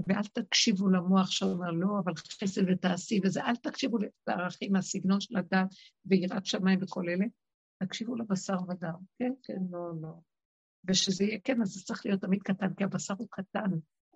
[0.06, 5.68] ואל תקשיבו למוח שאומר לא, אבל חסד ותעשי וזה, אל תקשיבו לערכים, הסגנון של הדת
[6.04, 7.24] ויראת שמיים וכל אלה,
[7.82, 8.94] תקשיבו לבשר ודם.
[9.18, 10.14] כן, כן, לא, לא.
[10.88, 13.70] ושזה יהיה כן, אז זה צריך להיות תמיד קטן, כי הבשר הוא קטן,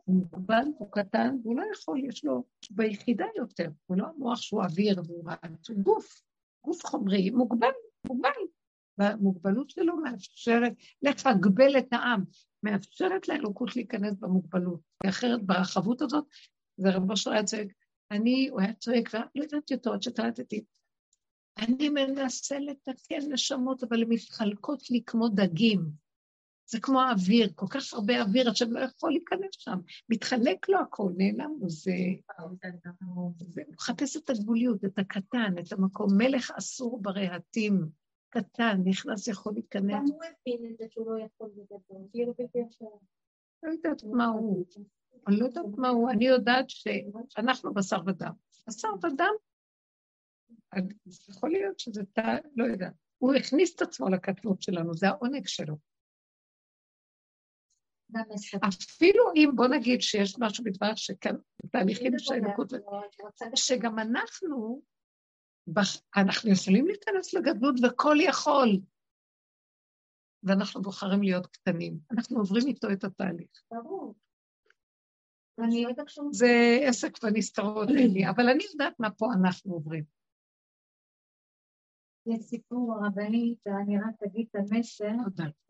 [0.05, 4.63] הוא מוגבל, הוא קטן, והוא לא יכול, יש לו ביחידה יותר, הוא לא המוח שהוא
[4.63, 6.23] אוויר והוא רץ, הוא גוף,
[6.65, 7.73] גוף חומרי, מוגבל,
[8.07, 8.31] מוגבל.
[8.99, 10.73] והמוגבלות שלו מאפשרת
[11.03, 12.25] לתגבל את העם,
[12.63, 16.25] מאפשרת לאלוקות להיכנס במוגבלות, כי אחרת ברחבות הזאת,
[16.77, 17.67] זה רבו שלו היה צועק,
[18.11, 20.65] אני, הוא היה צועק, ולא ידעתי אותו עד שקלטתי,
[21.59, 26.10] אני מנסה לתקן נשמות, אבל הן מתחלקות לי כמו דגים.
[26.71, 29.79] זה כמו האוויר, כל כך הרבה אוויר, עכשיו לא יכול להיכנס שם.
[30.09, 31.93] מתחלק לו הכל, נעלם לו, זה...
[33.49, 36.09] זה מחפש את הגבוליות, את הקטן, את המקום.
[36.19, 37.89] מלך אסור ברהטים,
[38.29, 39.93] קטן, נכנס, יכול להיכנס.
[39.93, 41.97] גם הוא הבין את זה שהוא לא יכול לדבר.
[43.63, 44.65] לא יודעת מה הוא.
[45.29, 46.67] אני לא יודעת מה הוא, אני יודעת
[47.29, 48.33] שאנחנו בשר ודם.
[48.69, 49.35] בשר ודם,
[51.29, 52.93] יכול להיות שזה תא, לא יודעת.
[53.19, 55.90] הוא הכניס את עצמו לקטנות שלנו, זה העונג שלו.
[58.69, 61.37] אפילו אם, בוא נגיד שיש משהו בדבר שכאן,
[61.73, 62.73] תהליכים של נקוד,
[63.55, 64.83] שגם אנחנו,
[66.17, 68.81] אנחנו יכולים להיכנס לגדלות וכל יכול,
[70.43, 71.99] ואנחנו בוחרים להיות קטנים.
[72.11, 73.63] אנחנו עוברים איתו את התהליך.
[73.71, 74.15] ברור.
[76.33, 80.20] זה עסק ונסתרות לי, אבל אני יודעת מה פה אנחנו עוברים.
[82.31, 85.13] יש סיפור הרבנית, אני רק אגיד את המסר,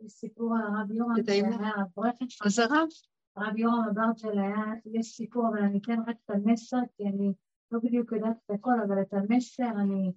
[0.00, 1.48] יש סיפור הרב יורם שהיה
[1.82, 2.26] אברכת.
[2.46, 2.88] אז הרב?
[3.36, 7.32] הרב יורם אברצ'ל היה, יש סיפור, אבל אני אתן רק את המסר, כי אני
[7.70, 10.12] לא בדיוק יודעת את הכל, אבל את המסר אני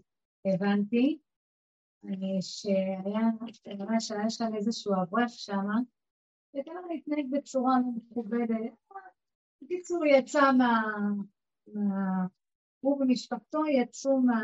[0.45, 1.20] הבנתי,
[2.41, 3.20] שהיה,
[3.78, 5.68] נראה שהיה שם איזשהו אברך שם,
[6.56, 8.74] וגם להתנהג בצורה מכובדת.
[9.61, 10.84] בקיצור, יצא מה...
[12.80, 14.41] הוא ומשפחתו יצאו מה...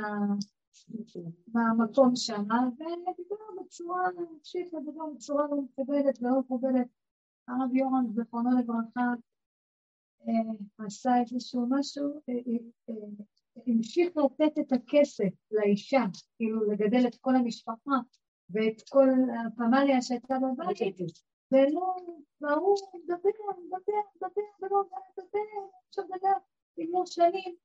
[1.47, 2.43] במקום שם,
[2.73, 6.87] ודיבר בצורה, המשיך לדבר בצורה לא מכובדת ולא מכובדת.
[7.47, 9.13] הרב יורם, זכרונו לברכה,
[10.27, 12.33] אה, עשה איזשהו משהו, אה,
[12.89, 12.95] אה,
[13.67, 16.03] המשיך לתת את הכסף לאישה,
[16.37, 17.97] כאילו לגדל את כל המשפחה
[18.49, 19.07] ואת כל
[19.47, 20.97] הפמליה שהייתה בבית,
[21.51, 21.95] ולא,
[22.41, 23.15] והוא מדבר,
[23.65, 25.39] מדבר, מדבר, ולא מדבר,
[25.87, 26.37] עכשיו מדבר,
[26.77, 27.55] נגמר שנים,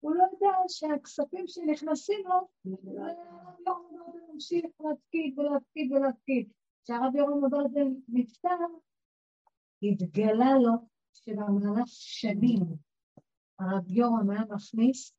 [0.00, 2.48] הוא לא יודע שהכספים שנכנסים לו,
[3.66, 3.74] לא
[4.32, 6.52] ממשיך להפקיד ולהפקיד ולהפקיד.
[6.84, 8.48] כשהרב יורם אברדן נפטר,
[9.82, 10.72] התגלה לו
[11.14, 12.60] שבמהלך שנים
[13.58, 15.12] הרב יורם היה מכניס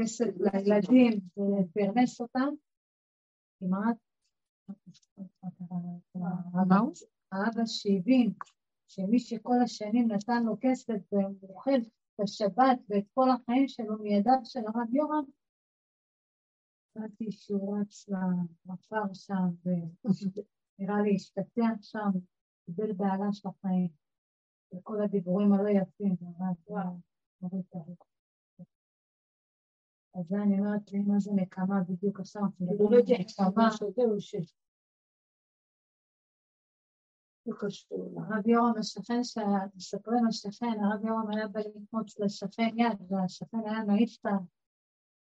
[0.00, 2.48] כסף לילדים ופרנס אותם,
[3.60, 3.96] כמעט...
[7.32, 8.32] האבא שהבין
[8.88, 14.60] שמי שכל השנים נתן לו כסף ומוכן את השבת ואת כל החיים שלו מידיו של
[14.60, 15.24] הרב יורם,
[16.96, 18.08] באתי שהוא רץ
[18.66, 19.48] לכפר שם
[20.78, 22.10] נראה לי השתתע שם,
[22.66, 23.88] קיבל בעלה של החיים.
[24.74, 26.56] וכל הדיבורים הלא יפים, ממש
[27.40, 27.98] מוריד את הראש.
[30.14, 33.00] אז זה אני אומרת לי, מה זה נקמה בדיוק עכשיו, אנחנו מדברים
[37.46, 38.16] על נקמה.
[38.16, 39.20] הרב יורם השכן,
[39.74, 44.30] מספרים השכן, הרב יורם היה בא לקמוץ לשכן יד, והשכן היה מעיף את ה...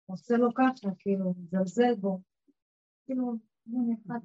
[0.06, 2.22] עושה לו ככה, כאילו, מזלזל בו.
[3.06, 3.24] כאילו,
[3.66, 4.24] הוא נכנס...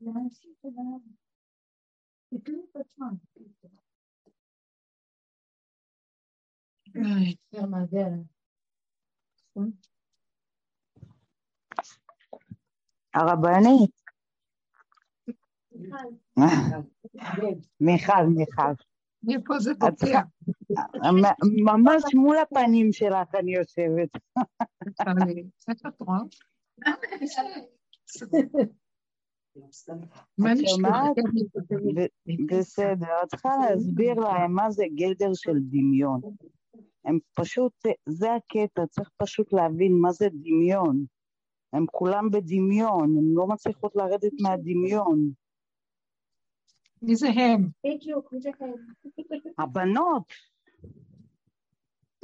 [0.00, 1.00] לאנשים שלהם.
[2.28, 3.14] תקלו את עצמם.
[6.94, 8.26] יותר מהדרך.
[13.14, 14.05] הרבנית.
[17.80, 18.62] מיכל, מיכל.
[19.22, 19.74] מפה זה
[21.12, 24.08] מ- ממש מול הפנים שלך אני יושבת.
[32.48, 36.20] בסדר, את צריכה להסביר להם מה זה גדר של דמיון.
[37.04, 37.72] הם פשוט,
[38.08, 41.04] זה הקטע, צריך פשוט להבין מה זה דמיון.
[41.72, 45.30] הם כולם בדמיון, הן לא מצליחות לרדת מהדמיון.
[47.06, 47.68] מי זה הם?
[47.84, 48.72] בדיוק, מי זה הם?
[49.58, 50.22] הבנות,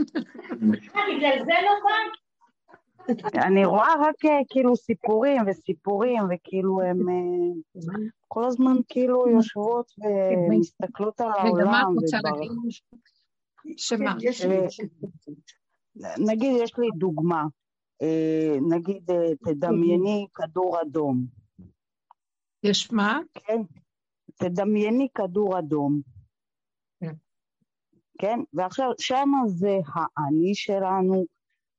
[0.00, 1.92] אה, בגלל זה לא בא?
[3.46, 7.92] אני רואה רק אה, כאילו סיפורים וסיפורים, וכאילו הן אה,
[8.28, 9.92] כל הזמן כאילו יושבות
[10.50, 11.98] ומסתכלות על רגע, מה העולם.
[11.98, 12.50] את רוצה להגיד?
[13.76, 14.14] שמה?
[16.18, 17.44] נגיד, יש לי דוגמה,
[18.70, 19.10] נגיד,
[19.44, 21.24] תדמייני כדור אדום,
[22.62, 23.20] יש מה?
[23.34, 23.62] כן?
[24.42, 26.00] תדמייני כדור אדום,
[27.00, 27.14] כן.
[28.18, 28.38] כן?
[28.52, 31.24] ועכשיו, שמה זה האני שלנו,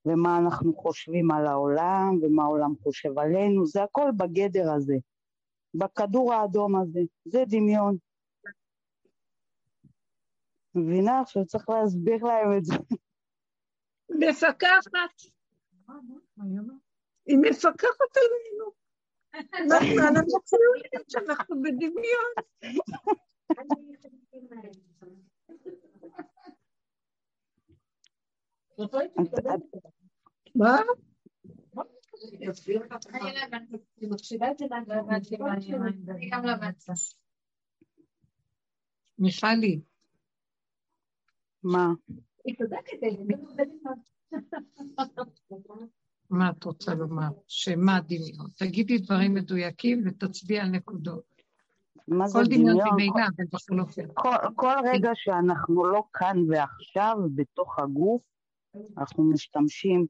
[0.05, 4.95] ומה אנחנו חושבים על העולם, ומה העולם חושב עלינו, זה הכל בגדר הזה,
[5.73, 7.97] בכדור האדום הזה, זה דמיון.
[10.75, 11.19] מבינה?
[11.19, 12.75] עכשיו צריך להסביר להם את זה.
[14.09, 15.21] מפקחת,
[17.25, 18.82] היא מפקחת עלינו.
[19.35, 22.33] אנחנו על המציאות שאנחנו בדמיון.
[30.55, 30.77] מה?
[31.75, 31.83] מה.
[39.19, 39.81] מיכלי,
[41.63, 41.87] מה?
[42.45, 42.97] היא צודקת,
[46.33, 47.29] מה את רוצה לומר?
[47.47, 48.47] שמה דמיון?
[48.57, 51.23] תגידי דברים מדויקים ותצביעי על נקודות.
[52.07, 52.93] מה זה כל דמיון דמיון?
[52.93, 54.01] ממילא, אבל בכל אופן.
[54.13, 58.21] כל, כל רגע שאנחנו לא כאן ועכשיו בתוך הגוף,
[58.97, 60.05] אנחנו משתמשים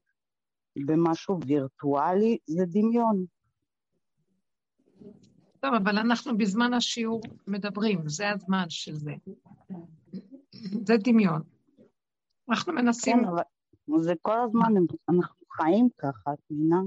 [0.86, 3.26] במשהו וירטואלי, זה דמיון.
[5.60, 9.14] טוב, אבל אנחנו בזמן השיעור מדברים, זה הזמן של זה.
[10.86, 11.41] זה דמיון.
[12.50, 14.74] אנחנו מנסים, כן, אבל זה כל הזמן,
[15.10, 16.81] אנחנו חיים ככה, את מבינה?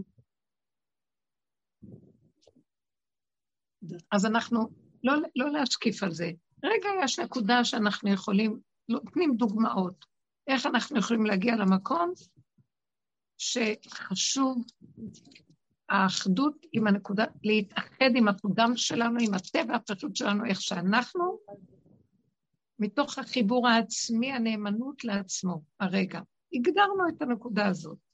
[4.12, 4.68] אז אנחנו,
[5.04, 6.30] לא, לא להשקיף על זה.
[6.64, 10.04] רגע, יש נקודה שאנחנו יכולים, נותנים דוגמאות.
[10.46, 12.12] איך אנחנו יכולים להגיע למקום
[13.38, 14.64] שחשוב
[15.88, 21.38] האחדות עם הנקודה, להתאחד עם הפגם שלנו, עם הטבע הפשוט שלנו, איך שאנחנו,
[22.78, 26.20] מתוך החיבור העצמי, הנאמנות לעצמו, הרגע.
[26.52, 28.05] הגדרנו את הנקודה הזאת.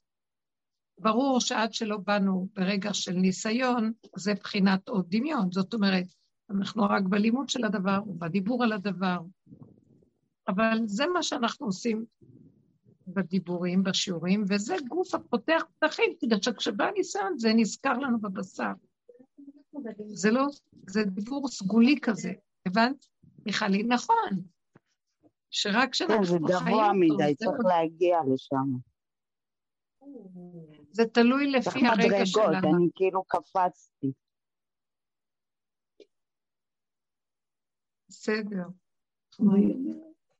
[0.99, 5.51] ברור שעד שלא באנו ברגע של ניסיון, זה בחינת עוד דמיון.
[5.51, 6.05] זאת אומרת,
[6.49, 9.17] אנחנו רק בלימוד של הדבר, בדיבור על הדבר.
[10.47, 12.05] אבל זה מה שאנחנו עושים
[13.07, 18.71] בדיבורים, בשיעורים, וזה גוף הפותח פתחים, כדי שכשבא ניסיון זה נזכר לנו בבשר.
[20.07, 20.45] זה לא,
[20.89, 22.31] זה דיבור סגולי כזה,
[22.65, 23.05] הבנת?
[23.45, 24.29] מיכלי, נכון.
[25.49, 28.77] שרק כן, זה כשאנחנו חיים גבוה אותו, מדי, זה- צריך להגיע לשם.
[30.93, 32.77] זה תלוי לפי הרגע מדרגות, שלנו.
[32.77, 34.11] אני כאילו קפצתי.
[38.09, 38.67] בסדר.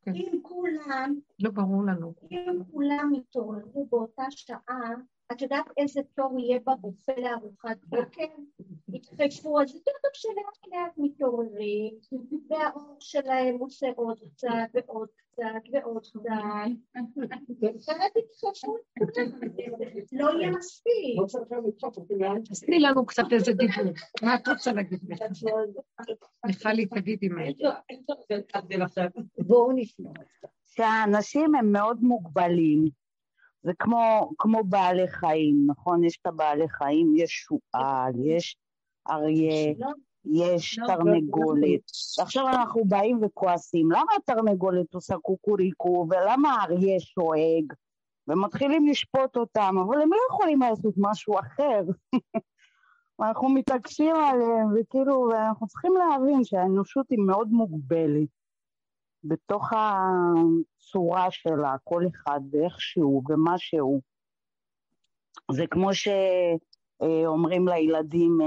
[0.02, 0.12] כן.
[0.16, 2.14] אם כולם, לא ברור לנו.
[2.32, 4.90] אם כולם יתעוררו באותה שעה,
[5.34, 8.26] את יודעת איזה תור יהיה ברופא לארוחת בוקר?
[8.94, 11.96] יתחשבו, אז יותר טוב שלאט לאט מתעוררים,
[12.50, 16.72] והאור שלהם עושה עוד קצת ועוד קצת ועוד קצת, ואז
[20.12, 21.20] לא יהיה מספיק.
[22.66, 23.94] תני לנו קצת איזה דיבור.
[24.22, 25.00] מה את רוצה להגיד?
[26.46, 27.42] מיכלי, תגידי מה.
[29.38, 30.10] בואו נשמע.
[30.66, 33.03] שהאנשים הם מאוד מוגבלים.
[33.64, 36.04] זה כמו, כמו בעלי חיים, נכון?
[36.04, 38.56] יש את הבעלי חיים, יש שועל, יש
[39.10, 39.88] אריה, לא,
[40.26, 41.82] יש לא, תרנגולת.
[42.20, 47.74] ועכשיו אנחנו באים וכועסים, למה התרנגולת עושה קוקוריקו, ולמה האריה שואג?
[48.28, 51.82] ומתחילים לשפוט אותם, אבל הם לא יכולים לעשות משהו אחר.
[53.20, 58.28] ואנחנו מתעקשים עליהם, וכאילו, אנחנו צריכים להבין שהאנושות היא מאוד מוגבלת
[59.24, 59.74] בתוך
[60.84, 64.02] הצורה שלה, כל אחד ואיך שהוא ומה שהוא.
[65.52, 68.38] זה כמו שאומרים לילדים,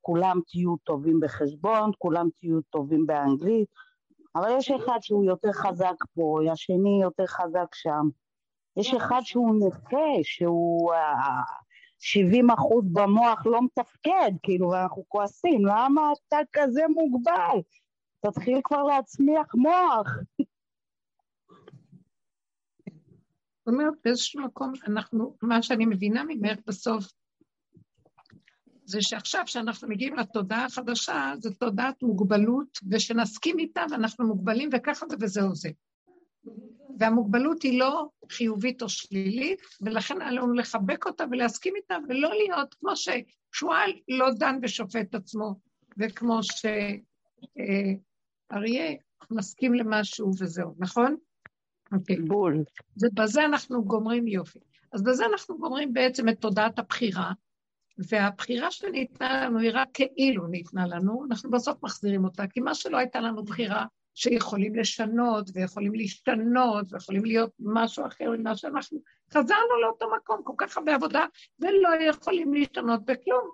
[0.00, 3.68] כולם תהיו טובים בחשבון, כולם תהיו טובים באנגלית,
[4.36, 8.08] אבל יש אחד שהוא יותר חזק פה, השני יותר חזק שם.
[8.76, 10.92] יש אחד שהוא נכה, שהוא
[11.98, 17.60] 70 אחוז במוח לא מתפקד, כאילו, ואנחנו כועסים, למה אתה כזה מוגבל?
[18.26, 20.08] תתחיל כבר להצמיח מוח.
[23.60, 27.04] זאת אומרת, באיזשהו מקום, אנחנו, מה שאני מבינה ממך בסוף,
[28.84, 35.16] זה שעכשיו שאנחנו מגיעים לתודעה החדשה, זו תודעת מוגבלות, ושנסכים איתה ואנחנו מוגבלים וככה זה
[35.20, 35.70] וזהו זה.
[36.98, 42.92] והמוגבלות היא לא חיובית או שלילית, ולכן עלינו לחבק אותה ולהסכים איתה, ולא להיות כמו
[42.96, 45.60] ששועל לא דן ושופט את עצמו,
[45.98, 46.40] וכמו
[48.52, 48.96] שאריה
[49.30, 51.16] מסכים למשהו וזהו, נכון?
[51.92, 52.16] אוקיי.
[52.16, 52.64] בול.
[53.02, 54.58] ובזה אנחנו גומרים יופי.
[54.92, 57.32] אז בזה אנחנו גומרים בעצם את תודעת הבחירה,
[58.08, 62.96] והבחירה שניתנה לנו היא רק כאילו ניתנה לנו, אנחנו בסוף מחזירים אותה, כי מה שלא
[62.96, 68.98] הייתה לנו בחירה, שיכולים לשנות ויכולים להשתנות ויכולים להיות משהו אחר ממה שאנחנו
[69.34, 71.24] חזרנו לאותו מקום, כל כך הרבה עבודה,
[71.58, 73.50] ולא יכולים להשתנות בכלום.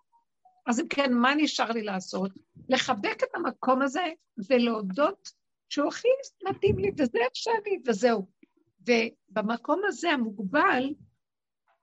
[0.67, 2.31] אז אם כן, מה נשאר לי לעשות?
[2.69, 4.05] לחבק את המקום הזה
[4.51, 5.31] ולהודות
[5.69, 6.09] שהוא הכי
[6.51, 8.27] מתאים לי, וזה איך שאני, וזהו.
[8.81, 10.95] ובמקום הזה המוגבל,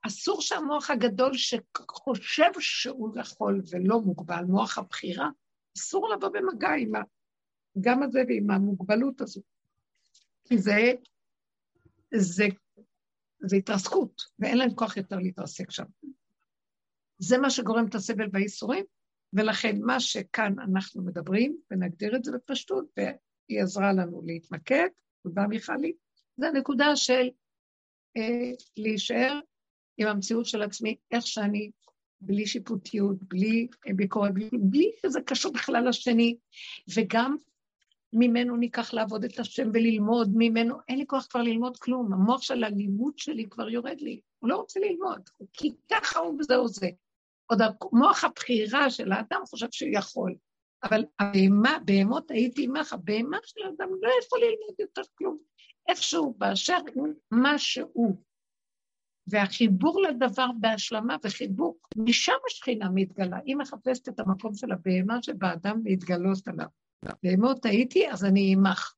[0.06, 5.28] אסור שהמוח הגדול שחושב שהוא יכול ולא מוגבל, מוח הבחירה,
[5.76, 6.92] אסור לבוא במגע עם
[7.80, 9.40] גם הזה ועם המוגבלות הזו.
[10.44, 10.92] כי זה,
[12.14, 12.44] זה,
[13.40, 15.84] זה התרסקות, ואין להם כוח יותר להתרסק שם.
[17.18, 18.84] זה מה שגורם את הסבל והייסורים,
[19.32, 22.84] ולכן מה שכאן אנחנו מדברים, ונגדיר את זה בפשטות,
[23.48, 24.88] והיא עזרה לנו להתמקד,
[25.22, 25.92] תודה מיכלי,
[26.36, 27.28] זה הנקודה של
[28.16, 29.40] אה, להישאר
[29.96, 31.70] עם המציאות של עצמי, איך שאני,
[32.20, 36.36] בלי שיפוטיות, בלי ביקורת, בלי, בלי שזה קשור בכלל לשני,
[36.96, 37.36] וגם
[38.12, 42.64] ממנו ניקח לעבוד את השם וללמוד ממנו, אין לי כוח כבר ללמוד כלום, המוח של
[42.64, 46.88] הלימוד שלי כבר יורד לי, הוא לא רוצה ללמוד, כי ככה הוא וזהו זה.
[47.46, 50.34] עוד המוח הבחירה של האדם חושב שהוא יכול,
[50.84, 55.38] אבל הבהמה, בהמות הייתי עמך, הבהמה של האדם לא יכול ללמוד יותר כלום.
[55.88, 58.16] איכשהו, באשר הוא מה שהוא.
[59.26, 63.38] והחיבור לדבר בהשלמה וחיבור, משם השכינה מתגלה.
[63.44, 66.66] היא מחפשת את המקום של הבהמה שבאדם להתגלות עליו.
[67.22, 68.94] בהמות הייתי, אז אני עמך.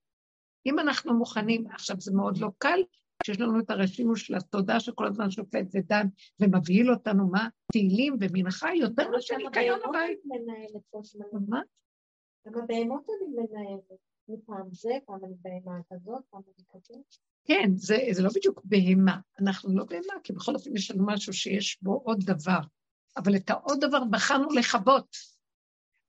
[0.67, 2.81] אם אנחנו מוכנים, עכשיו זה מאוד לא קל,
[3.27, 6.07] כשיש לנו את הרשימו של התודה שכל הזמן שופט ודן
[6.41, 7.49] ומבהיל אותנו, מה?
[7.73, 10.19] תהילים ומנחה יותר מאשר ניקיון הבית.
[11.49, 11.61] מה?
[12.47, 14.01] גם הבהמות אני מנהלת.
[14.29, 17.05] מפעם זה, פעם אני בהמה כזאת, פעם אני כזאת.
[17.45, 19.21] כן, זה, זה לא בדיוק בהמה.
[19.41, 22.61] אנחנו לא בהמה, כי בכל אופן יש לנו משהו שיש בו עוד דבר.
[23.17, 25.17] אבל את העוד דבר בחרנו לכבות.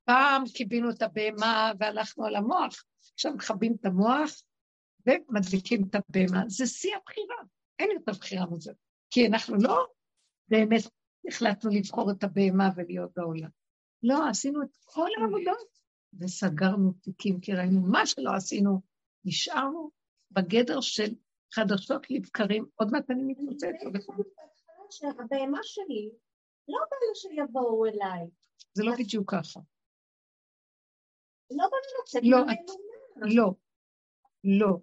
[0.06, 2.84] פעם קיבינו את הבהמה והלכנו על המוח,
[3.14, 4.32] עכשיו מכבים את המוח
[5.08, 6.44] ומדליקים את הבהמה.
[6.48, 7.36] זה שיא הבחירה,
[7.80, 8.72] אין יותר בחירה מזה.
[9.10, 9.88] כי אנחנו לא
[10.48, 10.82] באמת
[11.28, 13.50] החלטנו לבחור את הבהמה ולהיות בעולם.
[14.04, 15.78] לא, עשינו את כל העבודות
[16.20, 18.82] וסגרנו תיקים, כי ראינו מה שלא עשינו,
[19.26, 19.92] נשארנו
[20.32, 21.16] בגדר של
[21.54, 23.68] חדשות לבקרים, עוד מעט אני מתפוצצת.
[25.20, 26.10] הבהמה שלי,
[26.68, 28.28] לא בא לה שיבואו אליי.
[28.74, 29.60] זה לא בדיוק ככה.
[31.52, 32.38] לא בנצח, לא,
[33.36, 33.54] לא,
[34.44, 34.78] לא.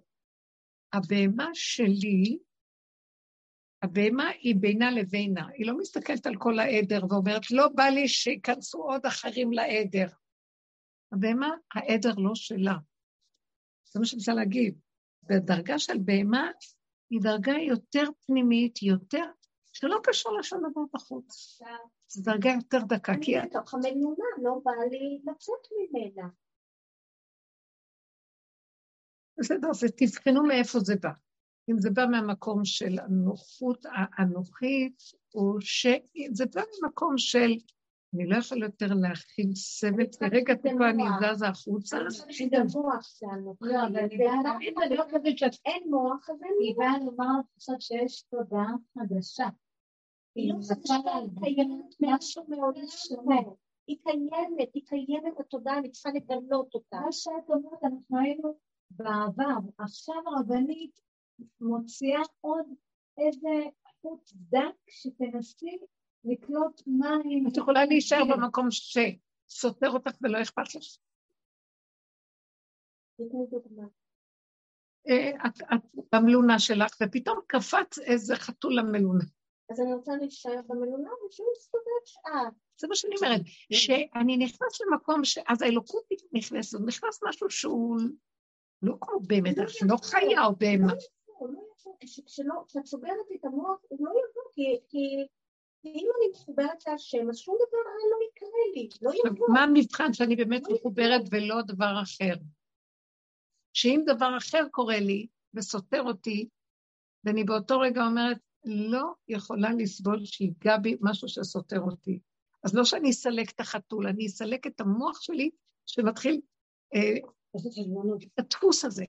[0.95, 2.37] הבהמה שלי,
[3.81, 8.77] הבהמה היא בינה לבינה, היא לא מסתכלת על כל העדר ואומרת, לא בא לי שייכנסו
[8.77, 10.07] עוד אחרים לעדר.
[11.11, 12.75] הבהמה, העדר לא שלה.
[13.85, 14.79] זה מה שאני רוצה להגיד.
[15.23, 16.51] בדרגה של בהמה
[17.09, 19.25] היא דרגה יותר פנימית, יותר,
[19.73, 21.59] שלא קשור לשום דבר בחוץ.
[22.07, 23.13] זו דרגה יותר דקה.
[23.13, 26.29] אני בתוך המנונה, לא בא לי לצאת ממנה.
[29.37, 31.09] בסדר, אז תבחנו מאיפה זה בא.
[31.69, 35.03] אם זה בא מהמקום של הנוחות האנוכית,
[35.35, 37.51] או שזה בא ממקום של
[38.15, 41.03] אני לא יכולה יותר להכיל סבל, כרגע טיפה אני
[41.35, 41.97] זזה החוצה.
[43.61, 43.97] לא, אבל
[44.83, 49.47] אני לא חושבת שאין מוח, אז היא באה לומר עכשיו שיש תודעה חדשה.
[50.35, 50.93] היא לא חדשה,
[51.43, 53.41] קיימת משהו מאוד שונה.
[53.87, 56.99] היא קיימת, היא קיימת התודעה, אני צריכה לגלות אותה.
[57.05, 58.57] מה שאת אומרת, אנחנו היינו
[58.91, 61.01] בעבר, עכשיו הרבנית
[61.61, 62.65] מוציאה עוד
[63.17, 63.69] איזה
[64.01, 65.77] חוט דק שתנסי
[66.25, 66.81] לקלוט
[67.23, 67.47] היא...
[67.47, 70.83] את יכולה להישאר במקום שסותר אותך ולא אכפת לך.
[75.09, 79.23] אה, את את במלונה שלך, ופתאום קפץ איזה חתול למלונה.
[79.71, 82.49] אז אני רוצה להישאר במלונה ושהוא יסתובב שעה.
[82.79, 83.41] זה מה שאני אומרת,
[83.71, 87.97] שאני נכנס למקום שאז האלוקות נכנסת, נכנס משהו שהוא
[88.85, 89.57] לא כמו באמת,
[89.89, 90.45] לא חיה
[91.39, 91.61] או לא
[91.99, 94.51] כשלא- כשאת סוגרת את המוח, הוא לא יבוא,
[94.89, 95.27] כי-
[95.85, 99.47] אם אני מחוברת להשם, אז שום דבר רע לא יקרה לי, לא יבוא.
[99.53, 102.33] מה המבחן שאני באמת מחוברת ולא דבר אחר?
[103.73, 106.49] שאם דבר אחר קורה לי וסותר אותי,
[107.23, 112.19] ואני באותו רגע אומרת, לא יכולה לסבול שיגע בי משהו שסותר אותי.
[112.63, 115.49] אז לא שאני אסלק את החתול, אני אסלק את המוח שלי
[115.85, 116.41] שמתחיל
[116.95, 117.17] אה,
[117.55, 118.23] לעשות חשבונות.
[118.23, 119.05] את הדפוס הזה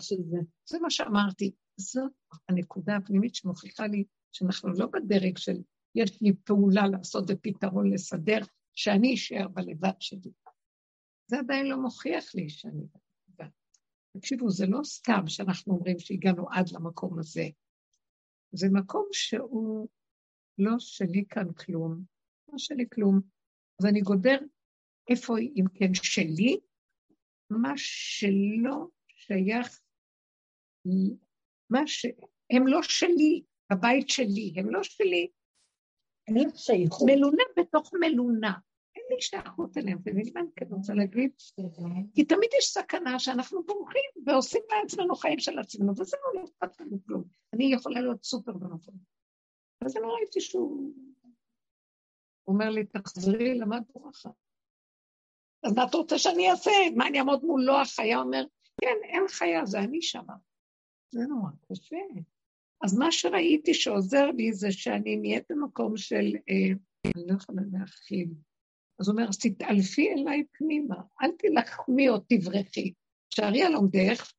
[0.00, 0.38] של זה.
[0.68, 1.52] זה מה שאמרתי.
[1.76, 2.12] זאת
[2.48, 5.56] הנקודה הפנימית שמוכיחה לי שאנחנו לא בדרג של
[5.94, 8.38] יש לי פעולה לעשות ופתרון לסדר,
[8.74, 10.30] שאני אשאר בלבד שלי.
[11.26, 12.86] זה עדיין לא מוכיח לי שאני
[13.38, 13.50] בלבד.
[14.16, 17.44] תקשיבו, זה לא סתם שאנחנו אומרים שהגענו עד למקום הזה.
[18.52, 19.88] זה מקום שהוא
[20.58, 22.04] לא שלי כאן כלום,
[22.48, 23.20] לא שלי כלום.
[23.80, 24.38] אז אני גודר
[25.10, 26.60] איפה אם כן שלי,
[27.50, 29.80] מה שלא שייך,
[31.70, 32.06] מה ש...
[32.50, 35.28] הם לא שלי, בבית שלי, הם לא שלי,
[36.28, 37.08] אין לך שייכות.
[37.10, 38.58] מלונה בתוך מלונה.
[38.96, 41.30] אין לי שייכות אליהם, אתם מבינים מה אני רוצה להגיד?
[42.14, 46.98] כי תמיד יש סכנה שאנחנו בורחים ועושים לעצמנו חיים של עצמנו, וזה לא אכפת לנו
[47.06, 47.24] כלום.
[47.52, 48.94] אני יכולה להיות סופר במקום.
[49.84, 50.94] אז אני ראיתי שהוא
[52.44, 54.30] הוא אומר לי, תחזרי, למה את בורחת?
[55.62, 56.70] אז מה אתה רוצה שאני אעשה?
[56.96, 57.80] מה, אני אעמוד מולו?
[57.80, 58.44] החיה אומר,
[58.80, 60.34] כן, אין חיה, זה אני שמה.
[61.10, 61.96] זה נורא קשה.
[62.84, 66.72] אז מה שראיתי שעוזר לי זה שאני נהיית במקום של, אה,
[67.06, 68.28] אני לא יכולה להכיל.
[69.00, 72.92] אז הוא אומר, תתעלפי אליי פנימה, אל תלחמי או תברחי.
[73.34, 74.32] שערי על עומדך,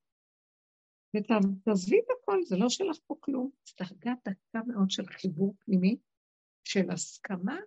[1.15, 3.49] ותעזבי את הכל, זה לא שלך פה כלום.
[3.65, 5.98] זו דרגה דקה מאוד של חיבור פנימי,
[6.64, 7.57] של הסכמה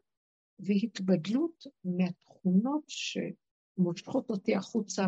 [0.58, 2.84] והתבדלות מהתכונות
[3.76, 5.02] שמושכות אותי החוצה,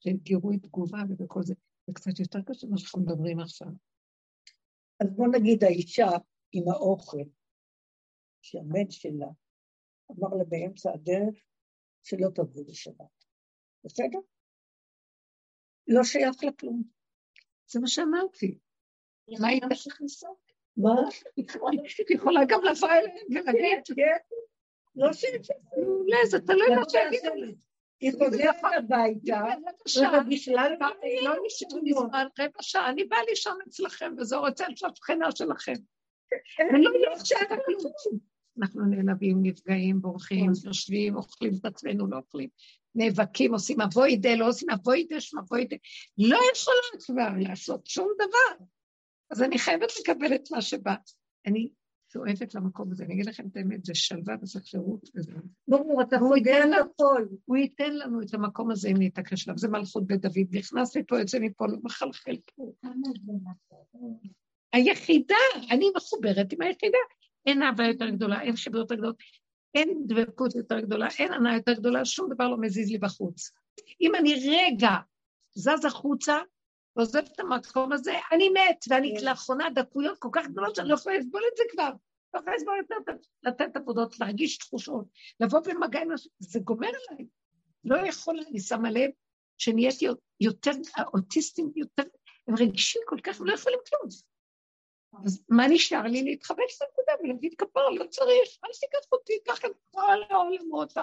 [0.00, 1.54] של גירוי תגובה ובכל זה.
[1.86, 3.68] זה קצת יותר קשה ממה שאנחנו מדברים עכשיו.
[5.00, 6.06] אז בוא נגיד האישה
[6.52, 7.22] עם האוכל,
[8.42, 9.26] שהבן שלה
[10.10, 11.34] אמר לה באמצע הדרך
[12.02, 13.24] שלא תבוא לשבת.
[13.84, 14.18] בסדר?
[15.88, 16.82] לא שייך לה כלום.
[17.66, 18.58] זה מה שאמרתי.
[19.40, 19.62] מה היית?
[19.62, 20.52] להמשיך לנסות.
[20.76, 20.94] מה?
[22.00, 24.36] את יכולה גם לבוא אליהם ולהגיד, כן,
[24.96, 25.48] לא שייך.
[25.76, 27.54] מעולה, זה תלוי מה שיגידו לי.
[28.00, 29.42] היא חוזרת הביתה,
[29.86, 30.72] ובכלל
[31.22, 35.74] לא נשאר לי זמן, רבע שעה, אני באה לישון אצלכם, וזו רוצה להיות שכנה שלכם.
[36.72, 37.92] ולא יהיה עכשיו כלום.
[38.60, 42.48] אנחנו נעלבים, נפגעים, בורחים, יושבים, אוכלים את עצמנו, לא אוכלים,
[42.94, 45.76] נאבקים, עושים אבוי דה, לא עושים אבוי דה, שמבוי דה.
[46.18, 48.64] לא יכולה כבר לעשות שום דבר.
[49.30, 50.94] אז אני חייבת לקבל את מה שבא.
[51.46, 51.68] אני
[52.16, 55.32] שואפת למקום הזה, אני אגיד לכם את האמת, זה שלווה וזה חירות וזה...
[55.68, 57.26] ברור, אתה חוזר לנו- לכל.
[57.44, 61.18] הוא ייתן לנו את המקום הזה אם נתעקש עליו, זה מלכות בית דוד, נכנס מפה,
[61.18, 62.72] יוצא מפה, לא מחלחל פה.
[64.72, 65.34] היחידה,
[65.70, 66.98] אני מחוברת עם היחידה.
[67.46, 69.12] אין אהבה יותר גדולה, אין חיבור יותר גדולה,
[69.74, 73.50] אין דבקות יותר גדולה, אין הנאה יותר גדולה, שום דבר לא מזיז לי בחוץ.
[74.00, 74.90] אם אני רגע
[75.54, 76.36] זז החוצה
[76.96, 81.18] ועוזב את המקום הזה, אני מת, ואני לאחרונה דקויות כל כך גדולות שאני לא יכולה
[81.18, 81.90] לסבול את זה כבר.
[82.34, 83.12] לא יכולה לסבול יותר
[83.42, 85.04] לתת עבודות, להרגיש תחושות,
[85.40, 87.26] לבוא במגע עם משהו, זה גומר עליי.
[87.84, 89.10] לא יכולה, אני שמה לב
[89.58, 90.06] שנהייתי
[90.40, 92.02] יותר, האוטיסטים יותר,
[92.48, 94.08] הם רגישים כל כך, הם לא יכולים כלום.
[95.24, 96.22] אז מה נשאר לי?
[96.22, 100.96] להתחבש לנקודה ולהגיד כפרה, לא צריך, אל תיקח אותי, קח את כל העולמות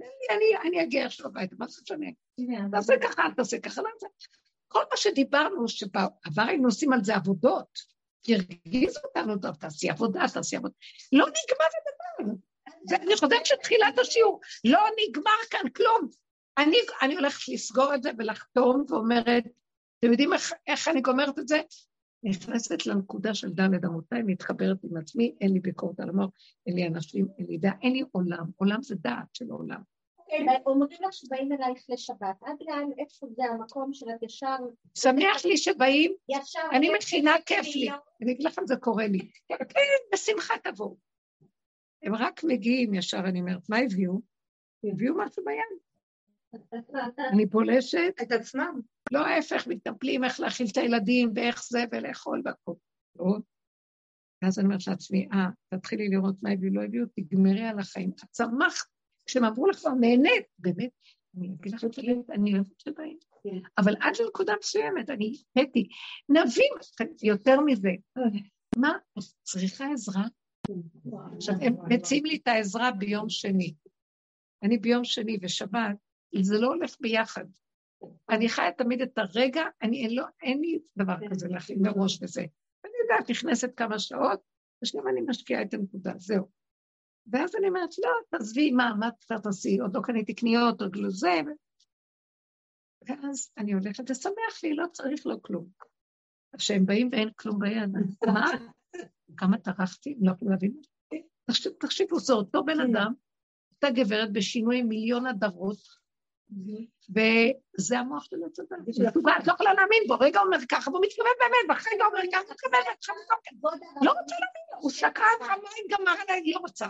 [0.00, 2.06] לי, אני, אגיע עכשיו הביתה, מה זה משנה?
[2.70, 3.88] תעשה ככה, תעשה ככה, לא.
[4.76, 7.78] כל מה שדיברנו, שבעבר היינו עושים על זה עבודות,
[8.28, 10.74] הרגיזו אותנו, טוב, תעשי עבודה, תעשי עבודה.
[11.12, 12.32] לא נגמר הדבר.
[13.04, 16.08] אני חושבת שתחילת השיעור, לא נגמר כאן כלום.
[16.58, 19.44] אני, אני הולכת לסגור את זה ולחתום ואומרת,
[19.98, 21.60] אתם יודעים איך, איך אני גומרת את זה?
[22.22, 26.30] נכנסת לנקודה של דלת אמותיי, מתחברת עם עצמי, אין לי ביקורת על המוח,
[26.66, 28.44] אין לי אנשים, אין לי דעה, אין לי עולם.
[28.56, 29.95] עולם זה דעת של עולם.
[30.40, 34.56] אוקיי, אומרים לך שבאים אלייך לשבת, עד לאן, איפה זה המקום שלך ישר,
[34.94, 36.60] שמח לי שבאים, ישר...
[36.72, 37.88] אני מכינה, כיף לי.
[38.22, 39.30] אני אגיד לכם, זה קורה לי.
[39.48, 39.54] כן,
[40.12, 40.96] בשמחה תבואו.
[42.02, 44.20] הם רק מגיעים ישר, אני אומרת, מה הביאו?
[44.84, 45.86] הביאו משהו ביד.
[47.32, 48.14] אני פולשת.
[48.22, 48.80] את עצמם.
[49.12, 52.72] לא ההפך, מטפלים איך להכיל את הילדים ואיך זה ולאכול והכל.
[53.18, 53.38] לא.
[54.42, 58.10] ואז אני אומרת לעצמי, אה, תתחילי לראות מה הביאו, לא הביאו, תגמרי על החיים.
[58.10, 58.86] את צמחת,
[59.26, 60.90] כשהם עברו לך, נהנית, באמת.
[61.36, 63.18] אני אגיד לך את הלב, אני אוהבת שבאים.
[63.78, 65.88] אבל עד לנקודה מסוימת, אני הפאתי.
[66.28, 66.72] נבין
[67.22, 67.90] יותר מזה.
[68.76, 68.92] מה,
[69.42, 70.24] צריכה עזרה?
[71.36, 73.74] עכשיו, הם מציעים לי את העזרה ביום שני.
[74.62, 75.96] אני ביום שני ושבת,
[76.40, 77.44] זה לא הולך ביחד.
[78.30, 82.40] אני חיה תמיד את הרגע, אני אין, לא, אין לי דבר כזה להכין מראש וזה.
[82.84, 84.40] אני יודעת, נכנסת כמה שעות,
[84.82, 86.55] ושגם אני משקיעה את הנקודה, זהו.
[87.32, 89.78] ואז אני אומרת, לא, תעזבי, מה, מה אתה תעשי?
[89.78, 91.40] עוד לא קניתי קניות, עוד לא זה.
[93.08, 95.66] ואז אני הולכת, לשמח לי, לא צריך לו כלום.
[96.58, 97.90] כשהם באים ואין כלום ביד,
[98.26, 98.50] מה?
[99.36, 100.80] כמה טרחתי, לא יכולים להבין.
[101.78, 102.96] תחשבו, זה אותו בן כן.
[102.96, 103.12] אדם,
[103.74, 105.78] אותה גברת בשינוי מיליון הדרות,
[107.10, 108.76] וזה המוח של הצדה.
[109.40, 112.54] את לא יכולה להאמין בו, רגע אומר ככה, והוא מתכוון באמת, ואחרי רגע אומר ככה,
[112.54, 112.80] מתכוון
[114.02, 116.86] לא רוצה להאמין הוא שקרן, חמיים, גמר עליי, לא רוצה.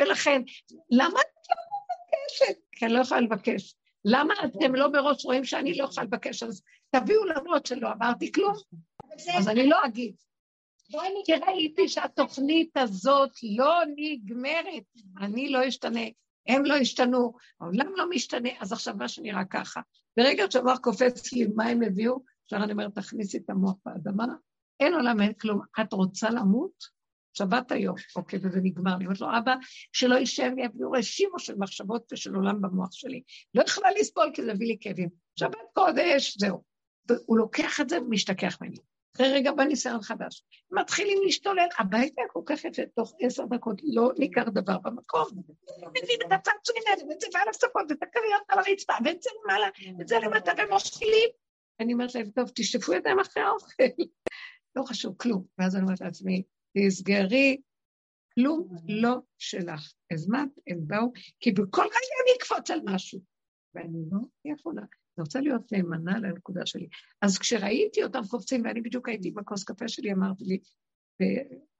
[0.00, 0.42] ולכן,
[0.90, 2.60] למה את לא מבקשת?
[2.72, 3.74] כי אני לא יכולה לבקש.
[4.04, 6.42] למה אתם לא מראש רואים שאני לא יכולה לבקש?
[6.42, 8.54] אז תביאו למרות שלא אמרתי כלום,
[9.38, 10.14] אז אני לא אגיד.
[11.24, 14.84] כי ראיתי שהתוכנית הזאת לא נגמרת,
[15.20, 16.00] אני לא אשתנה,
[16.48, 19.80] הם לא השתנו, העולם לא משתנה, אז עכשיו מה שנראה ככה.
[20.16, 24.26] ברגע שהמוח קופץ לי מה הם הביאו, עכשיו אני אומרת, תכניסי את המוח באדמה,
[24.80, 25.60] אין עולם, אין כלום.
[25.80, 26.93] את רוצה למות?
[27.34, 28.94] שבת היום, אוקיי, וזה נגמר.
[28.94, 29.54] אני אומרת לו, אבא,
[29.92, 33.22] שלא יישב לי אפילו רשימו של מחשבות ושל עולם במוח שלי.
[33.54, 35.08] לא יכולה לסבול כי זה הביא לי כאבים.
[35.38, 36.62] שבת קודש, זהו.
[37.26, 38.76] הוא לוקח את זה ומשתכח ממני.
[39.16, 40.44] אחרי רגע בא ניסיון חדש.
[40.70, 45.24] מתחילים להשתולל, הבית היה כל כך יפה, תוך עשר דקות לא ניכר דבר במקום.
[45.78, 49.66] מבין את הצעצועים האלה, ואת זה ועל הפסקות, ואת הכריות על הרצפה, ואת זה למעלה,
[49.98, 51.28] ואת זה למטה, ומושכים.
[51.80, 53.84] אני אומרת להם, טוב, תשטפו ידיים אחרי האוכל.
[54.76, 55.44] לא חשוב, כלום.
[55.58, 56.42] ואז אני אומרת לעצמי,
[56.76, 57.56] תסגרי,
[58.34, 59.92] כלום לא שלך.
[60.12, 63.20] הזמנת, הם באו, כי בכל רגע אני אקפוץ על משהו.
[63.74, 64.82] ואני לא יכולה.
[64.82, 66.88] אני רוצה להיות נאמנה לנקודה שלי.
[67.22, 70.58] אז כשראיתי אותם קופצים, ואני בדיוק הייתי בכוס קפה שלי, אמרתי לי,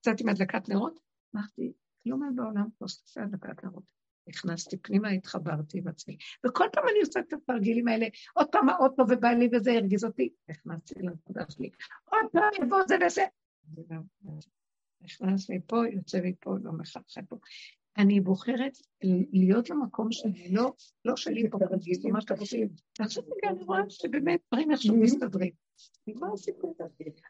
[0.00, 1.00] קצת עם הדלקת נרות,
[1.34, 1.72] אמרתי,
[2.04, 3.84] כלום אין בעולם כוס קפה הדלקת נרות.
[4.28, 6.16] נכנסתי פנימה, התחברתי עם עצמי.
[6.46, 10.32] וכל פעם אני עושה את התרגילים האלה, עוד פעם האוטו ובא לי וזה הרגיז אותי,
[10.48, 11.70] נכנסתי לנקודה שלי.
[12.04, 13.24] עוד פעם יבוא זה וזה.
[15.04, 17.36] נכנס מפה, יוצא מפה, לא מחלחל פה.
[17.98, 18.72] אני בוחרת
[19.32, 20.72] להיות במקום שלי, לא,
[21.04, 22.66] לא שלי פה כרגיל, זה מה שאתה חושב.
[23.00, 25.52] ועכשיו רגע אני רואה שבאמת דברים איכשהו מסתדרים.
[26.06, 26.76] נגמר הסיפור.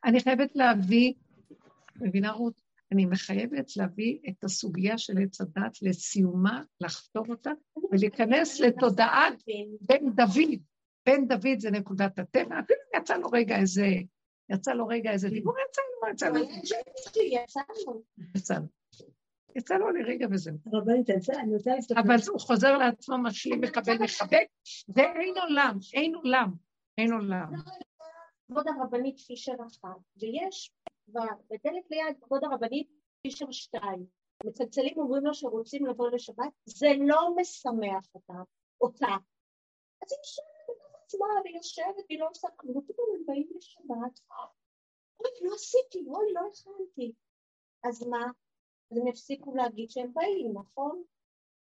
[0.04, 1.12] אני חייבת להביא,
[2.00, 2.60] מבינה רות?
[2.92, 7.50] אני מחייבת להביא את הסוגיה של עץ הדת לסיומה, לחתור אותה,
[7.90, 9.42] ולהיכנס לתודעת
[9.80, 10.60] בן דוד.
[11.06, 13.86] בן דוד זה נקודת הטבע, אפילו יצא לו רגע איזה,
[14.48, 16.40] יצא לו רגע איזה דיבור, יצא לו, יצא לו.
[18.36, 18.66] יצא לו.
[19.56, 19.90] יצא לו.
[19.90, 20.56] לרגע וזהו.
[20.72, 22.00] רבנית, אני רוצה להסתכל.
[22.00, 24.46] אבל הוא חוזר לעצמו, משלים, מקבל, מחבק,
[24.88, 26.50] ואין עולם, אין עולם,
[26.98, 27.52] אין עולם.
[28.46, 30.72] כבוד הרבנית פישר אחת, ויש
[31.08, 32.88] בדלת ליד כבוד הרבנית
[33.22, 34.06] פישר שתיים.
[34.44, 38.06] מצלצלים אומרים לו שרוצים לבוא לשבת, זה לא משמח
[38.80, 39.16] אותה.
[40.02, 40.53] אז היא בתוך
[41.04, 44.20] עצמה, והיא יושבת, היא לא עושה כלום, פתאום הם באים לשבת,
[45.20, 47.12] אוי, לא עשיתי, אוי, לא הכנתי.
[47.84, 48.26] אז מה?
[48.90, 51.02] אז הם יפסיקו להגיד שהם באים, נכון?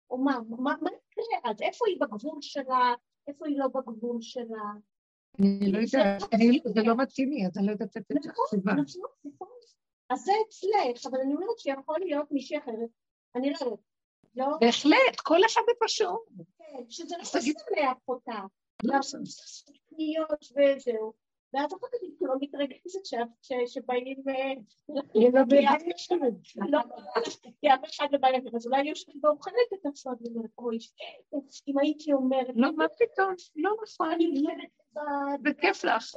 [0.10, 1.52] או מה, מה, מה יקרה?
[1.52, 2.94] אז איפה היא בגבול שלה?
[3.28, 4.64] איפה היא לא בגבול שלה?
[5.40, 6.22] אני לא יודעת,
[6.66, 8.74] זה לא מתאים לי, אז אני לא יודעת לתת את התשובה.
[8.74, 9.48] נכון, נכון.
[10.10, 12.90] אז זה אצלך, אבל אני אומרת שיכול להיות מישהי אחרת,
[13.36, 13.80] אני לא יודעת.
[14.36, 14.48] לא?
[14.61, 16.20] בהחלט, כל אחד בפשוט.
[16.57, 18.40] כן, שזה לא משמח אותה.
[18.84, 18.99] לא.
[19.89, 21.14] קניות וזהו.
[21.53, 23.18] ואז אחר כך היא לא מתרגשת
[23.68, 24.23] שבאים...
[27.61, 29.85] כי אף אחד לא בא אז אולי יושבת ואוכלת את
[30.22, 30.77] ואומרת, אוי,
[31.68, 32.47] אם הייתי אומרת...
[32.56, 33.34] לא, מה פתאום?
[33.56, 34.10] לא נכון.
[35.41, 36.15] בכיף לך.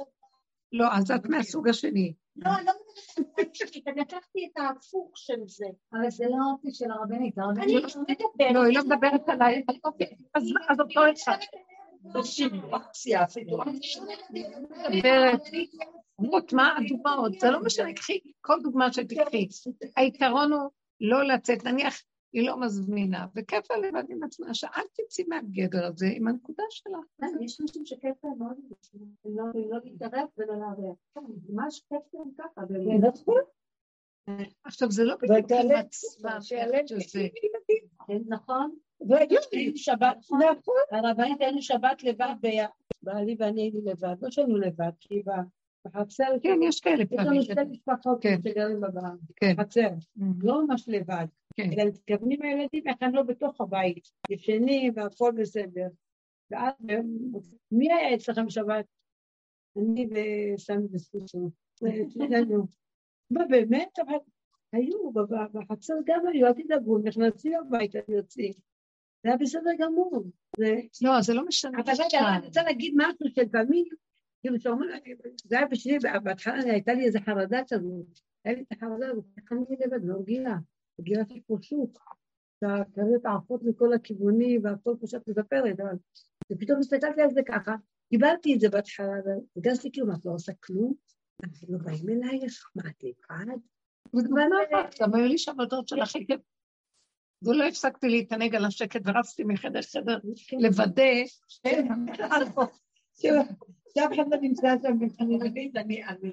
[0.71, 2.13] לא, אז את מהסוג השני.
[2.35, 5.65] לא, אני לא מדברת אני לקחתי את ההפוך של זה.
[5.93, 7.37] אבל זה לא האופי של הרבנית.
[7.37, 8.51] אני לא מדברת.
[8.53, 9.63] לא, היא לא מדברת עליי.
[10.69, 11.37] אז אותו אחד.
[16.17, 17.39] רות, מה הדוגמאות?
[17.39, 19.47] זה לא משנה, קחי כל דוגמה שתקחי.
[19.97, 20.69] העיקרון הוא
[21.01, 22.01] לא לצאת, נניח
[22.33, 26.97] היא לא מזמינה, וכיף לה לבד עם עצמה, שאל תצאי מהגדר הזה עם הנקודה שלה.
[27.41, 28.57] יש אנשים שכיף להם מאוד,
[29.25, 30.95] לא להתערב ולא לערב.
[31.49, 32.61] ממש כיף להם ככה.
[34.63, 36.37] עכשיו, זה לא בדיוק עם עצמם,
[36.85, 37.27] שזה...
[38.29, 38.75] נכון?
[39.75, 40.75] שבת, נכון.
[40.91, 42.35] הרבנית היינו שבת לבד,
[43.01, 45.23] בעלי ואני היינו לבד, לא שהיינו לבד, כי
[45.87, 47.41] בחצר, כן, יש כאלה יש לנו פעמים.
[47.41, 48.37] שתי משפחות כן.
[48.43, 48.81] שגרים
[49.35, 49.55] כן.
[49.57, 49.87] בחצר,
[50.19, 50.23] Mm.
[50.43, 51.25] לא ממש לבד,
[51.55, 51.69] כן.
[51.73, 55.87] אלא מתכוונים הילדים איך הם לא בתוך הבית, ישנים והכל בסדר.
[56.51, 56.73] ואז
[57.71, 58.85] מי היה אצלכם שבת?
[59.77, 60.07] אני
[60.55, 61.51] וסמי וסוסו.
[63.33, 63.99] מה באמת?
[63.99, 64.17] אבל
[64.73, 65.11] היו,
[65.53, 68.53] בחצר גם היו, אל תדאגו, נכנסים הביתה ויוצאים.
[69.23, 70.23] זה היה בסדר גמור.
[70.57, 70.75] זה...
[71.01, 71.77] לא, זה לא משנה.
[71.85, 73.87] אבל רגע, אני רוצה להגיד משהו שתמיד,
[74.41, 74.85] כאילו שאומר,
[75.45, 78.05] זה היה בשבילי, בהתחלה הייתה לי איזו חרדה כזאת,
[78.45, 80.57] היה לי את החרדה הזאת, אני לבד, לא רגילה,
[80.99, 81.99] רגילה פה שוק,
[82.59, 85.95] שהכריות עפות מכל הכיוונים והכל כמו שאת מספרת, אבל
[86.51, 87.75] ופתאום הסתכלתי על זה ככה,
[88.09, 90.93] קיבלתי את זה בהתחלה, והרגשתי כאילו, מה, את לא עושה כלום?
[91.43, 93.55] אנשים לא באים אלייך, מה, את לבד?
[95.01, 96.41] גם היו לי שבתות של הכי כיף.
[97.43, 100.17] ולא הפסקתי להתענג על השקט ורצתי מחדר לחדר
[100.59, 101.23] לוודא
[103.93, 104.99] שאף אחד לא נמצא שם,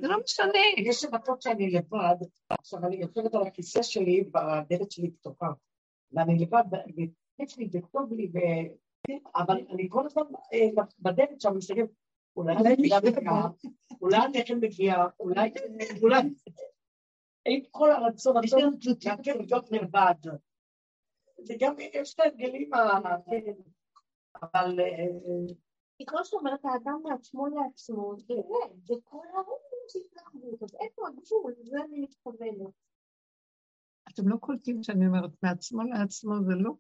[0.01, 0.63] זה לא משנה.
[0.79, 2.17] יש שבתות שאני לבד,
[2.51, 5.53] עכשיו אני יושבת על הכיסא שלי, והדלת שלי פתוחה,
[6.13, 8.33] ואני לבד, וכיף לי וטוב לי,
[9.37, 10.23] אבל אני כל הזמן
[10.53, 11.91] אה, בדלת שם מסתכלת,
[12.41, 15.51] אולי אני מגיעה, אולי אולי,
[16.03, 16.21] אולי,
[17.45, 20.15] עם כל הרצון, רצון להכיר להיות לבד.
[21.49, 22.79] וגם יש את ההרגלים ה...
[24.43, 25.55] אבל אה,
[25.99, 28.15] כי כמו שאת אומרת, האדם מעצמו לעצמו,
[28.85, 29.59] זה כל הרוב
[29.93, 31.55] זה התרחבות, אז איפה הגבול?
[31.65, 32.75] זה אני מתכוונת.
[34.09, 36.73] אתם לא קולטים שאני אומרת, מעצמו לעצמו זה לא,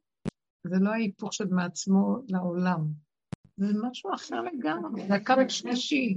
[0.66, 3.09] זה לא ההיפוך של מעצמו לעולם.
[3.60, 6.14] זה משהו אחר לגמרי, זה הקו השלישי.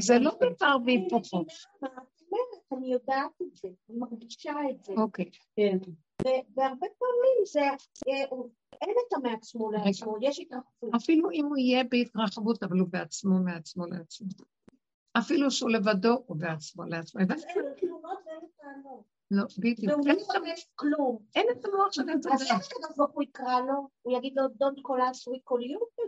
[0.00, 1.44] זה לא דבר והיפוכו.
[2.72, 4.92] אני יודעת את זה, אני מרגישה את זה.
[4.92, 5.30] אוקיי.
[5.56, 5.78] כן.
[6.24, 8.36] והרבה פעמים זה, אה,
[8.82, 10.90] אין את המעצמו לעצמו, יש התרחבות.
[10.96, 14.28] אפילו אם הוא יהיה בהתרחבות, אבל הוא בעצמו, מעצמו לעצמו.
[15.18, 17.20] אפילו שהוא לבדו, הוא בעצמו לעצמו.
[19.32, 19.92] לא, בדיוק.
[19.92, 21.18] והוא אין לא מחפש כלום.
[21.34, 22.26] אין את המוח של אז.
[22.26, 23.88] איך הקדוש ברוך הוא יקרא לו?
[24.02, 26.04] הוא יגיד לו, Don't call us, we call you?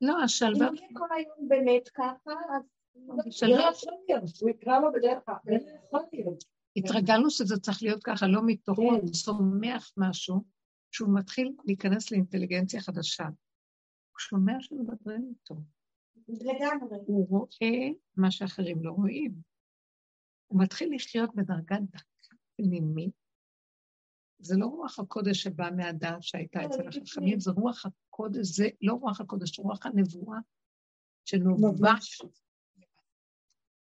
[0.00, 2.62] לא, אם השלווה, הוא יהיה כל היום באמת ככה, אז...
[3.42, 3.70] לא
[4.40, 5.22] הוא יקרא לו בדרך
[6.12, 6.44] להיות.
[6.76, 9.06] התרגלנו שזה צריך להיות ככה, לא מתוכו כן.
[9.06, 10.44] צומח משהו,
[10.90, 13.24] שהוא מתחיל להיכנס לאינטליגנציה חדשה.
[13.24, 15.54] הוא שומע שמדברים איתו.
[16.28, 16.98] לגמרי.
[17.06, 19.32] הוא רואה מה שאחרים לא רואים.
[20.46, 22.11] הוא מתחיל לחיות בדרגה דקה
[22.64, 23.22] פנימית.
[24.38, 28.68] זה לא רוח הקודש שבאה מהדעת שהייתה לא, אצל זה החכמים, זה רוח הקודש, זה
[28.82, 30.38] לא רוח הקודש, זה רוח הנבואה
[31.24, 32.22] שנובש.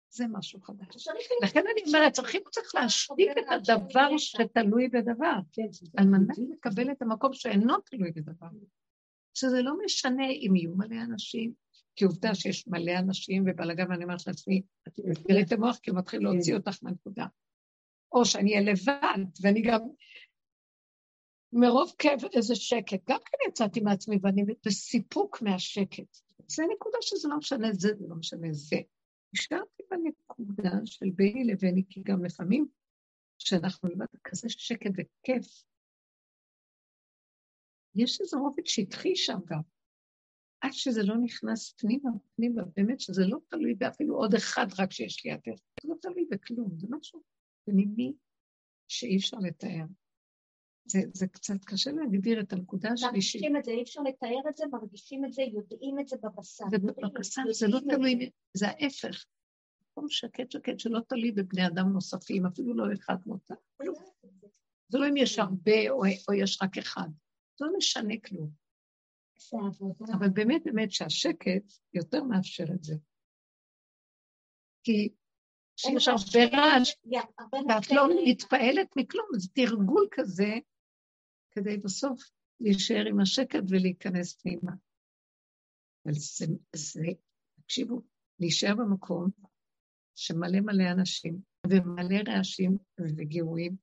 [0.09, 1.07] זה משהו חדש.
[1.43, 5.35] לכן אני אומרת, צריכים צריך להשתיק את הדבר שתלוי בדבר,
[5.97, 8.47] על מנת לקבל את המקום שאינו תלוי בדבר.
[9.33, 11.53] שזה לא משנה אם יהיו מלא אנשים,
[11.95, 14.61] כי עובדה שיש מלא אנשים ובלאגן, ואני אומרת לעצמי,
[15.27, 17.25] תראי את המוח, כי הוא מתחיל להוציא אותך מהנקודה.
[18.11, 19.79] או שאני אהיה לבד, ואני גם,
[21.53, 26.17] מרוב כאב איזה שקט, גם כן יצאתי מעצמי ואני בסיפוק מהשקט.
[26.47, 28.77] זה נקודה שזה לא משנה זה, זה לא משנה זה.
[29.33, 32.67] נשארתי בנקודה של ביני לביני, כי גם לפעמים
[33.39, 35.63] כשאנחנו לבד כזה שקט וכיף,
[37.95, 39.61] יש איזה רובד שטחי שם גם.
[40.61, 45.25] עד שזה לא נכנס פנימה, פנימה, באמת שזה לא תלוי באפילו עוד אחד רק שיש
[45.25, 45.51] לי יותר.
[45.83, 47.23] זה לא תלוי בכלום, זה משהו
[47.65, 48.13] פנימי
[48.87, 49.85] שאי אפשר לתאר.
[50.85, 53.41] זה, זה קצת קשה להגדיר את הנקודה השלישית.
[53.41, 56.65] מרגישים את זה, אי אפשר לתאר את זה, מרגישים את זה, יודעים את זה בבשר.
[56.69, 59.25] זה יודעים, בבקשה, זה לא תלוי, זה ההפך.
[59.91, 63.55] מקום שקט שקט שלא תלוי בבני אדם נוספים, אפילו לא אחד מותר.
[64.89, 67.09] זה לא אם יש הרבה או, או יש רק אחד.
[67.59, 68.49] זה לא משנה כלום.
[70.13, 72.95] אבל באמת באמת שהשקט יותר מאפשר את זה.
[74.83, 75.09] כי
[75.81, 76.95] כשיש הרבה רעש,
[77.69, 80.53] ואת לא מתפעלת מכלום, זה תרגול כזה,
[81.51, 82.21] כדי בסוף
[82.59, 84.71] להישאר עם השקט ולהיכנס פנימה.
[86.05, 86.45] אבל זה,
[86.75, 87.01] זה,
[87.61, 88.01] תקשיבו,
[88.39, 89.29] להישאר במקום
[90.15, 92.77] שמלא מלא אנשים ומלא רעשים
[93.17, 93.75] וגירויים,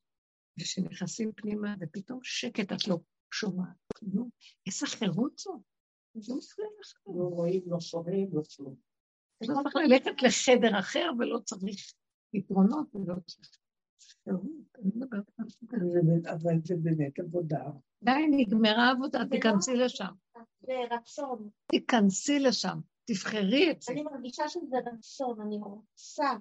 [0.59, 2.97] ושנכנסים פנימה ופתאום שקט, את לא
[3.33, 4.29] שומעת כלום.
[4.67, 5.61] איזה חירות זו.
[6.13, 6.93] זה לא מפריע לך.
[7.07, 8.43] לא רואים, לא שומעים, לא
[9.45, 9.57] כלום.
[9.57, 11.93] לא צריך ללכת לחדר אחר ולא צריך
[12.31, 13.49] פתרונות ולא צריך...
[16.27, 17.63] אבל זה באמת עבודה.
[18.03, 20.13] די, נגמרה העבודה, תיכנסי לשם.
[20.61, 21.49] זה רצון.
[21.71, 23.93] תיכנסי לשם, תבחרי את זה.
[23.93, 26.33] אני מרגישה שזה רצון, אני רוצה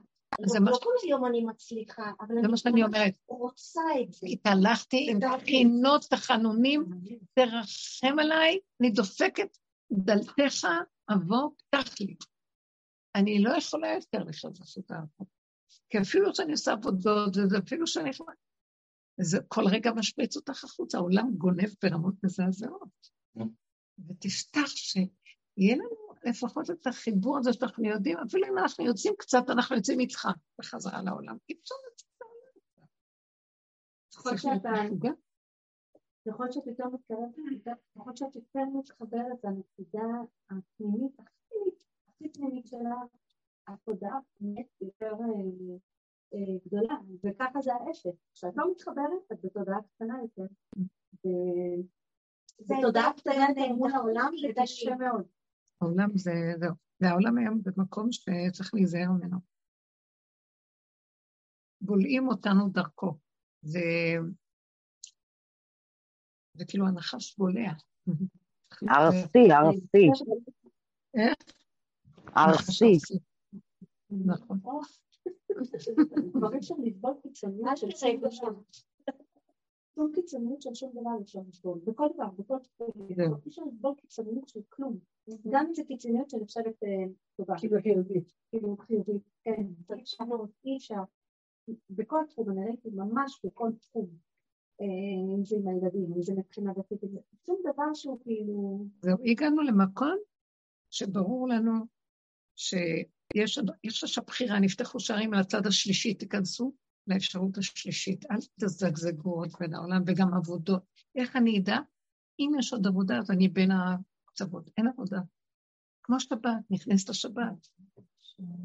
[0.47, 3.15] זה מה לא כל היום אני מצליחה, אבל זה אני מה שאני אומרת.
[3.29, 4.27] רוצה את זה.
[4.27, 6.85] התהלכתי עם בחינות תחנונים,
[7.35, 9.57] תרחם עליי, אני דופקת
[9.93, 10.67] דלתך,
[11.13, 12.15] אבוא, פתח לי.
[13.19, 15.31] אני לא יכולה יותר לחיות לעשות העבודה.
[15.91, 18.33] כי אפילו שאני עושה עבודות, ואפילו שאני יכולה...
[19.21, 23.09] זה כל רגע משפריץ אותך החוצה, העולם גונב ברמות מזעזעות.
[24.09, 29.77] ותפתח שיהיה לנו לפחות את החיבור הזה שאנחנו יודעים, אפילו אם אנחנו יוצאים קצת, אנחנו
[29.77, 30.29] יוצאים איתך
[30.59, 31.37] בחזרה לעולם.
[31.49, 32.89] אי אפשר לצאת לעולם.
[36.29, 40.07] ככל שפתאום מתקרבת, ככל שאת יותר מתחברת לנקודה
[40.51, 41.17] הפנימית
[42.19, 42.97] הכי, פנימית שלה,
[43.69, 45.77] התודעה נהיית יותר אה,
[46.35, 48.07] אה, גדולה, וככה זה האפס.
[48.35, 50.53] כשאת לא מתחברת, את בתודעה קטנה יותר.
[51.27, 51.83] ו-
[52.59, 53.75] זה בתודעה דווקא קטנה.
[53.75, 55.27] מול העולם זה קשה מאוד.
[55.81, 56.75] העולם זה, זהו.
[57.01, 59.39] והעולם היום במקום שצריך להיזהר ממנו.
[61.81, 63.19] בולעים אותנו דרכו.
[63.63, 63.81] זה,
[66.55, 67.73] זה כאילו הנחש בולע.
[68.89, 70.11] ארסי, ארסי,
[71.15, 71.58] איך?
[72.37, 72.99] ארסי.
[74.11, 74.59] נכון.
[79.95, 81.41] שום קיצוניות של שום דבר אפשר.
[81.85, 82.89] בכל דבר, בכל תחום.
[83.17, 83.35] זהו.
[83.35, 84.99] אי אפשר לסבול קיצוניות של כלום.
[85.51, 87.05] גם אם זו קיצוניות שנחשבת אה,
[87.37, 87.55] טובה.
[87.59, 88.33] כאילו חיובית.
[88.51, 89.23] כאילו חיובית.
[89.45, 91.03] כן, צריך לשנות, אי אפשר.
[91.91, 94.07] בכל תחום, אני ראיתי ממש בכל תחום.
[94.81, 97.01] אה, אם זה עם הילדים, אם זה מבחינה דתית,
[97.47, 98.85] שום דבר שהוא כאילו...
[99.03, 100.17] זהו, הגענו למקום
[100.91, 101.73] שברור לנו
[102.59, 106.75] שיש עכשיו בחירה, נפתחו שערים על הצד השלישי, תיכנסו
[107.07, 110.83] לאפשרות השלישית, אל תזגזגו עוד בין העולם וגם עבודות.
[111.17, 111.79] איך אני אדע?
[112.41, 114.71] אם יש עוד עבודה, אז אני בין הקצוות.
[114.77, 115.21] אין עבודה.
[116.03, 117.69] כמו שבת, נכנסת לשבת.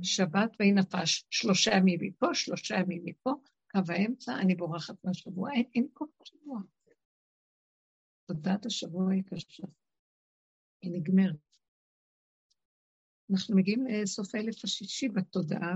[0.01, 3.33] שבת ויהי נפש, שלושה ימים מפה, שלושה ימים מפה,
[3.71, 6.59] קו האמצע, אני בורחת מהשבוע, אין, אין כל שבוע.
[8.27, 9.63] תודעת השבוע היא קשה.
[10.81, 11.52] היא נגמרת.
[13.31, 15.75] אנחנו מגיעים לסוף האלף השישי בתודעה,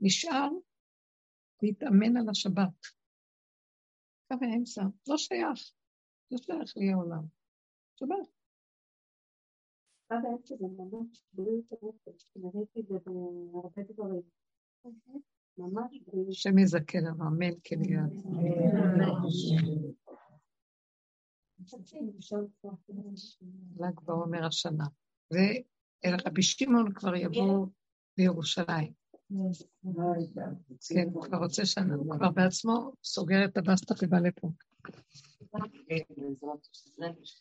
[0.00, 0.48] ונשאר
[1.62, 2.86] להתאמן על השבת.
[4.28, 5.72] קו האמצע, לא שייך,
[6.30, 7.22] לא שייך לי העולם.
[7.96, 8.36] שבת.
[10.10, 14.22] מה בעצם זה ממש בריאות הנפש, אני ראיתי את זה בהרבה דברים.
[15.58, 16.28] ממש בריאות.
[16.28, 17.76] השם יזכה לנו, אמן כן.
[23.76, 24.84] ל"ג בעומר השנה.
[26.04, 27.66] ורבי שמעון כבר יבוא
[28.18, 28.92] לירושלים.
[30.88, 34.50] כן, הוא כבר רוצה שנה, הוא כבר בעצמו סוגר את הבסטה ובא לפה.
[37.22, 37.38] השם.